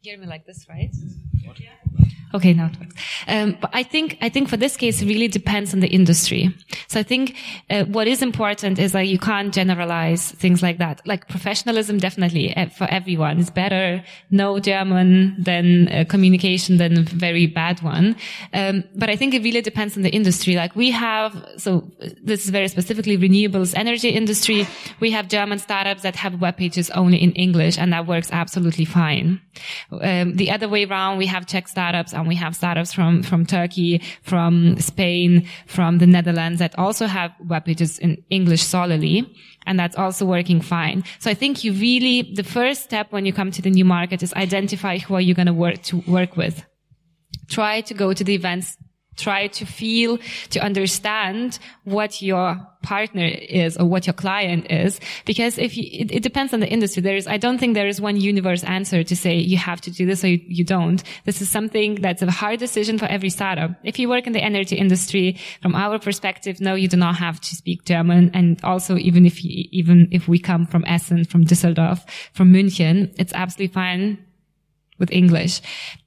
Hear 0.00 0.18
me 0.18 0.26
like 0.26 0.44
this, 0.46 0.66
right? 0.68 0.90
Okay, 2.34 2.54
now 2.54 2.66
it 2.66 2.80
works. 2.80 2.94
Um, 3.28 3.58
but 3.60 3.70
I 3.72 3.82
think 3.82 4.16
I 4.20 4.28
think 4.28 4.48
for 4.48 4.56
this 4.56 4.76
case, 4.76 5.02
it 5.02 5.06
really 5.06 5.28
depends 5.28 5.74
on 5.74 5.80
the 5.80 5.88
industry. 5.88 6.54
So 6.88 6.98
I 6.98 7.02
think 7.02 7.36
uh, 7.68 7.84
what 7.84 8.06
is 8.08 8.22
important 8.22 8.78
is 8.78 8.92
that 8.92 9.06
you 9.08 9.18
can't 9.18 9.52
generalize 9.52 10.32
things 10.32 10.62
like 10.62 10.78
that. 10.78 11.02
Like 11.06 11.28
professionalism, 11.28 11.98
definitely 11.98 12.56
uh, 12.56 12.68
for 12.70 12.84
everyone, 12.84 13.38
is 13.38 13.50
better 13.50 14.02
no 14.30 14.58
German 14.58 15.36
than 15.38 15.88
uh, 15.88 16.04
communication 16.08 16.78
than 16.78 16.98
a 16.98 17.02
very 17.02 17.46
bad 17.46 17.82
one. 17.82 18.16
Um, 18.54 18.84
but 18.94 19.10
I 19.10 19.16
think 19.16 19.34
it 19.34 19.42
really 19.42 19.62
depends 19.62 19.96
on 19.96 20.02
the 20.02 20.10
industry. 20.10 20.54
Like 20.56 20.74
we 20.74 20.90
have, 20.90 21.32
so 21.58 21.90
this 22.22 22.44
is 22.44 22.50
very 22.50 22.68
specifically 22.68 23.18
renewables 23.18 23.74
energy 23.76 24.08
industry. 24.08 24.66
We 25.00 25.10
have 25.10 25.28
German 25.28 25.58
startups 25.58 26.02
that 26.02 26.16
have 26.16 26.40
web 26.40 26.56
pages 26.56 26.90
only 26.90 27.18
in 27.22 27.32
English, 27.32 27.78
and 27.78 27.92
that 27.92 28.06
works 28.06 28.30
absolutely 28.32 28.84
fine. 28.84 29.40
Um, 29.90 30.36
the 30.36 30.50
other 30.50 30.68
way 30.68 30.84
around, 30.84 31.18
we 31.18 31.26
have 31.26 31.46
Czech 31.46 31.68
startups 31.68 32.14
and 32.22 32.28
we 32.28 32.36
have 32.36 32.54
startups 32.54 32.92
from, 32.92 33.22
from 33.22 33.44
Turkey, 33.44 34.00
from 34.22 34.78
Spain, 34.78 35.48
from 35.66 35.98
the 35.98 36.06
Netherlands 36.06 36.60
that 36.60 36.78
also 36.78 37.06
have 37.06 37.32
web 37.44 37.64
pages 37.64 37.98
in 37.98 38.22
English 38.30 38.62
solely. 38.62 39.28
And 39.66 39.78
that's 39.78 39.96
also 39.96 40.24
working 40.24 40.60
fine. 40.60 41.02
So 41.18 41.30
I 41.30 41.34
think 41.34 41.64
you 41.64 41.72
really, 41.72 42.32
the 42.34 42.44
first 42.44 42.84
step 42.84 43.10
when 43.10 43.26
you 43.26 43.32
come 43.32 43.50
to 43.50 43.62
the 43.62 43.70
new 43.70 43.84
market 43.84 44.22
is 44.22 44.32
identify 44.34 44.98
who 44.98 45.14
are 45.14 45.20
you 45.20 45.34
going 45.34 45.46
to 45.46 45.52
work 45.52 45.82
to 45.82 45.98
work 46.06 46.36
with. 46.36 46.64
Try 47.48 47.80
to 47.82 47.94
go 47.94 48.12
to 48.12 48.24
the 48.24 48.34
events 48.34 48.76
try 49.16 49.46
to 49.46 49.66
feel, 49.66 50.18
to 50.50 50.60
understand 50.60 51.58
what 51.84 52.22
your 52.22 52.60
partner 52.82 53.24
is 53.24 53.76
or 53.76 53.86
what 53.86 54.06
your 54.06 54.14
client 54.14 54.70
is. 54.70 55.00
Because 55.24 55.58
if 55.58 55.76
you, 55.76 55.84
it, 55.90 56.10
it, 56.10 56.22
depends 56.22 56.52
on 56.52 56.60
the 56.60 56.68
industry. 56.68 57.02
There 57.02 57.16
is, 57.16 57.26
I 57.26 57.36
don't 57.36 57.58
think 57.58 57.74
there 57.74 57.86
is 57.86 58.00
one 58.00 58.20
universe 58.20 58.64
answer 58.64 59.04
to 59.04 59.16
say 59.16 59.36
you 59.36 59.56
have 59.56 59.80
to 59.82 59.90
do 59.90 60.04
this 60.04 60.24
or 60.24 60.28
you, 60.28 60.40
you, 60.46 60.64
don't. 60.64 61.02
This 61.24 61.40
is 61.40 61.48
something 61.48 61.96
that's 61.96 62.22
a 62.22 62.30
hard 62.30 62.58
decision 62.58 62.98
for 62.98 63.06
every 63.06 63.30
startup. 63.30 63.70
If 63.84 63.98
you 63.98 64.08
work 64.08 64.26
in 64.26 64.32
the 64.32 64.42
energy 64.42 64.76
industry, 64.76 65.38
from 65.60 65.74
our 65.74 65.98
perspective, 65.98 66.60
no, 66.60 66.74
you 66.74 66.88
do 66.88 66.96
not 66.96 67.16
have 67.16 67.40
to 67.40 67.54
speak 67.54 67.84
German. 67.84 68.30
And 68.34 68.62
also, 68.64 68.96
even 68.96 69.26
if 69.26 69.44
you, 69.44 69.68
even 69.70 70.08
if 70.10 70.28
we 70.28 70.38
come 70.38 70.66
from 70.66 70.84
Essen, 70.86 71.24
from 71.24 71.44
Düsseldorf, 71.44 72.08
from 72.32 72.52
München, 72.52 73.14
it's 73.18 73.32
absolutely 73.32 73.72
fine 73.72 74.18
with 75.02 75.12
English. 75.12 75.60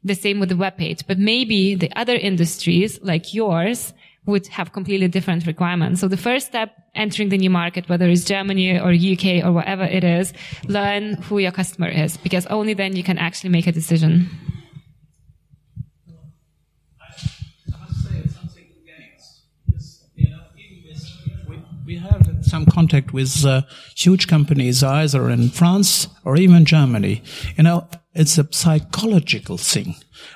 The 0.04 0.16
same 0.16 0.40
with 0.40 0.50
the 0.50 0.56
web 0.56 0.78
page. 0.78 1.06
But 1.06 1.20
maybe 1.20 1.76
the 1.76 1.92
other 1.96 2.16
industries 2.16 3.00
like 3.04 3.34
yours 3.34 3.94
would 4.26 4.48
have 4.48 4.72
completely 4.72 5.08
different 5.08 5.46
requirements. 5.46 6.02
So 6.02 6.08
the 6.08 6.24
first 6.30 6.48
step 6.48 6.70
entering 6.96 7.30
the 7.30 7.38
new 7.38 7.52
market, 7.52 7.90
whether 7.90 8.08
it's 8.10 8.24
Germany 8.24 8.80
or 8.80 8.90
UK 8.92 9.46
or 9.46 9.52
whatever 9.52 9.84
it 9.84 10.04
is, 10.04 10.34
learn 10.68 11.16
who 11.28 11.38
your 11.38 11.52
customer 11.52 11.90
is 11.90 12.18
because 12.18 12.46
only 12.48 12.74
then 12.74 12.96
you 12.96 13.04
can 13.04 13.18
actually 13.18 13.52
make 13.52 13.68
a 13.68 13.72
decision. 13.72 14.30
we 21.86 21.98
have 21.98 22.28
some 22.42 22.66
contact 22.66 23.14
with 23.14 23.46
uh, 23.46 23.62
huge 23.96 24.28
companies 24.28 24.84
either 24.84 25.30
in 25.30 25.50
France 25.50 26.08
or 26.24 26.36
even 26.36 26.66
Germany. 26.66 27.22
You 27.58 27.64
know, 27.64 27.88
it's 28.16 28.38
a 28.38 28.48
psychological 28.52 29.58
thing. 29.58 29.96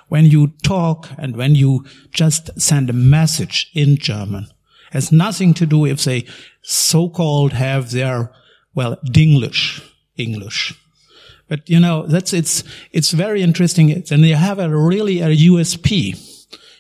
When 0.10 0.26
you 0.26 0.54
talk 0.64 1.10
and 1.18 1.36
when 1.36 1.56
you 1.56 1.86
just 2.12 2.50
send 2.60 2.90
a 2.90 2.94
message 2.94 3.72
in 3.74 3.98
German, 3.98 4.44
it 4.90 4.94
has 4.94 5.12
nothing 5.12 5.54
to 5.56 5.66
do 5.66 5.86
if 5.86 6.04
they 6.04 6.26
so-called 6.62 7.54
have 7.54 7.92
their, 7.92 8.32
well, 8.76 8.98
Dinglish, 9.06 9.82
English. 10.18 10.74
But 11.48 11.68
you 11.70 11.80
know, 11.80 12.06
that's, 12.06 12.34
it's, 12.34 12.64
it's 12.92 13.12
very 13.12 13.42
interesting. 13.42 13.92
And 14.12 14.26
you 14.26 14.36
have 14.36 14.60
a 14.60 14.70
really 14.70 15.22
a 15.22 15.30
USP. 15.30 16.26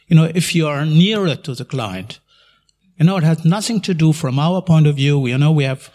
You 0.07 0.15
know, 0.15 0.29
if 0.35 0.53
you 0.53 0.67
are 0.67 0.85
nearer 0.85 1.35
to 1.35 1.55
the 1.55 1.65
client, 1.65 2.19
you 2.97 3.05
know, 3.05 3.17
it 3.17 3.23
has 3.23 3.45
nothing 3.45 3.79
to 3.81 3.93
do 3.93 4.11
from 4.11 4.37
our 4.37 4.61
point 4.61 4.85
of 4.85 4.97
view. 4.97 5.25
You 5.27 5.37
know, 5.37 5.51
we 5.51 5.63
have, 5.63 5.89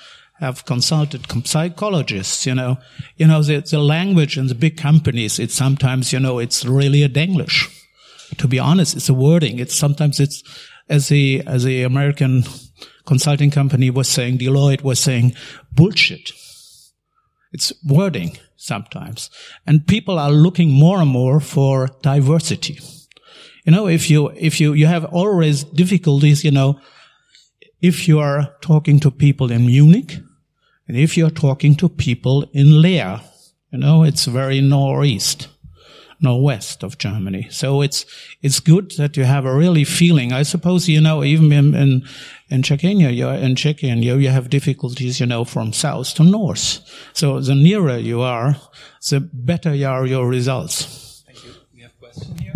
have 0.44 0.64
consulted 0.66 1.26
psychologists, 1.46 2.46
you 2.46 2.54
know, 2.54 2.76
you 3.16 3.26
know, 3.26 3.42
the, 3.42 3.60
the 3.60 3.78
language 3.78 4.36
in 4.36 4.46
the 4.48 4.54
big 4.54 4.76
companies, 4.76 5.38
it's 5.38 5.54
sometimes, 5.54 6.12
you 6.12 6.20
know, 6.20 6.38
it's 6.38 6.64
really 6.64 7.02
a 7.02 7.08
English. 7.08 7.68
To 8.38 8.48
be 8.48 8.58
honest, 8.58 8.96
it's 8.96 9.08
a 9.08 9.14
wording. 9.14 9.58
It's 9.58 9.74
sometimes 9.74 10.20
it's, 10.20 10.42
as 10.88 11.08
the, 11.08 11.42
as 11.46 11.64
the 11.64 11.82
American 11.82 12.44
consulting 13.06 13.50
company 13.50 13.90
was 13.90 14.08
saying, 14.08 14.38
Deloitte 14.38 14.82
was 14.82 15.00
saying, 15.00 15.34
bullshit. 15.72 16.32
It's 17.52 17.72
wording 17.84 18.36
sometimes. 18.56 19.30
And 19.66 19.86
people 19.86 20.18
are 20.18 20.32
looking 20.32 20.70
more 20.70 21.00
and 21.00 21.10
more 21.10 21.40
for 21.40 21.88
diversity. 22.02 22.80
You 23.64 23.72
know, 23.72 23.86
if 23.86 24.10
you, 24.10 24.28
if 24.36 24.60
you, 24.60 24.74
you 24.74 24.86
have 24.88 25.06
always 25.06 25.64
difficulties, 25.64 26.44
you 26.44 26.50
know, 26.50 26.80
if 27.80 28.08
you 28.08 28.18
are 28.18 28.54
talking 28.60 29.00
to 29.00 29.10
people 29.10 29.50
in 29.50 29.66
Munich 29.66 30.18
and 30.86 30.96
if 30.96 31.16
you're 31.16 31.30
talking 31.30 31.74
to 31.76 31.88
people 31.88 32.48
in 32.52 32.82
Leer, 32.82 33.20
you 33.72 33.78
know, 33.78 34.02
it's 34.02 34.26
very 34.26 34.60
northeast, 34.60 35.48
northwest 36.20 36.82
of 36.82 36.98
Germany. 36.98 37.48
So 37.50 37.82
it's, 37.82 38.04
it's 38.42 38.60
good 38.60 38.92
that 38.98 39.16
you 39.16 39.24
have 39.24 39.46
a 39.46 39.54
really 39.54 39.84
feeling. 39.84 40.32
I 40.32 40.42
suppose, 40.42 40.88
you 40.88 41.00
know, 41.00 41.24
even 41.24 41.50
in, 41.52 41.74
in, 41.74 42.02
in 42.50 42.62
Czechia, 42.62 43.16
you're 43.16 43.34
in 43.34 43.54
Czechia, 43.54 44.00
you, 44.02 44.16
you 44.18 44.28
have 44.28 44.50
difficulties, 44.50 45.20
you 45.20 45.26
know, 45.26 45.44
from 45.44 45.72
south 45.72 46.14
to 46.14 46.24
north. 46.24 46.80
So 47.14 47.40
the 47.40 47.54
nearer 47.54 47.96
you 47.96 48.20
are, 48.20 48.56
the 49.08 49.20
better 49.20 49.70
are 49.70 50.06
your 50.06 50.28
results. 50.28 51.22
Thank 51.26 51.44
you. 51.44 51.52
We 51.74 51.82
have 51.82 51.92
a 51.92 52.00
question 52.00 52.38
here. 52.38 52.53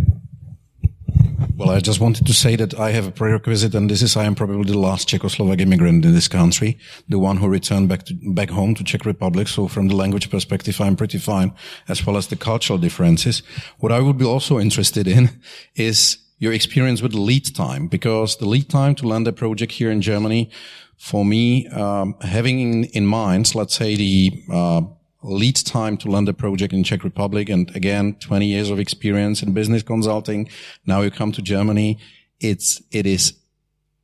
Well, 1.59 1.71
I 1.71 1.81
just 1.81 1.99
wanted 1.99 2.25
to 2.29 2.33
say 2.33 2.55
that 2.55 2.79
I 2.79 2.93
have 2.93 3.09
a 3.09 3.11
prerequisite, 3.11 3.75
and 3.75 3.91
this 3.91 4.01
is 4.01 4.17
I 4.17 4.27
am 4.27 4.37
probably 4.37 4.71
the 4.71 4.79
last 4.79 5.09
Czechoslovak 5.09 5.61
immigrant 5.61 6.05
in 6.05 6.15
this 6.15 6.29
country, 6.29 6.79
the 7.09 7.19
one 7.19 7.39
who 7.39 7.49
returned 7.49 7.89
back 7.89 8.05
to, 8.05 8.15
back 8.33 8.51
home 8.51 8.77
to 8.77 8.85
Czech 8.85 9.05
Republic. 9.05 9.49
So 9.49 9.67
from 9.67 9.89
the 9.89 9.97
language 9.97 10.31
perspective, 10.31 10.81
I'm 10.81 10.95
pretty 10.95 11.19
fine, 11.19 11.53
as 11.89 12.07
well 12.07 12.17
as 12.17 12.29
the 12.29 12.37
cultural 12.37 12.79
differences. 12.79 13.43
What 13.81 13.91
I 13.91 13.99
would 13.99 14.17
be 14.17 14.25
also 14.25 14.61
interested 14.61 15.09
in 15.09 15.31
is 15.75 16.19
your 16.39 16.53
experience 16.53 17.03
with 17.03 17.13
lead 17.13 17.53
time, 17.57 17.89
because 17.89 18.37
the 18.37 18.47
lead 18.47 18.71
time 18.71 18.95
to 18.95 19.09
land 19.09 19.27
a 19.27 19.33
project 19.33 19.73
here 19.73 19.91
in 19.91 20.01
Germany, 20.01 20.51
for 20.97 21.25
me, 21.25 21.67
um, 21.71 22.15
having 22.21 22.61
in, 22.61 22.85
in 22.85 23.05
mind, 23.05 23.53
let's 23.57 23.75
say 23.75 23.97
the 23.97 24.31
uh, 24.49 24.83
lead 25.23 25.57
time 25.57 25.97
to 25.99 26.11
land 26.11 26.29
a 26.29 26.33
project 26.33 26.73
in 26.73 26.85
Czech 26.85 27.05
Republic. 27.05 27.49
And 27.49 27.75
again, 27.75 28.15
20 28.21 28.47
years 28.47 28.71
of 28.71 28.79
experience 28.79 29.43
in 29.43 29.53
business 29.53 29.83
consulting. 29.83 30.49
Now 30.87 31.03
you 31.03 31.11
come 31.11 31.33
to 31.33 31.43
Germany. 31.43 31.99
It's, 32.41 32.83
it 32.91 33.07
is 33.07 33.35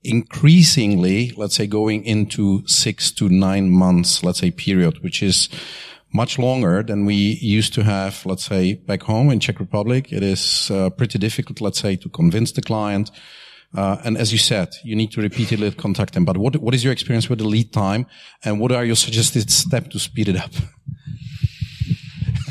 increasingly, 0.03 1.33
let's 1.37 1.55
say 1.55 1.67
going 1.67 2.05
into 2.05 2.67
six 2.67 3.11
to 3.13 3.29
nine 3.29 3.71
months, 3.71 4.23
let's 4.23 4.41
say 4.41 4.51
period, 4.51 5.03
which 5.03 5.23
is 5.23 5.49
much 6.13 6.39
longer 6.39 6.83
than 6.83 7.07
we 7.07 7.15
used 7.15 7.75
to 7.75 7.83
have, 7.83 8.25
let's 8.27 8.45
say 8.45 8.75
back 8.75 9.03
home 9.03 9.31
in 9.31 9.41
Czech 9.41 9.59
Republic. 9.59 10.13
It 10.13 10.23
is 10.23 10.71
uh, 10.71 10.91
pretty 10.91 11.19
difficult, 11.19 11.61
let's 11.61 11.81
say, 11.81 11.97
to 11.97 12.09
convince 12.09 12.53
the 12.53 12.63
client. 12.63 13.11
Uh, 13.77 13.97
and 14.05 14.17
as 14.17 14.31
you 14.31 14.39
said, 14.39 14.69
you 14.85 14.95
need 14.95 15.11
to 15.11 15.21
repeatedly 15.21 15.71
contact 15.73 16.15
them. 16.15 16.25
But 16.25 16.37
what, 16.37 16.57
what 16.57 16.75
is 16.75 16.85
your 16.85 16.93
experience 16.93 17.29
with 17.29 17.41
the 17.41 17.49
lead 17.49 17.73
time 17.73 18.07
and 18.45 18.61
what 18.61 18.71
are 18.71 18.85
your 18.85 18.95
suggested 18.95 19.51
steps 19.51 19.89
to 19.89 19.99
speed 19.99 20.29
it 20.29 20.37
up? 20.37 20.53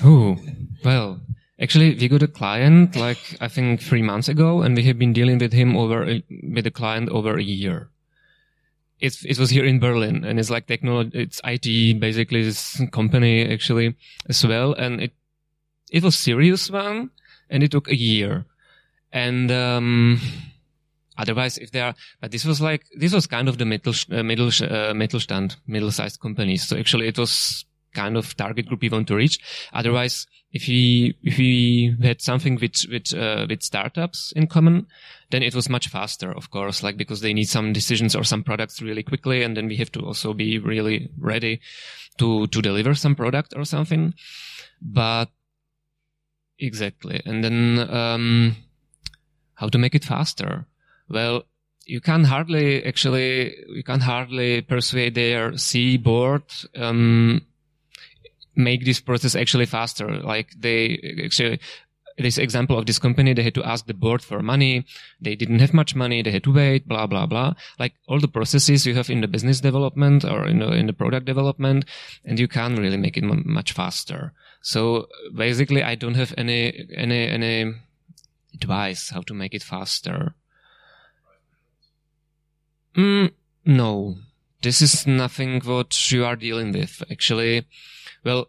Oh, 0.04 0.38
well, 0.84 1.22
actually, 1.60 1.96
we 1.96 2.08
got 2.10 2.24
a 2.24 2.28
client 2.28 2.96
like 2.96 3.38
I 3.40 3.48
think 3.48 3.82
three 3.82 4.02
months 4.02 4.28
ago, 4.28 4.62
and 4.62 4.76
we 4.76 4.84
have 4.84 5.00
been 5.00 5.14
dealing 5.14 5.38
with 5.38 5.54
him 5.54 5.78
over 5.78 6.04
a, 6.04 6.24
with 6.30 6.66
the 6.66 6.72
client 6.72 7.10
over 7.10 7.38
a 7.38 7.44
year. 7.44 7.90
It's, 9.00 9.24
it 9.26 9.38
was 9.40 9.50
here 9.50 9.66
in 9.66 9.80
Berlin, 9.80 10.24
and 10.24 10.40
it's 10.40 10.50
like 10.50 10.68
technology. 10.68 11.18
It's 11.20 11.42
IT, 11.44 12.00
basically, 12.00 12.44
this 12.44 12.82
company 12.92 13.52
actually 13.52 13.96
as 14.28 14.46
well, 14.46 14.74
and 14.74 15.02
it 15.02 15.14
it 15.92 16.04
was 16.04 16.18
serious 16.18 16.70
one, 16.70 17.12
and 17.50 17.64
it 17.64 17.72
took 17.72 17.88
a 17.88 17.96
year, 17.96 18.46
and. 19.12 19.52
um 19.52 20.20
Otherwise, 21.16 21.60
if 21.60 21.70
there 21.72 21.86
are, 21.86 21.96
but 22.22 22.32
this 22.32 22.44
was 22.44 22.60
like, 22.60 22.86
this 22.96 23.14
was 23.14 23.28
kind 23.28 23.48
of 23.48 23.60
the 23.60 23.66
middle, 23.66 23.94
uh, 24.12 24.24
middle, 24.24 24.48
uh, 24.48 24.94
Mittelstand, 24.94 25.58
middle-sized 25.68 26.20
companies. 26.20 26.68
So 26.68 26.76
actually 26.76 27.08
it 27.08 27.20
was 27.20 27.66
kind 27.94 28.18
of 28.18 28.36
target 28.36 28.68
group 28.68 28.82
we 28.82 28.90
want 28.90 29.08
to 29.08 29.16
reach. 29.16 29.40
Otherwise, 29.74 30.28
if 30.54 30.68
we 30.68 31.16
if 31.24 31.38
we 31.38 31.96
had 32.02 32.22
something 32.22 32.60
with 32.62 32.86
with 32.90 33.14
uh, 33.14 33.46
with 33.50 33.64
startups 33.64 34.32
in 34.36 34.48
common, 34.48 34.86
then 35.32 35.42
it 35.42 35.56
was 35.56 35.68
much 35.68 35.88
faster, 35.88 36.32
of 36.32 36.52
course, 36.52 36.84
like 36.84 36.96
because 36.96 37.22
they 37.22 37.34
need 37.34 37.50
some 37.50 37.74
decisions 37.74 38.16
or 38.16 38.24
some 38.24 38.44
products 38.44 38.82
really 38.82 39.04
quickly, 39.04 39.42
and 39.44 39.58
then 39.58 39.68
we 39.68 39.78
have 39.78 39.92
to 39.94 40.02
also 40.02 40.34
be 40.34 40.60
really 40.60 41.10
ready 41.18 41.60
to 42.20 42.48
to 42.48 42.62
deliver 42.62 42.94
some 42.94 43.16
product 43.16 43.54
or 43.56 43.66
something. 43.66 44.14
But 44.80 45.30
exactly, 46.60 47.22
and 47.26 47.44
then 47.44 47.80
um, 47.90 48.56
how 49.56 49.70
to 49.70 49.80
make 49.80 49.96
it 49.96 50.06
faster? 50.06 50.68
Well, 51.10 51.44
you 51.86 52.00
can 52.00 52.26
hardly 52.26 52.84
actually 52.86 53.56
you 53.70 53.84
can 53.84 54.02
hardly 54.02 54.62
persuade 54.62 55.16
their 55.16 55.58
C 55.58 55.98
board 55.98 56.44
um, 56.76 57.42
make 58.56 58.86
this 58.86 59.00
process 59.00 59.36
actually 59.36 59.66
faster. 59.66 60.18
Like 60.20 60.50
they 60.58 61.20
actually, 61.24 61.60
this 62.18 62.38
example 62.38 62.78
of 62.78 62.86
this 62.86 63.00
company, 63.00 63.34
they 63.34 63.44
had 63.44 63.56
to 63.56 63.64
ask 63.64 63.88
the 63.88 63.94
board 63.94 64.22
for 64.22 64.42
money. 64.42 64.86
They 65.20 65.36
didn't 65.36 65.60
have 65.60 65.74
much 65.74 65.96
money. 65.96 66.22
They 66.22 66.32
had 66.32 66.44
to 66.44 66.54
wait, 66.54 66.88
blah, 66.88 67.08
blah, 67.08 67.26
blah. 67.26 67.54
Like 67.80 67.94
all 68.08 68.20
the 68.20 68.28
processes 68.28 68.86
you 68.86 68.94
have 68.96 69.10
in 69.10 69.22
the 69.22 69.28
business 69.28 69.60
development 69.60 70.24
or 70.24 70.46
in 70.46 70.60
the, 70.60 70.72
in 70.72 70.86
the 70.86 70.94
product 70.94 71.26
development, 71.26 71.86
and 72.24 72.40
you 72.40 72.48
can 72.48 72.76
really 72.76 72.98
make 72.98 73.18
it 73.18 73.24
m- 73.24 73.44
much 73.46 73.72
faster. 73.72 74.34
So 74.62 75.08
basically, 75.36 75.84
I 75.84 75.96
don't 75.96 76.14
have 76.14 76.34
any, 76.38 76.88
any, 76.96 77.28
any 77.28 77.74
advice 78.54 79.10
how 79.10 79.22
to 79.22 79.34
make 79.34 79.54
it 79.54 79.64
faster. 79.64 80.36
Mm, 82.96 83.32
no, 83.66 84.18
this 84.64 84.82
is 84.82 85.06
nothing 85.06 85.62
what 85.62 86.12
you 86.12 86.26
are 86.26 86.36
dealing 86.36 86.72
with. 86.72 87.04
Actually, 87.12 87.68
well, 88.24 88.48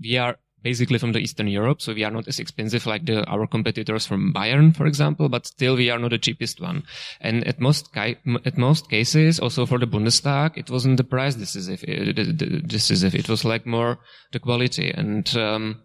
we 0.00 0.16
are 0.16 0.36
basically 0.62 0.98
from 0.98 1.12
the 1.12 1.18
Eastern 1.18 1.48
Europe, 1.48 1.80
so 1.80 1.94
we 1.94 2.04
are 2.04 2.10
not 2.10 2.28
as 2.28 2.38
expensive 2.38 2.84
like 2.84 3.06
the, 3.06 3.24
our 3.26 3.46
competitors 3.46 4.06
from 4.06 4.34
Bayern, 4.34 4.76
for 4.76 4.86
example, 4.86 5.28
but 5.28 5.46
still 5.46 5.76
we 5.76 5.90
are 5.90 5.98
not 5.98 6.10
the 6.10 6.18
cheapest 6.18 6.60
one. 6.60 6.82
And 7.20 7.46
at 7.46 7.60
most, 7.60 7.88
at 7.96 8.58
most 8.58 8.90
cases, 8.90 9.40
also 9.40 9.66
for 9.66 9.78
the 9.78 9.86
Bundestag, 9.86 10.56
it 10.56 10.70
wasn't 10.70 10.96
the 10.96 11.04
price 11.04 11.36
decisive, 11.36 11.80
decisive. 12.66 13.14
It 13.14 13.28
was 13.28 13.44
like 13.44 13.66
more 13.66 13.98
the 14.32 14.40
quality. 14.40 14.90
And, 14.90 15.34
um, 15.36 15.82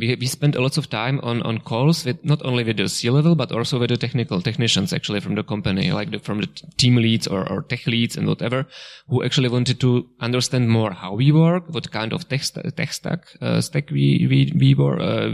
we 0.00 0.16
we 0.16 0.26
spent 0.26 0.56
a 0.56 0.60
lot 0.60 0.78
of 0.78 0.88
time 0.88 1.20
on 1.22 1.42
on 1.42 1.58
calls 1.58 2.04
with 2.04 2.24
not 2.24 2.44
only 2.44 2.64
with 2.64 2.76
the 2.76 2.88
C 2.88 3.10
level 3.10 3.34
but 3.34 3.52
also 3.52 3.78
with 3.78 3.90
the 3.90 3.96
technical 3.96 4.40
technicians 4.40 4.92
actually 4.92 5.20
from 5.20 5.34
the 5.34 5.42
company, 5.42 5.92
like 5.92 6.10
the, 6.10 6.18
from 6.18 6.40
the 6.40 6.48
team 6.76 6.96
leads 6.96 7.26
or, 7.26 7.48
or 7.52 7.62
tech 7.62 7.86
leads 7.86 8.16
and 8.16 8.26
whatever, 8.26 8.66
who 9.08 9.22
actually 9.22 9.48
wanted 9.48 9.80
to 9.80 10.08
understand 10.20 10.68
more 10.68 10.92
how 10.92 11.14
we 11.14 11.30
work, 11.32 11.64
what 11.68 11.90
kind 11.90 12.12
of 12.12 12.28
tech, 12.28 12.42
tech 12.76 12.92
stack 12.92 13.26
uh, 13.40 13.60
stack 13.60 13.90
we 13.90 14.26
we 14.28 14.52
we, 14.56 14.74
uh, 14.74 15.28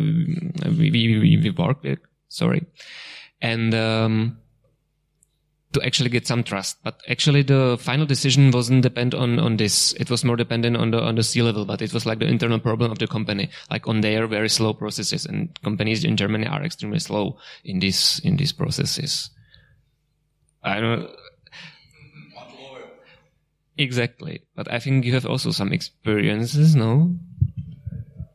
we, 0.79 0.91
we, 0.91 1.39
we 1.43 1.51
work 1.51 1.83
with. 1.83 1.99
Sorry, 2.29 2.67
and. 3.41 3.75
Um, 3.75 4.39
to 5.73 5.85
actually 5.85 6.11
get 6.11 6.27
some 6.27 6.43
trust. 6.43 6.79
But 6.83 7.01
actually 7.09 7.43
the 7.43 7.77
final 7.81 8.07
decision 8.07 8.51
wasn't 8.51 8.83
depend 8.83 9.15
on, 9.15 9.39
on 9.39 9.57
this. 9.57 9.93
It 9.95 10.11
was 10.11 10.25
more 10.25 10.37
dependent 10.37 10.77
on 10.77 10.91
the, 10.91 11.03
on 11.03 11.17
the 11.17 11.23
C 11.23 11.43
level, 11.43 11.65
but 11.65 11.83
it 11.83 11.93
was 11.93 12.07
like 12.07 12.19
the 12.19 12.27
internal 12.27 12.59
problem 12.59 12.91
of 12.91 12.99
the 12.99 13.07
company, 13.07 13.51
like 13.71 13.87
on 13.87 14.01
their 14.01 14.27
very 14.27 14.49
slow 14.49 14.73
processes 14.73 15.27
and 15.27 15.59
companies 15.63 16.05
in 16.05 16.17
Germany 16.17 16.47
are 16.47 16.63
extremely 16.63 16.99
slow 16.99 17.39
in 17.65 17.79
these, 17.79 18.21
in 18.25 18.37
these 18.37 18.53
processes. 18.53 19.31
I 20.63 20.81
don't 20.81 21.11
Exactly. 23.79 24.43
But 24.55 24.73
I 24.73 24.79
think 24.79 25.05
you 25.05 25.13
have 25.15 25.27
also 25.27 25.51
some 25.51 25.73
experiences, 25.73 26.75
no? 26.75 27.15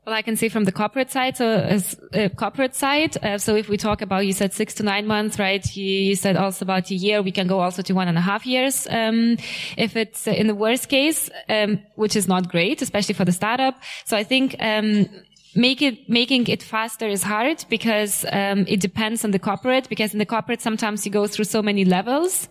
Well, 0.03 0.15
I 0.15 0.23
can 0.23 0.35
see 0.35 0.49
from 0.49 0.63
the 0.63 0.71
corporate 0.71 1.11
side, 1.11 1.37
so 1.37 1.47
as 1.47 1.95
uh, 2.13 2.29
corporate 2.29 2.73
side, 2.73 3.23
uh, 3.23 3.37
so 3.37 3.55
if 3.55 3.69
we 3.69 3.77
talk 3.77 4.01
about, 4.01 4.25
you 4.25 4.33
said 4.33 4.51
six 4.51 4.73
to 4.75 4.83
nine 4.83 5.05
months, 5.05 5.37
right? 5.37 5.63
You, 5.75 5.85
you 5.85 6.15
said 6.15 6.37
also 6.37 6.65
about 6.65 6.89
a 6.89 6.95
year. 6.95 7.21
We 7.21 7.31
can 7.31 7.45
go 7.45 7.59
also 7.59 7.83
to 7.83 7.93
one 7.93 8.07
and 8.07 8.17
a 8.17 8.21
half 8.21 8.47
years. 8.47 8.87
Um, 8.89 9.37
if 9.77 9.95
it's 9.95 10.27
uh, 10.27 10.31
in 10.31 10.47
the 10.47 10.55
worst 10.55 10.89
case, 10.89 11.29
um, 11.49 11.83
which 11.97 12.15
is 12.15 12.27
not 12.27 12.49
great, 12.49 12.81
especially 12.81 13.13
for 13.13 13.25
the 13.25 13.31
startup. 13.31 13.75
So 14.05 14.17
I 14.17 14.23
think, 14.23 14.55
um, 14.59 15.07
make 15.53 15.81
it 15.81 16.09
making 16.09 16.47
it 16.47 16.63
faster 16.63 17.07
is 17.07 17.21
hard 17.21 17.63
because 17.69 18.25
um, 18.31 18.65
it 18.67 18.79
depends 18.79 19.25
on 19.25 19.31
the 19.31 19.39
corporate 19.39 19.87
because 19.89 20.13
in 20.13 20.19
the 20.19 20.25
corporate 20.25 20.61
sometimes 20.61 21.05
you 21.05 21.11
go 21.11 21.27
through 21.27 21.45
so 21.45 21.61
many 21.61 21.83
levels 21.83 22.47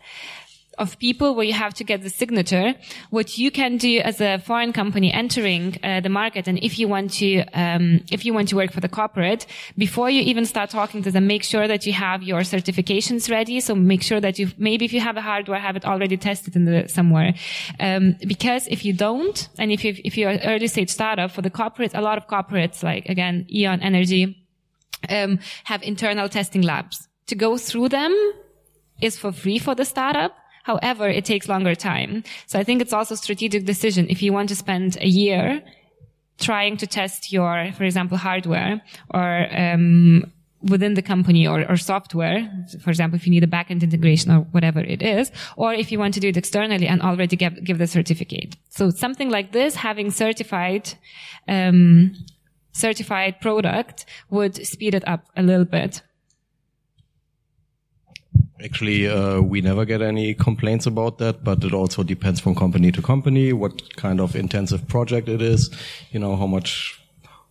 of 0.80 0.98
people 0.98 1.34
where 1.34 1.44
you 1.44 1.52
have 1.52 1.74
to 1.74 1.84
get 1.84 2.02
the 2.02 2.10
signature. 2.10 2.74
What 3.10 3.38
you 3.38 3.50
can 3.50 3.76
do 3.76 4.00
as 4.00 4.20
a 4.20 4.38
foreign 4.38 4.72
company 4.72 5.12
entering 5.12 5.76
uh, 5.82 6.00
the 6.00 6.08
market, 6.08 6.48
and 6.48 6.58
if 6.58 6.78
you 6.78 6.88
want 6.88 7.12
to, 7.20 7.44
um, 7.52 8.00
if 8.10 8.24
you 8.24 8.32
want 8.34 8.48
to 8.48 8.56
work 8.56 8.72
for 8.72 8.80
the 8.80 8.88
corporate, 8.88 9.46
before 9.76 10.08
you 10.10 10.22
even 10.22 10.46
start 10.46 10.70
talking 10.70 11.02
to 11.02 11.10
them, 11.10 11.26
make 11.26 11.44
sure 11.44 11.68
that 11.68 11.86
you 11.86 11.92
have 11.92 12.22
your 12.22 12.40
certifications 12.40 13.30
ready. 13.30 13.60
So 13.60 13.74
make 13.74 14.02
sure 14.02 14.20
that 14.20 14.38
you 14.38 14.48
maybe 14.56 14.84
if 14.86 14.92
you 14.92 15.00
have 15.00 15.16
a 15.16 15.20
hardware, 15.20 15.60
have 15.60 15.76
it 15.76 15.84
already 15.84 16.16
tested 16.16 16.56
in 16.56 16.64
the 16.64 16.88
somewhere. 16.88 17.34
Um, 17.78 18.16
because 18.26 18.66
if 18.68 18.84
you 18.84 18.92
don't, 18.92 19.48
and 19.58 19.70
if 19.70 19.84
you 19.84 19.94
if 20.04 20.16
you're 20.16 20.30
an 20.30 20.40
early 20.44 20.66
stage 20.66 20.90
startup 20.90 21.30
for 21.30 21.42
the 21.42 21.50
corporate, 21.50 21.94
a 21.94 22.00
lot 22.00 22.16
of 22.16 22.26
corporates 22.26 22.82
like 22.82 23.06
again 23.06 23.46
E.ON 23.52 23.80
Energy 23.80 24.46
um, 25.08 25.38
have 25.64 25.82
internal 25.82 26.28
testing 26.28 26.62
labs. 26.62 27.08
To 27.26 27.34
go 27.34 27.58
through 27.58 27.90
them 27.90 28.12
is 29.00 29.18
for 29.18 29.30
free 29.30 29.58
for 29.58 29.74
the 29.74 29.84
startup 29.84 30.32
However, 30.70 31.08
it 31.08 31.24
takes 31.24 31.48
longer 31.48 31.74
time. 31.74 32.12
So 32.46 32.58
I 32.60 32.64
think 32.64 32.80
it's 32.80 32.92
also 32.92 33.14
a 33.14 33.22
strategic 33.26 33.64
decision. 33.64 34.06
If 34.08 34.22
you 34.22 34.32
want 34.32 34.48
to 34.50 34.56
spend 34.64 34.96
a 35.00 35.10
year 35.22 35.62
trying 36.38 36.76
to 36.82 36.86
test 36.86 37.32
your, 37.32 37.72
for 37.76 37.84
example, 37.84 38.16
hardware 38.16 38.80
or, 39.12 39.30
um, 39.64 40.32
within 40.72 40.94
the 40.94 41.02
company 41.02 41.46
or, 41.46 41.58
or 41.70 41.76
software, 41.76 42.38
for 42.84 42.90
example, 42.90 43.16
if 43.16 43.26
you 43.26 43.32
need 43.32 43.42
a 43.42 43.52
backend 43.56 43.82
integration 43.82 44.30
or 44.30 44.40
whatever 44.54 44.80
it 44.94 45.02
is, 45.02 45.32
or 45.56 45.72
if 45.72 45.90
you 45.90 45.98
want 45.98 46.14
to 46.14 46.20
do 46.20 46.28
it 46.28 46.36
externally 46.36 46.86
and 46.86 47.02
already 47.02 47.36
give, 47.36 47.64
give 47.64 47.78
the 47.78 47.86
certificate. 47.86 48.56
So 48.68 48.90
something 48.90 49.30
like 49.30 49.52
this, 49.52 49.74
having 49.74 50.10
certified, 50.10 50.84
um, 51.48 52.14
certified 52.72 53.40
product 53.40 54.06
would 54.28 54.54
speed 54.66 54.94
it 54.94 55.06
up 55.08 55.22
a 55.36 55.42
little 55.42 55.64
bit. 55.64 56.02
Actually, 58.62 59.08
uh, 59.08 59.40
we 59.40 59.62
never 59.62 59.84
get 59.86 60.02
any 60.02 60.34
complaints 60.34 60.86
about 60.86 61.18
that, 61.18 61.42
but 61.42 61.64
it 61.64 61.72
also 61.72 62.02
depends 62.02 62.40
from 62.40 62.54
company 62.54 62.92
to 62.92 63.00
company, 63.00 63.52
what 63.52 63.96
kind 63.96 64.20
of 64.20 64.36
intensive 64.36 64.86
project 64.86 65.28
it 65.28 65.40
is, 65.40 65.70
you 66.10 66.20
know, 66.20 66.36
how 66.36 66.46
much 66.46 67.00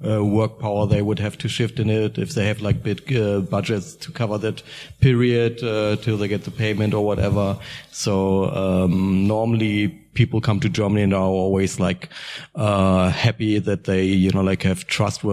uh, 0.07 0.24
work 0.24 0.60
power 0.60 0.86
they 0.86 1.01
would 1.01 1.20
have 1.20 1.38
to 1.39 1.49
shift 1.49 1.80
in 1.80 1.89
it, 1.89 2.18
if 2.18 2.34
they 2.36 2.45
have 2.45 2.62
like 2.62 2.84
big 2.84 3.16
uh, 3.16 3.39
budgets 3.39 3.95
to 3.95 4.12
cover 4.12 4.38
that 4.38 4.62
period 5.01 5.64
uh, 5.64 5.95
till 5.97 6.18
they 6.18 6.28
get 6.28 6.43
the 6.43 6.51
payment 6.51 6.93
or 6.93 7.03
whatever. 7.03 7.57
So 7.91 8.45
um, 8.51 9.28
normally 9.28 9.88
people 10.20 10.41
come 10.41 10.59
to 10.59 10.67
Germany 10.67 11.03
and 11.03 11.13
are 11.13 11.32
always 11.43 11.80
like 11.80 12.09
uh, 12.55 13.07
happy 13.09 13.57
that 13.57 13.86
they, 13.86 14.03
you 14.03 14.30
know, 14.32 14.41
like 14.41 14.63
have 14.63 14.86
trustworthy 14.86 15.30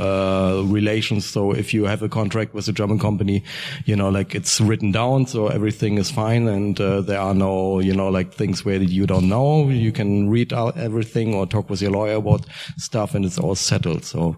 uh, 0.00 0.62
relations. 0.64 1.26
So 1.26 1.52
if 1.52 1.74
you 1.74 1.84
have 1.84 2.02
a 2.02 2.08
contract 2.08 2.54
with 2.54 2.66
a 2.68 2.72
German 2.72 2.98
company, 2.98 3.44
you 3.84 3.94
know, 3.94 4.08
like 4.08 4.34
it's 4.34 4.62
written 4.62 4.92
down, 4.92 5.26
so 5.26 5.48
everything 5.48 5.98
is 5.98 6.10
fine, 6.10 6.48
and 6.48 6.80
uh, 6.80 7.02
there 7.02 7.20
are 7.20 7.34
no, 7.34 7.80
you 7.80 7.92
know, 7.92 8.08
like 8.08 8.32
things 8.32 8.64
where 8.64 8.80
you 8.80 9.06
don't 9.06 9.28
know. 9.28 9.68
You 9.68 9.92
can 9.92 10.30
read 10.30 10.54
out 10.54 10.78
everything 10.78 11.34
or 11.34 11.46
talk 11.46 11.68
with 11.68 11.82
your 11.82 11.90
lawyer 11.90 12.16
about 12.16 12.46
stuff, 12.78 13.14
and 13.14 13.26
it's 13.26 13.38
all 13.38 13.54
settled. 13.54 14.04
So 14.04 14.36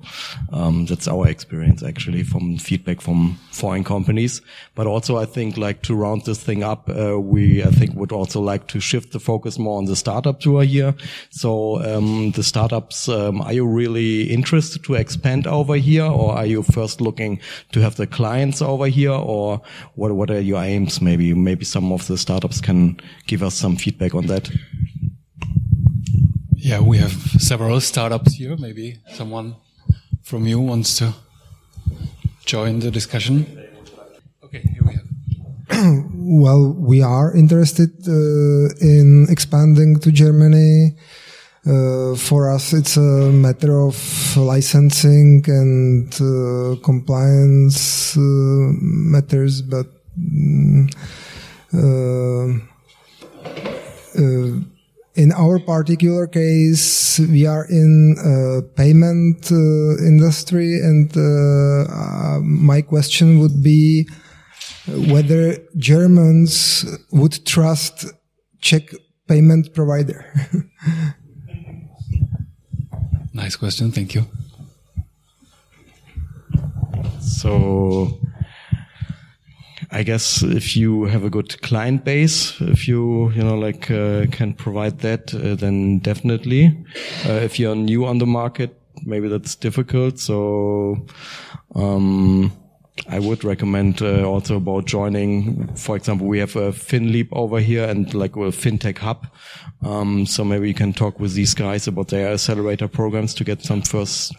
um, 0.53 0.87
that's 0.87 1.07
our 1.07 1.29
experience 1.29 1.85
actually 1.85 2.25
from 2.25 2.59
feedback 2.59 3.01
from 3.01 3.39
foreign 3.53 3.85
companies. 3.85 4.43
But 4.75 4.89
also, 4.89 5.17
I 5.17 5.27
think 5.27 5.57
like 5.57 5.83
to 5.83 5.95
round 5.95 6.25
this 6.25 6.43
thing 6.43 6.65
up, 6.65 6.89
uh, 6.89 7.21
we 7.21 7.63
I 7.63 7.71
think 7.71 7.95
would 7.95 8.13
also 8.13 8.41
like 8.41 8.67
to 8.69 8.81
shift 8.81 9.13
the 9.13 9.21
focus 9.21 9.59
more 9.59 9.76
on 9.77 9.85
the 9.85 9.97
startup 9.97 10.41
tour 10.41 10.65
here. 10.65 10.95
So 11.31 11.83
um, 11.85 12.33
the 12.33 12.43
startups, 12.43 13.09
um, 13.09 13.41
are 13.43 13.53
you 13.53 13.67
really 13.67 14.25
interested 14.25 14.85
to 14.85 14.95
expand 14.95 15.47
over 15.47 15.77
here, 15.77 16.05
or 16.05 16.33
are 16.33 16.47
you 16.47 16.63
first 16.63 17.01
looking 17.01 17.41
to 17.73 17.81
have 17.81 17.97
the 17.97 18.07
clients 18.07 18.63
over 18.63 18.87
here, 18.87 19.13
or 19.13 19.61
what? 19.95 20.13
What 20.13 20.31
are 20.31 20.41
your 20.41 20.63
aims? 20.63 21.01
Maybe 21.01 21.35
maybe 21.35 21.65
some 21.65 21.93
of 21.93 22.07
the 22.07 22.17
startups 22.17 22.61
can 22.61 22.97
give 23.27 23.43
us 23.43 23.55
some 23.55 23.77
feedback 23.77 24.15
on 24.15 24.27
that. 24.27 24.51
Yeah, 26.57 26.81
we 26.81 26.99
have 26.99 27.13
several 27.39 27.81
startups 27.81 28.35
here. 28.35 28.57
Maybe 28.57 28.99
someone 29.15 29.55
from 30.23 30.47
you 30.47 30.61
wants 30.61 30.99
to 30.99 31.15
join 32.45 32.81
the 32.81 32.91
discussion. 32.91 33.47
Okay, 34.43 34.61
here 34.61 34.83
we 34.85 34.95
have. 34.95 35.06
well, 36.15 36.73
we 36.73 37.03
are 37.03 37.35
interested 37.35 37.91
uh, 38.09 38.13
in 38.81 39.27
expanding 39.29 39.99
to 40.01 40.11
Germany. 40.11 40.97
Uh, 41.67 42.15
for 42.15 42.51
us, 42.51 42.73
it's 42.73 42.97
a 42.97 43.31
matter 43.33 43.81
of 43.81 43.97
licensing 44.37 45.43
and 45.49 46.15
uh, 46.15 46.81
compliance 46.83 48.17
uh, 48.17 48.21
matters, 48.21 49.63
but 49.63 49.87
mm, 50.19 50.89
uh, 51.75 52.47
uh, 54.19 54.61
in 55.17 55.33
our 55.33 55.59
particular 55.59 56.27
case, 56.27 57.19
we 57.19 57.47
are 57.47 57.67
in 57.69 58.15
payment 58.77 59.51
industry, 59.51 60.79
and 60.79 61.11
my 62.45 62.83
question 62.83 63.41
would 63.41 63.63
be 63.63 64.07
whether 64.87 65.59
Germans 65.77 66.85
would 67.11 67.45
trust 67.45 68.07
Czech 68.61 68.95
payment 69.27 69.75
provider. 69.75 70.25
nice 73.33 73.57
question. 73.57 73.91
Thank 73.93 74.15
you. 74.15 74.25
So, 77.21 78.19
I 79.91 80.03
guess 80.03 80.43
if 80.43 80.77
you 80.77 81.05
have 81.05 81.25
a 81.25 81.31
good 81.31 81.61
client 81.63 82.05
base, 82.05 82.55
if 82.61 82.87
you 82.89 83.31
you 83.33 83.43
know 83.43 83.59
like 83.59 83.91
uh, 83.91 84.27
can 84.31 84.55
provide 84.55 85.01
that, 85.01 85.35
uh, 85.35 85.57
then 85.57 85.99
definitely. 85.99 86.85
Uh, 87.27 87.33
if 87.33 87.59
you're 87.59 87.77
new 87.77 88.07
on 88.07 88.19
the 88.19 88.27
market, 88.27 88.81
maybe 89.05 89.29
that's 89.29 89.57
difficult. 89.57 90.19
So. 90.19 91.07
Um, 91.75 92.53
I 93.09 93.19
would 93.21 93.45
recommend 93.45 94.03
uh, 94.03 94.25
also 94.25 94.57
about 94.57 94.87
joining. 94.87 95.69
For 95.77 95.97
example, 95.97 96.27
we 96.27 96.39
have 96.41 96.57
a 96.57 96.73
FinLeap 96.73 97.29
over 97.33 97.61
here 97.61 97.85
and 97.89 98.13
like 98.15 98.35
a 98.37 98.51
fintech 98.51 98.99
hub. 98.99 99.27
Um, 99.85 100.27
so 100.27 100.45
maybe 100.45 100.69
you 100.69 100.75
can 100.75 100.93
talk 100.93 101.21
with 101.21 101.35
these 101.35 101.55
guys 101.55 101.87
about 101.87 102.09
their 102.09 102.33
accelerator 102.33 102.89
programs 102.89 103.35
to 103.35 103.45
get 103.45 103.63
some 103.63 103.83
first 103.83 104.35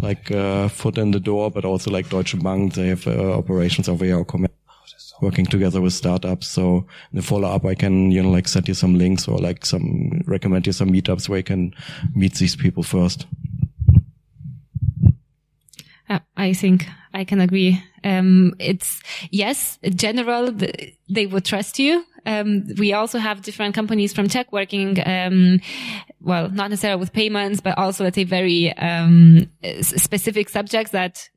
like 0.00 0.30
uh, 0.30 0.68
foot 0.68 0.98
in 0.98 1.12
the 1.12 1.20
door. 1.20 1.50
But 1.50 1.64
also 1.64 1.90
like 1.90 2.10
Deutsche 2.10 2.38
Bank, 2.42 2.74
they 2.74 2.88
have 2.88 3.06
uh, 3.06 3.38
operations 3.38 3.88
over 3.88 4.04
here. 4.04 4.24
Working 5.22 5.44
together 5.44 5.82
with 5.82 5.92
startups. 5.92 6.46
So 6.46 6.86
in 7.12 7.16
the 7.16 7.22
follow 7.22 7.48
up, 7.48 7.66
I 7.66 7.74
can, 7.74 8.10
you 8.10 8.22
know, 8.22 8.30
like 8.30 8.48
send 8.48 8.68
you 8.68 8.74
some 8.74 8.96
links 8.96 9.28
or 9.28 9.36
like 9.36 9.66
some, 9.66 10.22
recommend 10.26 10.66
you 10.66 10.72
some 10.72 10.90
meetups 10.90 11.28
where 11.28 11.38
you 11.38 11.44
can 11.44 11.74
meet 12.14 12.36
these 12.36 12.56
people 12.56 12.82
first. 12.82 13.26
Uh, 16.08 16.20
I 16.38 16.54
think 16.54 16.86
I 17.12 17.24
can 17.24 17.40
agree. 17.40 17.82
Um, 18.04 18.54
it's 18.58 19.02
yes, 19.30 19.78
in 19.82 19.96
general, 19.96 20.52
they 21.08 21.26
would 21.26 21.44
trust 21.44 21.78
you. 21.78 22.04
Um, 22.26 22.66
we 22.78 22.92
also 22.92 23.18
have 23.18 23.42
different 23.42 23.74
companies 23.74 24.12
from 24.12 24.28
tech 24.28 24.52
working, 24.52 24.98
um, 25.06 25.60
well, 26.20 26.50
not 26.50 26.70
necessarily 26.70 27.00
with 27.00 27.12
payments, 27.12 27.60
but 27.60 27.76
also 27.78 28.04
let's 28.04 28.14
say 28.14 28.24
very 28.24 28.76
um, 28.76 29.50
specific 29.80 30.48
subjects 30.48 30.92
that 30.92 31.28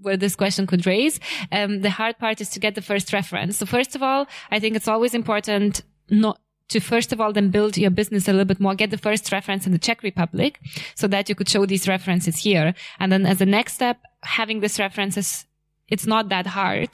where 0.00 0.16
this 0.16 0.36
question 0.36 0.66
could 0.66 0.86
raise. 0.86 1.20
Um, 1.52 1.82
the 1.82 1.90
hard 1.90 2.18
part 2.18 2.40
is 2.40 2.50
to 2.50 2.60
get 2.60 2.74
the 2.74 2.82
first 2.82 3.12
reference. 3.12 3.58
So 3.58 3.66
first 3.66 3.94
of 3.94 4.02
all, 4.02 4.26
I 4.50 4.58
think 4.58 4.76
it's 4.76 4.88
always 4.88 5.14
important 5.14 5.82
not 6.08 6.40
to 6.70 6.80
first 6.80 7.12
of 7.12 7.20
all 7.20 7.32
then 7.32 7.50
build 7.50 7.76
your 7.76 7.90
business 7.90 8.26
a 8.26 8.32
little 8.32 8.46
bit 8.46 8.60
more, 8.60 8.74
get 8.74 8.90
the 8.90 8.98
first 8.98 9.30
reference 9.30 9.66
in 9.66 9.72
the 9.72 9.78
Czech 9.78 10.02
Republic 10.02 10.58
so 10.94 11.06
that 11.06 11.28
you 11.28 11.34
could 11.34 11.48
show 11.48 11.66
these 11.66 11.86
references 11.86 12.36
here. 12.38 12.74
And 12.98 13.12
then 13.12 13.26
as 13.26 13.40
a 13.40 13.46
next 13.46 13.74
step, 13.74 13.98
having 14.22 14.60
these 14.60 14.78
references 14.78 15.46
it's 15.90 16.06
not 16.06 16.28
that 16.28 16.46
hard 16.46 16.90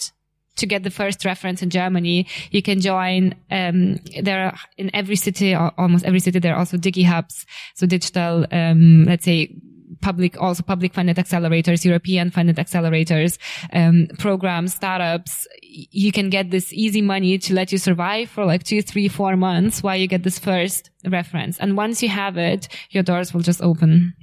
to 0.56 0.66
get 0.66 0.82
the 0.82 0.90
first 0.90 1.24
reference 1.24 1.62
in 1.62 1.70
Germany. 1.70 2.26
You 2.50 2.62
can 2.62 2.80
join, 2.80 3.34
um, 3.50 4.00
there 4.22 4.46
are 4.46 4.58
in 4.78 4.90
every 4.94 5.16
city, 5.16 5.54
almost 5.54 6.04
every 6.04 6.20
city, 6.20 6.38
there 6.38 6.54
are 6.54 6.58
also 6.58 6.78
digi 6.78 7.04
hubs. 7.04 7.44
So 7.74 7.86
digital, 7.86 8.46
um, 8.50 9.04
let's 9.04 9.24
say, 9.24 9.54
public, 10.00 10.40
also 10.40 10.62
public 10.62 10.94
funded 10.94 11.16
accelerators, 11.16 11.84
European 11.84 12.30
funded 12.30 12.56
accelerators, 12.56 13.38
um, 13.72 14.08
programs, 14.18 14.74
startups. 14.74 15.46
You 15.62 16.12
can 16.12 16.30
get 16.30 16.50
this 16.50 16.72
easy 16.72 17.02
money 17.02 17.38
to 17.38 17.54
let 17.54 17.72
you 17.72 17.78
survive 17.78 18.30
for 18.30 18.44
like 18.44 18.64
two, 18.64 18.82
three, 18.82 19.08
four 19.08 19.36
months 19.36 19.82
while 19.82 19.96
you 19.96 20.06
get 20.06 20.22
this 20.22 20.38
first 20.38 20.90
reference. 21.04 21.58
And 21.58 21.76
once 21.76 22.02
you 22.02 22.08
have 22.08 22.36
it, 22.36 22.68
your 22.90 23.02
doors 23.02 23.32
will 23.32 23.42
just 23.42 23.62
open. 23.62 24.14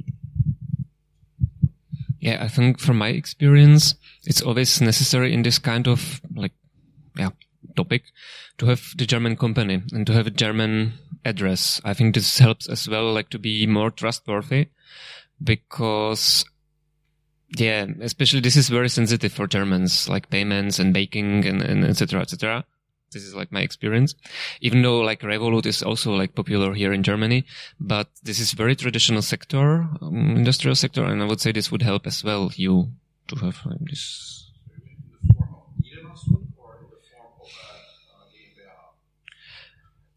Yeah, 2.19 2.41
I 2.41 2.47
think 2.47 2.79
from 2.79 2.97
my 2.97 3.09
experience, 3.09 3.95
it's 4.23 4.41
always 4.41 4.79
necessary 4.79 5.33
in 5.33 5.43
this 5.43 5.59
kind 5.59 5.87
of 5.87 6.21
like, 6.35 6.53
yeah, 7.17 7.31
topic 7.75 8.03
to 8.57 8.67
have 8.67 8.93
the 8.97 9.05
German 9.05 9.35
company 9.35 9.83
and 9.91 10.07
to 10.07 10.13
have 10.13 10.27
a 10.27 10.31
German 10.31 10.93
address. 11.25 11.81
I 11.83 11.93
think 11.93 12.15
this 12.15 12.39
helps 12.39 12.69
as 12.69 12.87
well, 12.87 13.11
like 13.11 13.29
to 13.31 13.39
be 13.39 13.67
more 13.67 13.91
trustworthy 13.91 14.67
because 15.43 16.45
yeah, 17.55 17.85
especially 18.01 18.39
this 18.39 18.55
is 18.55 18.69
very 18.69 18.89
sensitive 18.89 19.31
for 19.31 19.47
Germans, 19.47 20.09
like 20.09 20.29
payments 20.29 20.79
and 20.79 20.93
baking 20.93 21.45
and, 21.45 21.61
and 21.61 21.85
etc. 21.85 22.21
etc. 22.21 22.65
This 23.11 23.23
is 23.23 23.35
like 23.35 23.51
my 23.51 23.61
experience. 23.61 24.15
Even 24.59 24.81
though 24.81 25.01
like 25.01 25.21
Revolut 25.21 25.67
is 25.67 25.83
also 25.83 26.13
like 26.13 26.33
popular 26.33 26.73
here 26.73 26.91
in 26.91 27.03
Germany, 27.03 27.45
but 27.79 28.09
this 28.23 28.39
is 28.39 28.53
very 28.53 28.75
traditional 28.75 29.21
sector, 29.21 29.87
um, 30.01 30.35
industrial 30.35 30.75
sector, 30.75 31.03
and 31.03 31.21
I 31.21 31.25
would 31.25 31.39
say 31.39 31.51
this 31.51 31.71
would 31.71 31.83
help 31.83 32.07
as 32.07 32.23
well 32.23 32.51
you 32.55 32.91
to 33.27 33.35
have 33.35 33.59
like, 33.65 33.77
this. 33.81 34.49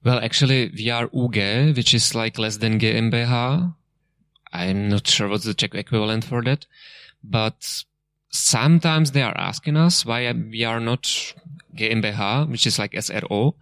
Well, 0.02 0.20
actually, 0.20 0.70
we 0.74 0.88
are 0.88 1.10
UG, 1.12 1.76
which 1.76 1.92
is 1.92 2.14
like 2.14 2.38
less 2.38 2.58
than 2.58 2.78
GmbH. 2.78 3.74
I'm 4.52 4.88
not 4.88 5.06
sure 5.06 5.28
what's 5.28 5.44
the 5.44 5.54
Czech 5.54 5.74
equivalent 5.74 6.24
for 6.24 6.42
that, 6.42 6.66
but 7.22 7.84
sometimes 8.30 9.12
they 9.12 9.22
are 9.22 9.36
asking 9.36 9.76
us 9.76 10.04
why 10.04 10.30
we 10.32 10.64
are 10.64 10.80
not 10.80 11.02
GmbH, 11.74 12.48
which 12.50 12.66
is 12.66 12.78
like 12.78 12.92
SRO. 12.92 13.54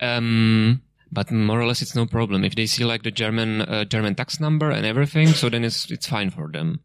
Um, 0.00 0.82
but 1.12 1.30
more 1.30 1.60
or 1.60 1.66
less 1.66 1.82
it's 1.82 1.94
no 1.94 2.06
problem. 2.06 2.44
If 2.44 2.54
they 2.54 2.66
see 2.66 2.84
like 2.84 3.02
the 3.02 3.10
German, 3.10 3.62
uh, 3.62 3.84
German 3.84 4.14
tax 4.14 4.40
number 4.40 4.70
and 4.70 4.84
everything, 4.84 5.28
so 5.28 5.48
then 5.48 5.64
it's, 5.64 5.90
it's 5.90 6.06
fine 6.06 6.30
for 6.30 6.48
them. 6.48 6.80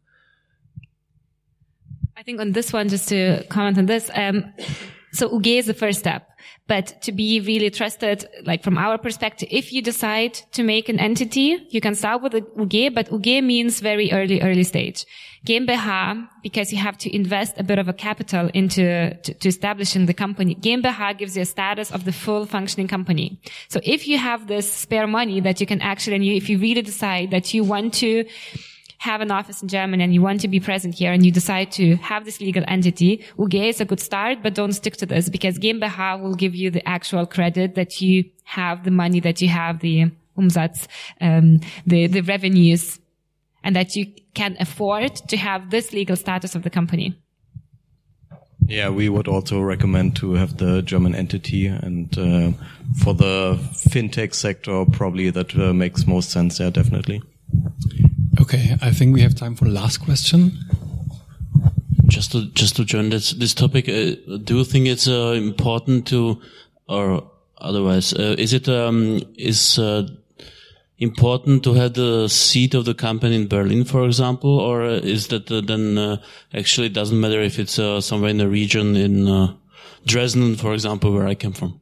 I 2.16 2.22
think 2.22 2.40
on 2.40 2.52
this 2.52 2.72
one, 2.72 2.88
just 2.88 3.08
to 3.08 3.44
comment 3.48 3.78
on 3.78 3.86
this, 3.86 4.10
um, 4.14 4.52
so 5.12 5.28
UGE 5.28 5.58
is 5.58 5.66
the 5.66 5.74
first 5.74 5.98
step. 5.98 6.28
But 6.66 7.02
to 7.02 7.12
be 7.12 7.40
really 7.40 7.70
trusted, 7.70 8.26
like 8.44 8.62
from 8.62 8.78
our 8.78 8.96
perspective, 8.96 9.48
if 9.50 9.72
you 9.72 9.82
decide 9.82 10.34
to 10.52 10.62
make 10.62 10.88
an 10.88 10.98
entity, 10.98 11.66
you 11.70 11.80
can 11.80 11.94
start 11.94 12.22
with 12.22 12.32
UGE, 12.32 12.94
but 12.94 13.10
UGE 13.10 13.44
means 13.44 13.80
very 13.80 14.10
early, 14.10 14.40
early 14.40 14.64
stage. 14.64 15.04
GmbH, 15.46 16.28
because 16.42 16.72
you 16.72 16.78
have 16.78 16.96
to 16.98 17.14
invest 17.14 17.58
a 17.58 17.64
bit 17.64 17.78
of 17.78 17.88
a 17.88 17.92
capital 17.92 18.48
into, 18.54 19.12
to, 19.14 19.34
to 19.34 19.48
establishing 19.48 20.06
the 20.06 20.14
company. 20.14 20.54
GmbH 20.54 21.18
gives 21.18 21.36
you 21.36 21.42
a 21.42 21.46
status 21.46 21.90
of 21.90 22.04
the 22.04 22.12
full 22.12 22.46
functioning 22.46 22.88
company. 22.88 23.40
So 23.68 23.80
if 23.82 24.06
you 24.06 24.18
have 24.18 24.46
this 24.46 24.72
spare 24.72 25.06
money 25.06 25.40
that 25.40 25.60
you 25.60 25.66
can 25.66 25.80
actually, 25.80 26.16
and 26.16 26.24
you, 26.24 26.34
if 26.34 26.48
you 26.48 26.58
really 26.58 26.82
decide 26.82 27.32
that 27.32 27.52
you 27.52 27.64
want 27.64 27.94
to, 27.94 28.24
have 29.02 29.20
an 29.20 29.32
office 29.32 29.60
in 29.62 29.66
Germany 29.66 30.04
and 30.04 30.14
you 30.14 30.22
want 30.22 30.40
to 30.40 30.46
be 30.46 30.60
present 30.60 30.94
here 30.94 31.10
and 31.10 31.26
you 31.26 31.32
decide 31.32 31.72
to 31.72 31.96
have 31.96 32.24
this 32.24 32.40
legal 32.40 32.62
entity, 32.68 33.24
UG 33.36 33.54
is 33.56 33.80
a 33.80 33.84
good 33.84 33.98
start, 33.98 34.38
but 34.44 34.54
don't 34.54 34.74
stick 34.74 34.96
to 34.96 35.06
this 35.06 35.28
because 35.28 35.58
GmbH 35.58 36.22
will 36.22 36.36
give 36.36 36.54
you 36.54 36.70
the 36.70 36.86
actual 36.88 37.26
credit 37.26 37.74
that 37.74 38.00
you 38.00 38.24
have 38.44 38.84
the 38.84 38.92
money 38.92 39.18
that 39.18 39.42
you 39.42 39.48
have, 39.48 39.80
the 39.80 40.12
Umsatz, 40.38 40.86
um, 41.20 41.58
the, 41.84 42.06
the 42.06 42.20
revenues, 42.20 43.00
and 43.64 43.74
that 43.74 43.96
you 43.96 44.06
can 44.34 44.56
afford 44.60 45.16
to 45.16 45.36
have 45.36 45.70
this 45.70 45.92
legal 45.92 46.14
status 46.14 46.54
of 46.54 46.62
the 46.62 46.70
company. 46.70 47.20
Yeah, 48.68 48.90
we 48.90 49.08
would 49.08 49.26
also 49.26 49.60
recommend 49.60 50.14
to 50.16 50.34
have 50.34 50.58
the 50.58 50.80
German 50.80 51.16
entity, 51.16 51.66
and 51.66 52.16
uh, 52.16 52.52
for 53.02 53.14
the 53.14 53.58
fintech 53.90 54.32
sector, 54.32 54.84
probably 54.92 55.30
that 55.30 55.56
uh, 55.56 55.72
makes 55.72 56.06
most 56.06 56.30
sense. 56.30 56.60
Yeah, 56.60 56.70
definitely. 56.70 57.20
Okay, 58.42 58.76
I 58.82 58.90
think 58.90 59.14
we 59.14 59.20
have 59.22 59.36
time 59.36 59.54
for 59.54 59.66
the 59.66 59.70
last 59.70 59.98
question. 59.98 60.50
Just 62.08 62.32
to 62.32 62.46
just 62.46 62.74
to 62.74 62.84
join 62.84 63.10
this 63.10 63.30
this 63.30 63.54
topic, 63.54 63.88
uh, 63.88 64.16
do 64.42 64.58
you 64.58 64.64
think 64.64 64.88
it's 64.88 65.06
uh, 65.06 65.34
important 65.36 66.08
to, 66.08 66.40
or 66.88 67.22
otherwise, 67.58 68.12
uh, 68.12 68.34
is 68.38 68.52
it 68.52 68.68
um, 68.68 69.20
is 69.38 69.78
uh, 69.78 70.08
important 70.98 71.62
to 71.62 71.74
have 71.74 71.94
the 71.94 72.28
seat 72.28 72.74
of 72.74 72.84
the 72.84 72.94
company 72.94 73.36
in 73.36 73.46
Berlin, 73.46 73.84
for 73.84 74.04
example, 74.06 74.58
or 74.58 74.86
is 74.86 75.28
that 75.28 75.48
uh, 75.52 75.60
then 75.60 75.96
uh, 75.96 76.16
actually 76.52 76.88
doesn't 76.88 77.20
matter 77.20 77.40
if 77.40 77.60
it's 77.60 77.78
somewhere 78.04 78.30
in 78.30 78.38
the 78.38 78.48
region 78.48 78.96
in 78.96 79.54
Dresden, 80.04 80.56
for 80.56 80.74
example, 80.74 81.12
where 81.12 81.28
I 81.28 81.36
came 81.36 81.52
from? 81.52 81.80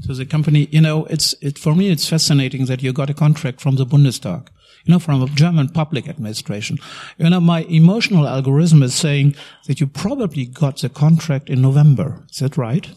So 0.00 0.14
the 0.14 0.26
company, 0.26 0.66
you 0.72 0.80
know, 0.80 1.04
it's 1.04 1.36
it 1.40 1.56
for 1.56 1.76
me. 1.76 1.88
It's 1.88 2.08
fascinating 2.08 2.66
that 2.66 2.82
you 2.82 2.92
got 2.92 3.10
a 3.10 3.14
contract 3.14 3.60
from 3.60 3.76
the 3.76 3.86
Bundestag 3.86 4.48
you 4.84 4.92
know, 4.92 4.98
from 4.98 5.22
a 5.22 5.26
German 5.28 5.68
public 5.68 6.08
administration. 6.08 6.78
You 7.18 7.30
know, 7.30 7.40
my 7.40 7.62
emotional 7.64 8.26
algorithm 8.26 8.82
is 8.82 8.94
saying 8.94 9.34
that 9.66 9.80
you 9.80 9.86
probably 9.86 10.46
got 10.46 10.78
the 10.78 10.88
contract 10.88 11.48
in 11.48 11.62
November. 11.62 12.24
Is 12.30 12.38
that 12.38 12.56
right? 12.56 12.88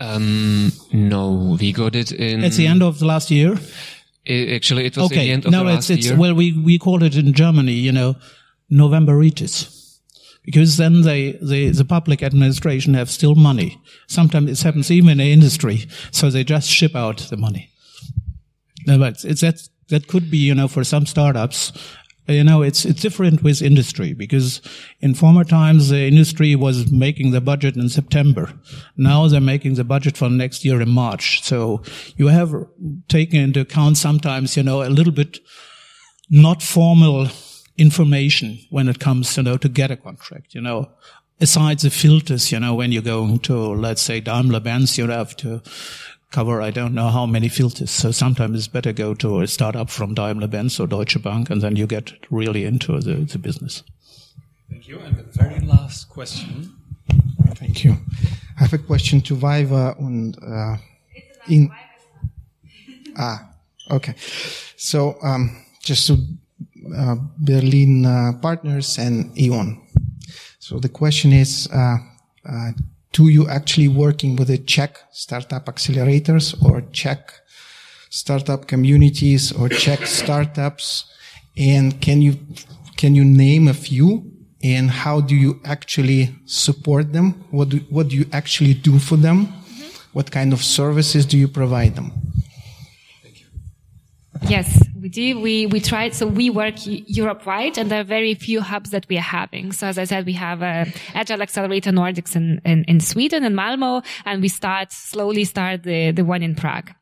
Um, 0.00 0.72
no, 0.92 1.56
we 1.60 1.72
got 1.72 1.94
it 1.94 2.12
in. 2.12 2.44
At 2.44 2.52
the 2.52 2.66
end 2.66 2.82
of 2.82 2.98
the 2.98 3.06
last 3.06 3.30
year? 3.30 3.58
It, 4.24 4.52
actually, 4.54 4.86
it 4.86 4.96
was 4.96 5.06
okay. 5.06 5.24
the 5.24 5.30
end 5.30 5.46
of 5.46 5.52
no, 5.52 5.60
the 5.60 5.64
last 5.64 5.90
it's, 5.90 6.00
it's, 6.00 6.06
year. 6.08 6.18
Well, 6.18 6.34
we, 6.34 6.58
we 6.58 6.78
call 6.78 7.02
it 7.02 7.16
in 7.16 7.32
Germany, 7.32 7.72
you 7.72 7.92
know, 7.92 8.16
Novemberitis. 8.70 9.76
Because 10.44 10.78
then 10.78 11.02
they, 11.02 11.32
they, 11.42 11.68
the 11.68 11.84
public 11.84 12.22
administration 12.22 12.94
have 12.94 13.10
still 13.10 13.34
money. 13.34 13.80
Sometimes 14.08 14.50
it 14.50 14.64
happens 14.64 14.90
even 14.90 15.10
in 15.10 15.18
the 15.18 15.32
industry. 15.32 15.86
So 16.10 16.30
they 16.30 16.44
just 16.44 16.68
ship 16.68 16.96
out 16.96 17.18
the 17.18 17.36
money. 17.36 17.70
No, 18.86 18.98
but 18.98 19.24
it's, 19.24 19.42
that 19.42 19.68
that 19.90 20.08
could 20.08 20.30
be, 20.30 20.38
you 20.38 20.54
know, 20.54 20.68
for 20.68 20.84
some 20.84 21.06
startups, 21.06 21.72
you 22.26 22.44
know, 22.44 22.62
it's, 22.62 22.84
it's 22.84 23.02
different 23.02 23.42
with 23.42 23.60
industry 23.60 24.12
because 24.12 24.62
in 25.00 25.14
former 25.14 25.44
times 25.44 25.88
the 25.88 26.06
industry 26.06 26.54
was 26.54 26.90
making 26.90 27.32
the 27.32 27.40
budget 27.40 27.76
in 27.76 27.88
September. 27.88 28.52
Now 28.96 29.26
they're 29.26 29.40
making 29.40 29.74
the 29.74 29.84
budget 29.84 30.16
for 30.16 30.30
next 30.30 30.64
year 30.64 30.80
in 30.80 30.90
March. 30.90 31.42
So 31.42 31.82
you 32.16 32.28
have 32.28 32.54
taken 33.08 33.40
into 33.40 33.60
account 33.60 33.98
sometimes, 33.98 34.56
you 34.56 34.62
know, 34.62 34.82
a 34.82 34.88
little 34.88 35.12
bit 35.12 35.38
not 36.30 36.62
formal 36.62 37.28
information 37.76 38.58
when 38.70 38.88
it 38.88 39.00
comes, 39.00 39.36
you 39.36 39.42
know, 39.42 39.56
to 39.56 39.68
get 39.68 39.90
a 39.90 39.96
contract, 39.96 40.54
you 40.54 40.60
know. 40.60 40.90
Aside 41.42 41.78
the 41.78 41.88
filters, 41.88 42.52
you 42.52 42.60
know, 42.60 42.74
when 42.74 42.92
you're 42.92 43.02
going 43.02 43.38
to, 43.40 43.56
let's 43.56 44.02
say, 44.02 44.20
Daimler 44.20 44.60
Benz, 44.60 44.98
you 44.98 45.08
have 45.08 45.34
to 45.38 45.62
cover 46.30 46.60
I 46.62 46.70
don't 46.70 46.94
know 46.94 47.08
how 47.08 47.26
many 47.26 47.48
filters. 47.48 47.90
So 47.90 48.12
sometimes 48.12 48.58
it's 48.58 48.68
better 48.68 48.92
go 48.92 49.14
to 49.14 49.40
a 49.40 49.46
startup 49.46 49.90
from 49.90 50.14
Daimler 50.14 50.46
Benz 50.46 50.80
or 50.80 50.86
Deutsche 50.86 51.20
Bank, 51.22 51.50
and 51.50 51.60
then 51.60 51.76
you 51.76 51.86
get 51.86 52.12
really 52.30 52.64
into 52.64 53.00
the, 53.00 53.14
the 53.24 53.38
business. 53.38 53.82
Thank 54.70 54.88
you. 54.88 54.98
And 55.00 55.16
the 55.16 55.24
very 55.24 55.60
last 55.60 56.08
question. 56.08 56.74
Thank 57.54 57.84
you. 57.84 57.96
I 58.58 58.62
have 58.62 58.72
a 58.72 58.78
question 58.78 59.20
to 59.22 59.34
Viva 59.34 59.94
and 59.98 60.36
uh, 60.42 60.76
in. 61.48 61.70
Ah, 63.18 63.50
okay. 63.90 64.14
So 64.76 65.16
um, 65.22 65.64
just 65.82 66.06
to 66.06 66.18
uh, 66.96 67.16
Berlin 67.38 68.06
uh, 68.06 68.32
partners 68.40 68.98
and 68.98 69.36
E.ON. 69.38 69.80
So 70.58 70.78
the 70.78 70.88
question 70.88 71.32
is. 71.32 71.68
Do 73.12 73.28
you 73.28 73.48
actually 73.48 73.88
working 73.88 74.36
with 74.36 74.48
the 74.48 74.58
Czech 74.58 74.96
startup 75.12 75.66
accelerators 75.66 76.54
or 76.64 76.82
Czech 76.92 77.32
startup 78.08 78.68
communities 78.68 79.52
or 79.52 79.68
Czech 79.68 80.06
startups? 80.06 81.06
And 81.56 82.00
can 82.00 82.22
you, 82.22 82.38
can 82.96 83.14
you 83.14 83.24
name 83.24 83.68
a 83.68 83.74
few? 83.74 84.30
And 84.62 84.90
how 84.90 85.20
do 85.20 85.34
you 85.34 85.60
actually 85.64 86.34
support 86.44 87.12
them? 87.12 87.44
What 87.50 87.70
do, 87.70 87.78
what 87.90 88.08
do 88.08 88.16
you 88.16 88.26
actually 88.32 88.74
do 88.74 88.98
for 88.98 89.16
them? 89.16 89.46
Mm-hmm. 89.46 89.86
What 90.12 90.30
kind 90.30 90.52
of 90.52 90.62
services 90.62 91.26
do 91.26 91.36
you 91.36 91.48
provide 91.48 91.96
them? 91.96 92.12
Yes, 94.48 94.82
we 95.00 95.08
do. 95.08 95.40
We, 95.40 95.66
we 95.66 95.80
tried, 95.80 96.14
so 96.14 96.26
we 96.26 96.50
work 96.50 96.74
Europe 96.84 97.46
wide 97.46 97.78
and 97.78 97.90
there 97.90 98.00
are 98.00 98.04
very 98.04 98.34
few 98.34 98.60
hubs 98.60 98.90
that 98.90 99.06
we 99.08 99.16
are 99.16 99.22
having. 99.22 99.72
So 99.72 99.86
as 99.86 99.98
I 99.98 100.04
said, 100.04 100.26
we 100.26 100.32
have 100.34 100.62
a 100.62 100.86
Agile 101.14 101.42
Accelerator 101.42 101.90
Nordics 101.90 102.34
in, 102.36 102.60
in, 102.64 102.84
in 102.84 103.00
Sweden 103.00 103.44
and 103.44 103.54
Malmo 103.54 104.02
and 104.24 104.42
we 104.42 104.48
start, 104.48 104.92
slowly 104.92 105.44
start 105.44 105.82
the, 105.82 106.10
the 106.10 106.24
one 106.24 106.42
in 106.42 106.54
Prague. 106.54 106.92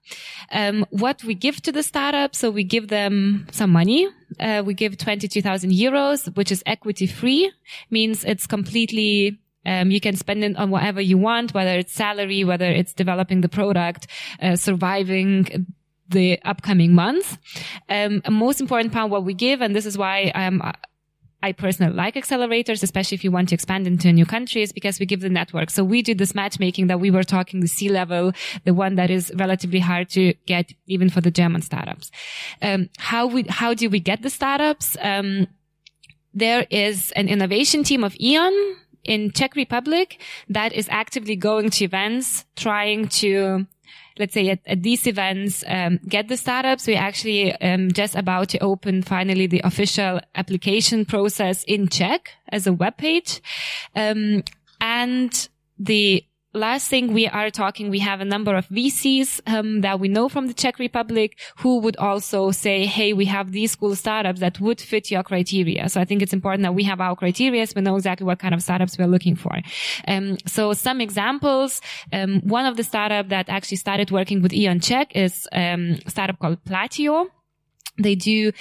Um, 0.52 0.86
what 0.90 1.22
we 1.24 1.34
give 1.34 1.60
to 1.62 1.72
the 1.72 1.82
startup, 1.82 2.34
so 2.34 2.50
we 2.50 2.64
give 2.64 2.88
them 2.88 3.46
some 3.52 3.70
money. 3.70 4.08
Uh, 4.38 4.62
we 4.64 4.74
give 4.74 4.96
22,000 4.98 5.70
euros, 5.70 6.34
which 6.36 6.52
is 6.52 6.62
equity 6.66 7.06
free, 7.06 7.52
means 7.90 8.24
it's 8.24 8.46
completely 8.46 9.38
um, 9.66 9.90
you 9.90 10.00
can 10.00 10.16
spend 10.16 10.42
it 10.44 10.56
on 10.56 10.70
whatever 10.70 11.00
you 11.00 11.18
want, 11.18 11.52
whether 11.52 11.78
it's 11.78 11.92
salary, 11.92 12.42
whether 12.42 12.64
it's 12.64 12.94
developing 12.94 13.42
the 13.42 13.50
product, 13.50 14.06
uh, 14.40 14.56
surviving, 14.56 15.66
the 16.08 16.40
upcoming 16.44 16.94
months. 16.94 17.38
Um, 17.88 18.22
most 18.28 18.60
important 18.60 18.92
part 18.92 19.10
what 19.10 19.24
we 19.24 19.34
give, 19.34 19.60
and 19.60 19.74
this 19.74 19.86
is 19.86 19.98
why 19.98 20.32
I'm, 20.34 20.62
I 21.42 21.52
personally 21.52 21.92
like 21.94 22.14
accelerators, 22.14 22.82
especially 22.82 23.14
if 23.14 23.22
you 23.22 23.30
want 23.30 23.50
to 23.50 23.54
expand 23.54 23.86
into 23.86 24.08
a 24.08 24.12
new 24.12 24.26
country, 24.26 24.62
is 24.62 24.72
because 24.72 24.98
we 24.98 25.06
give 25.06 25.20
the 25.20 25.28
network. 25.28 25.70
So 25.70 25.84
we 25.84 26.02
do 26.02 26.14
this 26.14 26.34
matchmaking 26.34 26.88
that 26.88 26.98
we 26.98 27.10
were 27.10 27.22
talking, 27.22 27.60
the 27.60 27.68
C 27.68 27.88
level, 27.88 28.32
the 28.64 28.74
one 28.74 28.96
that 28.96 29.10
is 29.10 29.32
relatively 29.36 29.78
hard 29.78 30.08
to 30.10 30.34
get 30.46 30.72
even 30.86 31.10
for 31.10 31.20
the 31.20 31.30
German 31.30 31.62
startups. 31.62 32.10
Um, 32.60 32.90
how 32.98 33.26
we, 33.26 33.44
how 33.48 33.74
do 33.74 33.88
we 33.88 34.00
get 34.00 34.22
the 34.22 34.30
startups? 34.30 34.96
Um, 35.00 35.46
there 36.34 36.66
is 36.70 37.12
an 37.12 37.28
innovation 37.28 37.84
team 37.84 38.02
of 38.02 38.16
Eon 38.20 38.52
in 39.04 39.30
Czech 39.30 39.54
Republic 39.54 40.20
that 40.48 40.72
is 40.72 40.88
actively 40.90 41.36
going 41.36 41.70
to 41.70 41.84
events, 41.84 42.44
trying 42.56 43.08
to 43.08 43.66
let's 44.18 44.34
say 44.34 44.50
at, 44.50 44.60
at 44.66 44.82
these 44.82 45.06
events 45.06 45.64
um, 45.66 45.98
get 46.08 46.28
the 46.28 46.36
startups. 46.36 46.86
We're 46.86 46.98
actually 46.98 47.54
um, 47.60 47.90
just 47.92 48.14
about 48.14 48.50
to 48.50 48.58
open 48.58 49.02
finally 49.02 49.46
the 49.46 49.60
official 49.64 50.20
application 50.34 51.04
process 51.04 51.64
in 51.64 51.88
czech 51.88 52.32
as 52.50 52.66
a 52.66 52.72
web 52.72 52.96
page. 52.96 53.40
Um, 53.94 54.42
and 54.80 55.48
the 55.78 56.24
last 56.58 56.88
thing 56.88 57.12
we 57.12 57.26
are 57.26 57.50
talking, 57.50 57.90
we 57.90 58.00
have 58.00 58.20
a 58.20 58.24
number 58.24 58.54
of 58.54 58.68
VCs 58.68 59.40
um, 59.46 59.80
that 59.80 59.98
we 60.00 60.08
know 60.08 60.28
from 60.28 60.46
the 60.46 60.54
Czech 60.54 60.78
Republic 60.78 61.38
who 61.58 61.78
would 61.78 61.96
also 61.96 62.50
say, 62.50 62.86
"Hey, 62.86 63.12
we 63.12 63.24
have 63.26 63.52
these 63.52 63.74
cool 63.74 63.94
startups 63.96 64.40
that 64.40 64.60
would 64.60 64.80
fit 64.80 65.10
your 65.10 65.22
criteria." 65.22 65.88
So 65.88 66.00
I 66.00 66.04
think 66.04 66.22
it's 66.22 66.32
important 66.32 66.62
that 66.64 66.74
we 66.74 66.84
have 66.84 67.00
our 67.00 67.16
criteria. 67.16 67.66
So 67.66 67.74
we 67.76 67.82
know 67.82 67.96
exactly 67.96 68.26
what 68.26 68.38
kind 68.38 68.54
of 68.54 68.62
startups 68.62 68.98
we're 68.98 69.06
looking 69.06 69.36
for. 69.36 69.54
Um, 70.06 70.36
so 70.46 70.72
some 70.72 71.00
examples. 71.00 71.80
Um, 72.12 72.40
one 72.42 72.66
of 72.66 72.76
the 72.76 72.84
startup 72.84 73.28
that 73.28 73.48
actually 73.48 73.78
started 73.78 74.10
working 74.10 74.42
with 74.42 74.52
Eon 74.52 74.80
Czech 74.80 75.16
is 75.16 75.48
um, 75.52 75.98
a 76.04 76.10
startup 76.10 76.38
called 76.38 76.62
Platio. 76.64 77.28
They 77.98 78.14
do 78.14 78.52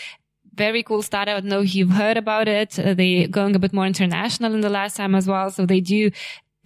very 0.57 0.83
cool 0.83 1.01
startup. 1.03 1.37
I 1.37 1.39
don't 1.39 1.49
know 1.49 1.61
if 1.61 1.75
you've 1.75 1.91
heard 1.91 2.17
about 2.17 2.47
it. 2.47 2.79
Uh, 2.79 2.93
they're 2.95 3.27
going 3.27 3.55
a 3.55 3.59
bit 3.59 3.73
more 3.73 3.85
international 3.85 4.53
in 4.53 4.61
the 4.61 4.69
last 4.69 4.97
time 4.97 5.13
as 5.15 5.27
well. 5.27 5.51
So 5.51 5.65
they 5.65 5.79
do 5.79 6.11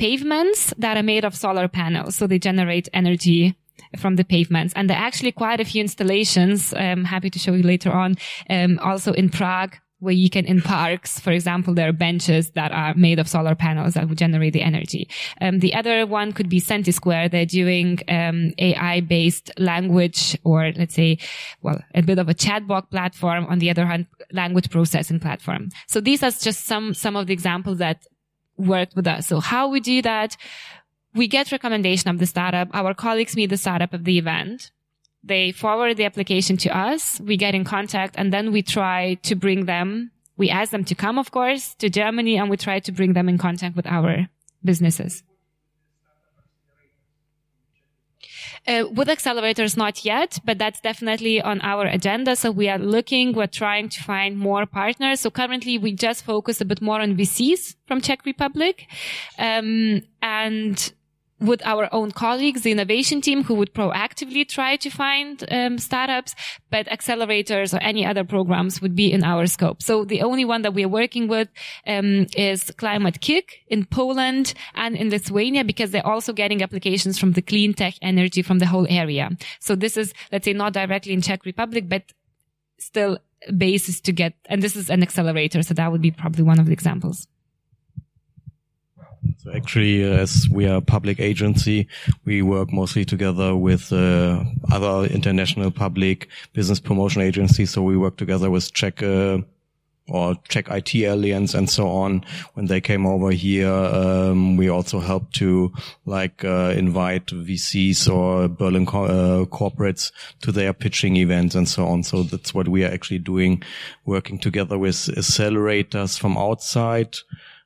pavements 0.02 0.74
that 0.80 0.98
are 0.98 1.04
made 1.04 1.24
of 1.24 1.36
solar 1.36 1.68
panels. 1.68 2.16
So 2.16 2.26
they 2.26 2.40
generate 2.40 2.90
energy 2.92 3.56
from 3.98 4.16
the 4.16 4.24
pavements. 4.24 4.74
And 4.76 4.90
there 4.90 4.98
are 4.98 5.06
actually 5.06 5.32
quite 5.32 5.60
a 5.60 5.66
few 5.66 5.80
installations. 5.80 6.74
I'm 6.74 7.04
happy 7.04 7.30
to 7.30 7.38
show 7.38 7.54
you 7.54 7.62
later 7.62 7.92
on. 7.92 8.16
Um, 8.50 8.80
also 8.80 9.14
in 9.14 9.30
Prague, 9.30 9.78
where 10.00 10.16
you 10.16 10.32
can, 10.32 10.46
in 10.48 10.60
parks, 10.60 11.20
for 11.20 11.30
example, 11.30 11.76
there 11.76 11.88
are 11.88 11.94
benches 11.94 12.50
that 12.52 12.72
are 12.72 12.96
made 12.96 13.20
of 13.20 13.28
solar 13.28 13.54
panels 13.54 13.94
that 13.94 14.10
would 14.10 14.18
generate 14.18 14.54
the 14.54 14.64
energy. 14.64 15.08
Um, 15.40 15.60
the 15.60 15.76
other 15.76 16.08
one 16.08 16.32
could 16.32 16.50
be 16.50 16.60
Square. 16.60 17.30
They're 17.30 17.46
doing 17.46 18.00
um, 18.08 18.54
AI-based 18.58 19.52
language, 19.60 20.36
or 20.44 20.72
let's 20.76 20.96
say, 20.96 21.20
well, 21.62 21.80
a 21.94 22.02
bit 22.02 22.18
of 22.18 22.28
a 22.28 22.34
chatbot 22.34 22.90
platform. 22.90 23.46
On 23.46 23.60
the 23.60 23.70
other 23.70 23.86
hand, 23.86 24.08
language 24.32 24.72
processing 24.72 25.20
platform. 25.20 25.70
So 25.86 26.02
these 26.02 26.24
are 26.24 26.32
just 26.32 26.66
some 26.66 26.96
some 26.96 27.16
of 27.16 27.28
the 27.28 27.34
examples 27.34 27.78
that 27.78 28.08
worked 28.62 28.96
with 28.96 29.08
us. 29.08 29.28
So 29.28 29.40
how 29.40 29.68
we 29.68 29.80
do 29.80 30.02
that, 30.02 30.38
we 31.14 31.28
get 31.28 31.52
recommendation 31.52 32.10
of 32.10 32.20
the 32.20 32.26
startup. 32.26 32.70
Our 32.74 32.94
colleagues 32.94 33.36
meet 33.36 33.50
the 33.50 33.58
startup 33.58 33.94
of 33.94 34.06
the 34.06 34.18
event. 34.18 34.72
They 35.24 35.52
forward 35.52 35.98
the 35.98 36.06
application 36.06 36.58
to 36.58 36.76
us. 36.76 37.20
We 37.20 37.38
get 37.38 37.54
in 37.54 37.64
contact 37.64 38.16
and 38.18 38.34
then 38.34 38.52
we 38.52 38.62
try 38.62 39.16
to 39.24 39.36
bring 39.36 39.66
them. 39.66 40.12
We 40.38 40.50
ask 40.50 40.72
them 40.72 40.86
to 40.86 40.96
come, 40.96 41.20
of 41.20 41.32
course, 41.32 41.76
to 41.76 41.90
Germany 41.90 42.38
and 42.38 42.50
we 42.50 42.58
try 42.58 42.80
to 42.80 42.92
bring 42.92 43.14
them 43.14 43.30
in 43.30 43.38
contact 43.38 43.76
with 43.76 43.86
our 43.86 44.30
businesses. 44.64 45.24
Uh, 48.68 48.84
with 48.92 49.08
accelerators, 49.08 49.76
not 49.76 50.06
yet, 50.06 50.38
but 50.46 50.60
that's 50.60 50.80
definitely 50.82 51.42
on 51.42 51.60
our 51.62 51.86
agenda. 51.86 52.36
So 52.36 52.52
we 52.52 52.70
are 52.70 52.78
looking, 52.78 53.34
we're 53.34 53.48
trying 53.48 53.90
to 53.90 54.04
find 54.04 54.38
more 54.38 54.68
partners. 54.68 55.22
So 55.22 55.32
currently 55.32 55.80
we 55.80 55.94
just 55.94 56.24
focus 56.24 56.62
a 56.62 56.66
bit 56.66 56.80
more 56.80 57.02
on 57.02 57.18
VCs 57.18 57.76
from 57.88 58.02
Czech 58.02 58.24
Republic. 58.24 58.86
Um, 59.40 60.04
and 60.22 60.94
with 61.42 61.66
our 61.66 61.90
own 61.92 62.12
colleagues, 62.12 62.62
the 62.62 62.72
innovation 62.72 63.20
team 63.20 63.44
who 63.44 63.56
would 63.56 63.74
proactively 63.74 64.48
try 64.48 64.76
to 64.78 64.90
find 64.90 65.44
um, 65.52 65.78
startups, 65.78 66.36
but 66.70 66.86
accelerators 66.88 67.74
or 67.74 67.82
any 67.82 68.06
other 68.06 68.24
programs 68.24 68.82
would 68.82 68.96
be 68.96 69.12
in 69.12 69.24
our 69.24 69.48
scope. 69.48 69.82
So 69.82 70.06
the 70.06 70.22
only 70.22 70.46
one 70.46 70.62
that 70.62 70.74
we 70.74 70.86
are 70.86 70.90
working 70.90 71.28
with 71.28 71.50
um, 71.88 72.28
is 72.38 72.72
Climate-KIC 72.78 73.44
in 73.68 73.86
Poland 73.86 74.54
and 74.76 74.96
in 74.96 75.10
Lithuania 75.10 75.64
because 75.64 75.92
they're 75.92 76.06
also 76.06 76.32
getting 76.32 76.62
applications 76.62 77.18
from 77.18 77.32
the 77.34 77.42
clean 77.42 77.74
tech 77.74 77.96
energy 78.02 78.42
from 78.42 78.60
the 78.60 78.68
whole 78.68 78.88
area. 78.90 79.30
So 79.60 79.76
this 79.76 79.98
is, 79.98 80.14
let's 80.32 80.46
say, 80.46 80.54
not 80.54 80.74
directly 80.74 81.14
in 81.14 81.22
Czech 81.22 81.46
Republic, 81.46 81.90
but 81.90 82.04
still 82.78 83.18
basis 83.58 84.00
to 84.02 84.12
get, 84.12 84.34
and 84.46 84.62
this 84.62 84.76
is 84.76 84.90
an 84.90 85.02
accelerator. 85.02 85.64
So 85.64 85.74
that 85.74 85.92
would 85.92 86.02
be 86.02 86.12
probably 86.12 86.44
one 86.44 86.60
of 86.60 86.68
the 86.68 86.74
examples. 86.74 87.28
So 89.44 89.52
actually, 89.54 90.06
uh, 90.06 90.18
as 90.18 90.48
we 90.52 90.68
are 90.68 90.76
a 90.76 90.82
public 90.82 91.20
agency, 91.20 91.88
we 92.26 92.44
work 92.44 92.72
mostly 92.72 93.06
together 93.06 93.56
with 93.56 93.92
uh, 93.92 94.44
other 94.72 95.12
international 95.12 95.72
public 95.72 96.28
business 96.54 96.80
promotion 96.80 97.24
agencies. 97.24 97.72
So 97.72 97.82
we 97.82 97.98
work 97.98 98.18
together 98.18 98.52
with 98.52 98.72
Czech 98.72 99.02
uh, 99.02 99.40
or 100.08 100.36
Czech 100.48 100.70
IT 100.70 100.94
Alliance 101.06 101.56
and 101.56 101.68
so 101.68 101.88
on. 101.88 102.24
When 102.54 102.68
they 102.68 102.82
came 102.82 103.08
over 103.08 103.32
here, 103.32 103.72
um, 103.72 104.58
we 104.58 104.70
also 104.70 105.00
helped 105.00 105.34
to 105.38 105.74
like 106.06 106.46
uh, 106.46 106.74
invite 106.78 107.26
VCs 107.28 108.14
or 108.14 108.48
Berlin 108.48 108.86
co 108.86 109.06
uh, 109.06 109.46
corporates 109.46 110.12
to 110.42 110.52
their 110.52 110.72
pitching 110.72 111.16
events 111.16 111.56
and 111.56 111.68
so 111.68 111.88
on. 111.88 112.04
So 112.04 112.22
that's 112.22 112.54
what 112.54 112.68
we 112.68 112.84
are 112.84 112.92
actually 112.92 113.20
doing, 113.20 113.64
working 114.06 114.38
together 114.38 114.78
with 114.78 114.96
accelerators 114.96 116.20
from 116.20 116.38
outside 116.38 117.18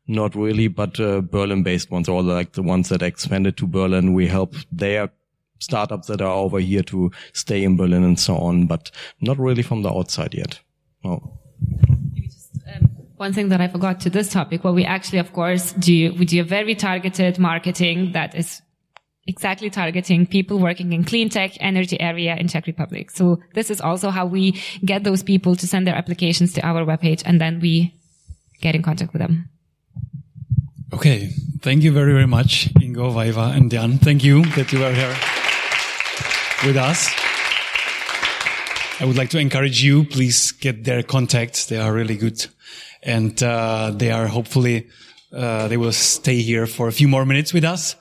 not 0.08 0.36
really, 0.36 0.68
but 0.68 1.00
uh, 1.00 1.22
Berlin-based 1.22 1.92
ones, 1.92 2.08
or 2.08 2.22
like 2.22 2.54
the 2.54 2.64
ones 2.64 2.90
that 2.90 3.02
expanded 3.02 3.58
to 3.58 3.68
Berlin. 3.68 4.14
We 4.14 4.28
help 4.28 4.56
their 4.72 5.10
startups 5.60 6.08
that 6.08 6.22
are 6.22 6.34
over 6.34 6.60
here 6.60 6.84
to 6.84 7.12
stay 7.34 7.64
in 7.64 7.76
Berlin 7.78 8.04
and 8.04 8.20
so 8.20 8.38
on, 8.38 8.68
but 8.68 8.92
not 9.22 9.40
really 9.40 9.64
from 9.64 9.82
the 9.82 9.90
outside 9.92 10.34
yet. 10.34 10.60
No. 11.04 11.40
Um, 12.74 12.90
one 13.18 13.34
thing 13.34 13.50
that 13.50 13.62
I 13.62 13.68
forgot 13.68 14.00
to 14.02 14.10
this 14.10 14.30
topic, 14.32 14.64
well, 14.64 14.74
we 14.74 14.86
actually, 14.86 15.20
of 15.20 15.34
course, 15.34 15.74
do, 15.74 16.14
we 16.14 16.26
do 16.26 16.42
a 16.42 16.44
very 16.44 16.76
targeted 16.76 17.40
marketing 17.40 18.12
that 18.12 18.36
is 18.36 18.62
exactly 19.28 19.70
targeting 19.70 20.28
people 20.28 20.60
working 20.60 20.94
in 20.94 21.04
clean 21.04 21.30
tech 21.30 21.54
energy 21.60 22.00
area 22.00 22.36
in 22.36 22.48
Czech 22.48 22.68
Republic. 22.68 23.10
So 23.10 23.40
this 23.56 23.72
is 23.72 23.82
also 23.82 24.12
how 24.12 24.26
we 24.28 24.62
get 24.84 25.04
those 25.04 25.24
people 25.24 25.56
to 25.56 25.68
send 25.68 25.88
their 25.88 25.96
applications 25.96 26.54
to 26.54 26.66
our 26.66 26.86
webpage 26.86 27.24
and 27.26 27.42
then 27.42 27.60
we 27.60 27.96
get 28.62 28.76
in 28.76 28.84
contact 28.84 29.14
with 29.14 29.22
them. 29.22 29.50
Okay. 30.94 31.30
Thank 31.62 31.84
you 31.84 31.92
very, 31.92 32.14
very 32.14 32.28
much, 32.28 32.72
Ingo, 32.76 33.12
Vaiva, 33.12 33.56
and 33.56 33.72
Jan. 33.72 33.98
Thank 33.98 34.24
you 34.24 34.46
that 34.56 34.72
you 34.72 34.84
are 34.84 34.92
here 34.92 35.16
with 36.64 36.78
us. 36.78 37.10
I 39.02 39.06
would 39.06 39.18
like 39.18 39.30
to 39.32 39.40
encourage 39.40 39.84
you, 39.84 40.06
please 40.06 40.52
get 40.52 40.84
their 40.84 41.02
contacts. 41.02 41.66
They 41.66 41.78
are 41.78 41.92
really 41.92 42.16
good. 42.16 42.46
And, 43.02 43.42
uh, 43.42 43.92
they 43.96 44.12
are 44.12 44.28
hopefully, 44.28 44.88
uh, 45.34 45.68
they 45.68 45.78
will 45.78 45.92
stay 45.92 46.42
here 46.42 46.68
for 46.68 46.88
a 46.88 46.92
few 46.92 47.08
more 47.08 47.26
minutes 47.26 47.52
with 47.52 47.64
us. 47.64 47.96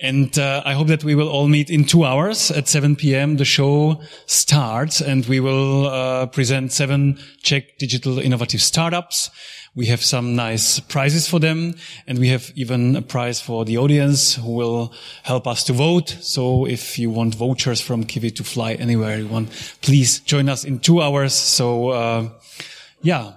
And 0.00 0.38
uh, 0.38 0.62
I 0.64 0.74
hope 0.74 0.86
that 0.88 1.02
we 1.02 1.16
will 1.16 1.28
all 1.28 1.48
meet 1.48 1.70
in 1.70 1.84
two 1.84 2.04
hours 2.04 2.52
at 2.52 2.68
7 2.68 2.94
p.m. 2.94 3.36
The 3.36 3.44
show 3.44 4.00
starts 4.26 5.00
and 5.00 5.26
we 5.26 5.40
will 5.40 5.88
uh, 5.88 6.26
present 6.26 6.70
seven 6.70 7.18
Czech 7.42 7.78
digital 7.78 8.20
innovative 8.20 8.62
startups. 8.62 9.30
We 9.74 9.86
have 9.86 10.02
some 10.02 10.34
nice 10.34 10.80
prizes 10.80 11.28
for 11.28 11.38
them 11.38 11.74
and 12.06 12.18
we 12.18 12.28
have 12.28 12.50
even 12.54 12.96
a 12.96 13.02
prize 13.02 13.40
for 13.40 13.64
the 13.64 13.78
audience 13.78 14.34
who 14.34 14.52
will 14.52 14.92
help 15.22 15.46
us 15.46 15.64
to 15.64 15.72
vote. 15.72 16.16
So 16.20 16.66
if 16.66 16.98
you 16.98 17.10
want 17.10 17.34
vouchers 17.34 17.80
from 17.80 18.04
Kiwi 18.04 18.30
to 18.32 18.44
fly 18.44 18.74
anywhere 18.74 19.18
you 19.18 19.28
want, 19.28 19.50
please 19.82 20.20
join 20.20 20.48
us 20.48 20.64
in 20.64 20.78
two 20.78 21.00
hours. 21.00 21.34
So, 21.34 21.88
uh, 21.90 22.28
yeah, 23.02 23.34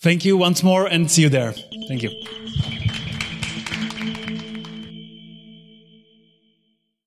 thank 0.00 0.24
you 0.24 0.36
once 0.36 0.62
more 0.62 0.86
and 0.86 1.10
see 1.10 1.22
you 1.22 1.28
there. 1.28 1.52
Thank 1.88 2.02
you. 2.02 2.10